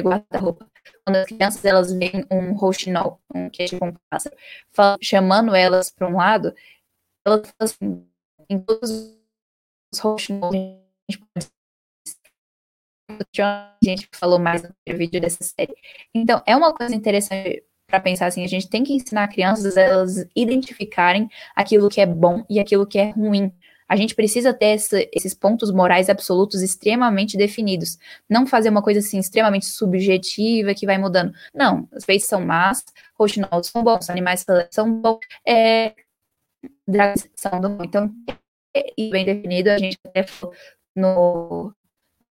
guarda-roupa. 0.00 0.70
Quando 1.04 1.16
as 1.16 1.26
crianças 1.26 1.64
elas 1.64 1.92
veem 1.92 2.24
um 2.30 2.54
rouxinol, 2.54 3.20
um, 3.34 3.50
que 3.50 3.62
é 3.62 3.66
tipo 3.66 3.84
um 3.84 3.94
pássaro, 4.10 4.36
chamando 5.00 5.54
elas 5.54 5.90
para 5.90 6.08
um 6.08 6.16
lado, 6.16 6.54
elas 7.26 7.50
falam 7.50 7.54
assim, 7.60 8.06
em 8.48 8.60
todos 8.60 8.90
os 9.92 9.98
rouxinols 9.98 10.82
a 13.40 13.76
gente 13.82 14.08
falou 14.14 14.38
mais 14.38 14.62
no 14.62 14.70
vídeo 14.86 15.20
dessa 15.20 15.44
série. 15.44 15.74
Então, 16.14 16.42
é 16.46 16.56
uma 16.56 16.74
coisa 16.74 16.94
interessante 16.94 17.62
para 17.86 18.00
pensar 18.00 18.26
assim, 18.26 18.42
a 18.42 18.48
gente 18.48 18.70
tem 18.70 18.82
que 18.82 18.94
ensinar 18.94 19.28
crianças 19.28 19.76
elas 19.76 20.26
identificarem 20.34 21.28
aquilo 21.54 21.90
que 21.90 22.00
é 22.00 22.06
bom 22.06 22.42
e 22.48 22.58
aquilo 22.58 22.86
que 22.86 22.98
é 22.98 23.10
ruim. 23.10 23.52
A 23.92 23.96
gente 23.96 24.14
precisa 24.14 24.54
ter 24.54 24.78
esses 25.12 25.34
pontos 25.34 25.70
morais 25.70 26.08
absolutos 26.08 26.62
extremamente 26.62 27.36
definidos. 27.36 27.98
Não 28.26 28.46
fazer 28.46 28.70
uma 28.70 28.82
coisa 28.82 29.00
assim 29.00 29.18
extremamente 29.18 29.66
subjetiva 29.66 30.72
que 30.72 30.86
vai 30.86 30.96
mudando. 30.96 31.34
Não, 31.54 31.86
os 31.94 32.02
peixes 32.02 32.26
são 32.26 32.40
más, 32.40 32.82
roxinóis 33.14 33.66
são 33.66 33.84
bons, 33.84 34.08
animais 34.08 34.46
são 34.70 34.98
bons, 34.98 35.18
é, 35.46 35.94
dragões 36.88 37.28
são 37.36 37.60
bons. 37.60 37.84
Então, 37.84 38.10
e 38.96 39.10
bem 39.10 39.26
definido, 39.26 39.68
a 39.68 39.76
gente 39.76 39.98
até 40.06 40.22
falou 40.22 40.54
no 40.96 41.74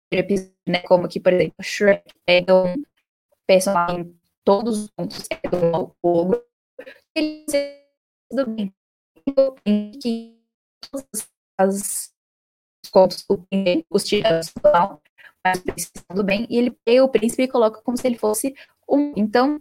episódio, 0.10 0.54
né, 0.66 0.80
como 0.84 1.10
que, 1.10 1.20
por 1.20 1.34
exemplo, 1.34 1.62
Shrek 1.62 2.06
pega 2.26 2.56
um 2.56 2.82
personagem 3.46 4.16
todos 4.46 4.84
os 4.84 4.90
pontos 4.92 5.28
é 5.30 5.50
do 5.50 5.94
ogro, 6.02 6.42
ele 7.14 7.46
tudo 8.30 8.46
bem. 8.46 8.74
Que 10.02 10.40
contos 12.92 13.26
os 13.90 14.04
tiranos 14.04 14.52
mas 15.44 15.62
tudo 16.08 16.24
bem, 16.24 16.46
e 16.50 16.58
ele 16.58 16.72
pega 16.84 17.04
o 17.04 17.10
príncipe 17.10 17.44
e 17.44 17.48
coloca 17.48 17.82
como 17.82 17.98
se 17.98 18.06
ele 18.06 18.18
fosse 18.18 18.54
um. 18.88 19.14
Então, 19.16 19.60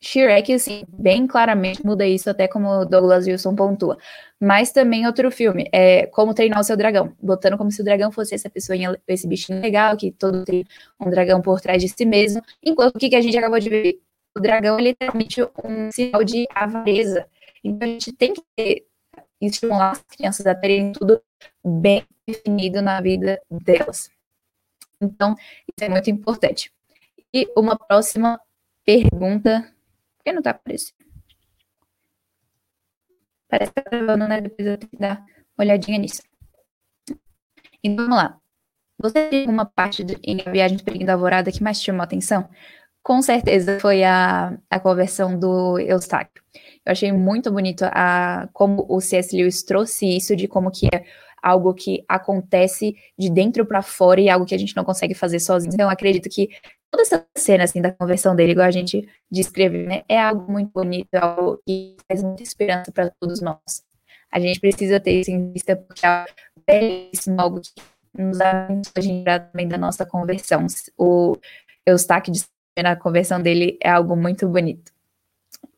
Shrek, 0.00 0.52
assim, 0.52 0.84
bem 0.88 1.26
claramente 1.26 1.84
muda 1.84 2.06
isso, 2.06 2.30
até 2.30 2.46
como 2.46 2.84
Douglas 2.84 3.26
Wilson 3.26 3.54
pontua. 3.56 3.98
Mas 4.40 4.70
também 4.70 5.06
outro 5.06 5.30
filme, 5.30 5.68
é 5.72 6.06
Como 6.06 6.34
Treinar 6.34 6.60
o 6.60 6.64
Seu 6.64 6.76
Dragão, 6.76 7.12
botando 7.20 7.56
como 7.56 7.70
se 7.72 7.80
o 7.80 7.84
dragão 7.84 8.12
fosse 8.12 8.34
essa 8.34 8.50
pessoa, 8.50 8.76
esse 9.08 9.26
bichinho 9.26 9.60
legal, 9.60 9.96
que 9.96 10.12
todo 10.12 10.44
tem 10.44 10.64
um 11.00 11.10
dragão 11.10 11.40
por 11.40 11.60
trás 11.60 11.82
de 11.82 11.88
si 11.88 12.04
mesmo, 12.04 12.42
enquanto 12.62 12.96
o 12.96 12.98
que, 12.98 13.08
que 13.08 13.16
a 13.16 13.20
gente 13.20 13.36
acabou 13.36 13.58
de 13.58 13.70
ver? 13.70 14.00
O 14.36 14.40
dragão 14.40 14.78
é 14.78 14.82
literalmente 14.82 15.42
um 15.42 15.90
sinal 15.90 16.22
de 16.22 16.46
avareza. 16.54 17.26
Então 17.64 17.88
a 17.88 17.90
gente 17.90 18.12
tem 18.12 18.34
que 18.34 18.84
estimular 19.40 19.92
as 19.92 20.02
crianças 20.02 20.46
a 20.46 20.54
terem 20.54 20.92
tudo 20.92 21.20
bem 21.64 22.06
definido 22.26 22.82
na 22.82 23.00
vida 23.00 23.40
delas. 23.50 24.10
Então, 25.00 25.34
isso 25.34 25.84
é 25.84 25.88
muito 25.88 26.10
importante. 26.10 26.72
E 27.32 27.46
uma 27.56 27.76
próxima 27.76 28.40
pergunta. 28.84 29.72
Por 30.16 30.24
que 30.24 30.32
não 30.32 30.38
está 30.38 30.50
aparecendo? 30.50 30.96
Parece 33.48 33.72
que 33.72 33.80
está 33.80 33.90
gravando, 33.90 34.26
né? 34.26 34.40
Depois 34.40 34.66
eu 34.66 34.78
tenho 34.78 34.90
que 34.90 34.96
dar 34.96 35.18
uma 35.56 35.64
olhadinha 35.64 35.98
nisso. 35.98 36.22
Então, 37.82 38.04
vamos 38.06 38.16
lá. 38.16 38.40
Você 38.98 39.28
tem 39.28 39.48
uma 39.48 39.66
parte 39.66 40.02
de, 40.02 40.18
em 40.22 40.40
A 40.44 40.50
Viagem 40.50 40.78
de 40.78 41.04
da 41.04 41.12
Alvorada 41.12 41.52
que 41.52 41.62
mais 41.62 41.82
chamou 41.82 42.00
a 42.00 42.04
atenção? 42.04 42.48
Com 43.02 43.22
certeza 43.22 43.78
foi 43.78 44.02
a, 44.02 44.58
a 44.68 44.80
conversão 44.80 45.38
do 45.38 45.78
Eustáquio. 45.78 46.42
Eu 46.84 46.92
achei 46.92 47.12
muito 47.12 47.52
bonito 47.52 47.82
a, 47.84 48.48
como 48.52 48.86
o 48.88 49.00
C.S. 49.00 49.36
Lewis 49.36 49.62
trouxe 49.62 50.16
isso 50.16 50.34
de 50.34 50.48
como 50.48 50.70
que 50.70 50.86
é 50.92 51.04
algo 51.46 51.72
que 51.72 52.04
acontece 52.08 52.96
de 53.16 53.30
dentro 53.30 53.64
para 53.64 53.80
fora 53.80 54.20
e 54.20 54.28
algo 54.28 54.44
que 54.44 54.54
a 54.54 54.58
gente 54.58 54.76
não 54.76 54.84
consegue 54.84 55.14
fazer 55.14 55.38
sozinho. 55.38 55.72
Então, 55.72 55.88
acredito 55.88 56.28
que 56.28 56.48
toda 56.90 57.02
essa 57.02 57.24
cena 57.36 57.62
assim 57.62 57.80
da 57.80 57.92
conversão 57.92 58.34
dele, 58.34 58.50
igual 58.50 58.66
a 58.66 58.70
gente 58.72 59.08
descreve, 59.30 59.86
né, 59.86 60.02
é 60.08 60.20
algo 60.20 60.50
muito 60.50 60.72
bonito, 60.72 61.08
é 61.12 61.18
algo 61.18 61.62
que 61.64 61.96
traz 62.08 62.22
muita 62.22 62.42
esperança 62.42 62.90
para 62.90 63.10
todos 63.20 63.40
nós. 63.40 63.84
A 64.32 64.40
gente 64.40 64.58
precisa 64.58 64.98
ter 64.98 65.20
isso 65.20 65.30
em 65.30 65.52
vista 65.52 65.76
porque 65.76 66.04
é 66.04 67.08
algo 67.38 67.60
que 67.60 67.70
nos 68.18 68.38
dá 68.38 68.66
a 68.66 69.00
gente 69.00 69.24
também 69.24 69.68
da 69.68 69.78
nossa 69.78 70.04
conversão. 70.04 70.66
O 70.98 71.36
Eustáquio 71.86 72.32
na 72.82 72.96
conversão 72.96 73.40
dele 73.40 73.78
é 73.80 73.88
algo 73.88 74.16
muito 74.16 74.48
bonito. 74.48 74.95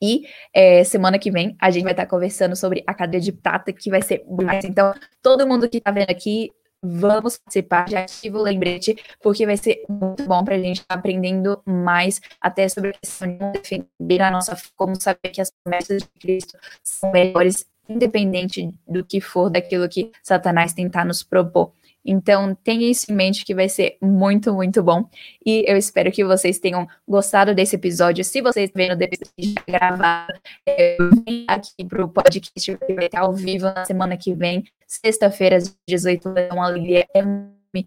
E 0.01 0.23
é, 0.55 0.85
semana 0.85 1.19
que 1.19 1.31
vem 1.31 1.57
a 1.61 1.71
gente 1.71 1.85
vai 1.85 1.93
estar 1.93 2.07
conversando 2.07 2.55
sobre 2.55 2.85
a 2.87 2.95
cadeia 2.95 3.21
de 3.21 3.33
prata, 3.33 3.73
que 3.73 3.91
vai 3.91 4.03
ser 4.03 4.25
mais. 4.29 4.65
Então, 4.65 4.95
todo 5.23 5.47
mundo 5.47 5.69
que 5.69 5.79
está 5.79 5.91
vendo 5.91 6.11
aqui, 6.11 6.51
vamos 6.83 7.39
participar. 7.39 7.89
Já 7.89 8.03
ativa 8.03 8.39
o 8.39 8.43
lembrete, 8.43 8.97
porque 9.23 9.45
vai 9.45 9.57
ser 9.57 9.85
muito 9.89 10.25
bom 10.25 10.45
para 10.45 10.55
a 10.55 10.59
gente 10.59 10.81
estar 10.81 10.95
tá 10.95 10.99
aprendendo 10.99 11.61
mais 11.67 12.21
até 12.41 12.69
sobre 12.69 12.91
a 12.91 12.93
questão 12.93 13.29
de 13.29 13.53
defender 13.53 14.23
a 14.23 14.31
nossa 14.31 14.57
como 14.77 15.01
saber 15.01 15.31
que 15.33 15.41
as 15.41 15.51
promessas 15.51 16.03
de 16.03 16.09
Cristo 16.21 16.57
são 16.83 17.11
melhores, 17.11 17.67
independente 17.89 18.71
do 18.87 19.05
que 19.05 19.21
for 19.21 19.51
daquilo 19.51 19.89
que 19.89 20.11
Satanás 20.23 20.73
tentar 20.73 21.05
nos 21.05 21.23
propor. 21.23 21.73
Então, 22.05 22.55
tenha 22.55 22.91
isso 22.91 23.13
em 23.13 23.15
mente 23.15 23.45
que 23.45 23.55
vai 23.55 23.69
ser 23.69 23.99
muito, 24.01 24.53
muito 24.53 24.83
bom. 24.83 25.09
E 25.45 25.65
eu 25.67 25.77
espero 25.77 26.11
que 26.11 26.25
vocês 26.25 26.59
tenham 26.59 26.87
gostado 27.07 27.55
desse 27.55 27.77
episódio. 27.77 28.25
Se 28.25 28.41
vocês 28.41 28.71
vendo 28.75 28.97
depois 28.97 29.31
de 29.39 29.55
gravar, 29.67 30.29
é, 30.67 30.97
vem 31.27 31.45
aqui 31.47 31.85
para 31.87 32.05
o 32.05 32.09
podcast 32.09 32.79
vai 32.95 33.07
estar 33.07 33.21
ao 33.21 33.35
vivo 33.35 33.65
na 33.65 33.85
semana 33.85 34.17
que 34.17 34.35
vem, 34.35 34.65
sexta-feira, 34.87 35.57
às 35.57 35.77
18 35.89 36.29
horas. 36.29 36.49
É 36.51 36.53
uma 36.55 36.67
alegria 36.67 37.07
enorme 37.15 37.87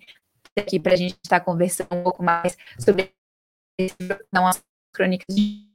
aqui 0.57 0.79
para 0.79 0.93
a 0.93 0.97
gente 0.97 1.17
estar 1.23 1.39
conversando 1.39 1.95
um 1.95 2.03
pouco 2.03 2.23
mais 2.23 2.57
sobre 2.77 3.11
não 4.31 4.45
as 4.45 4.61
crônicas 4.93 5.33
de 5.35 5.65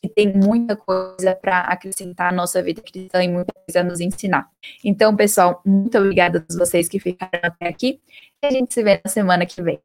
que 0.00 0.08
tem 0.08 0.32
muita 0.32 0.76
coisa 0.76 1.34
para 1.34 1.60
acrescentar 1.60 2.32
à 2.32 2.34
nossa 2.34 2.62
vida 2.62 2.80
cristã 2.80 3.22
e 3.22 3.28
muita 3.28 3.52
coisa 3.52 3.80
a 3.80 3.84
nos 3.84 4.00
ensinar. 4.00 4.48
Então, 4.84 5.14
pessoal, 5.14 5.60
muito 5.64 5.96
obrigada 5.98 6.44
a 6.48 6.58
vocês 6.58 6.88
que 6.88 6.98
ficaram 6.98 7.40
até 7.42 7.68
aqui 7.68 8.00
e 8.42 8.46
a 8.46 8.50
gente 8.50 8.72
se 8.72 8.82
vê 8.82 9.00
na 9.04 9.10
semana 9.10 9.44
que 9.44 9.62
vem. 9.62 9.80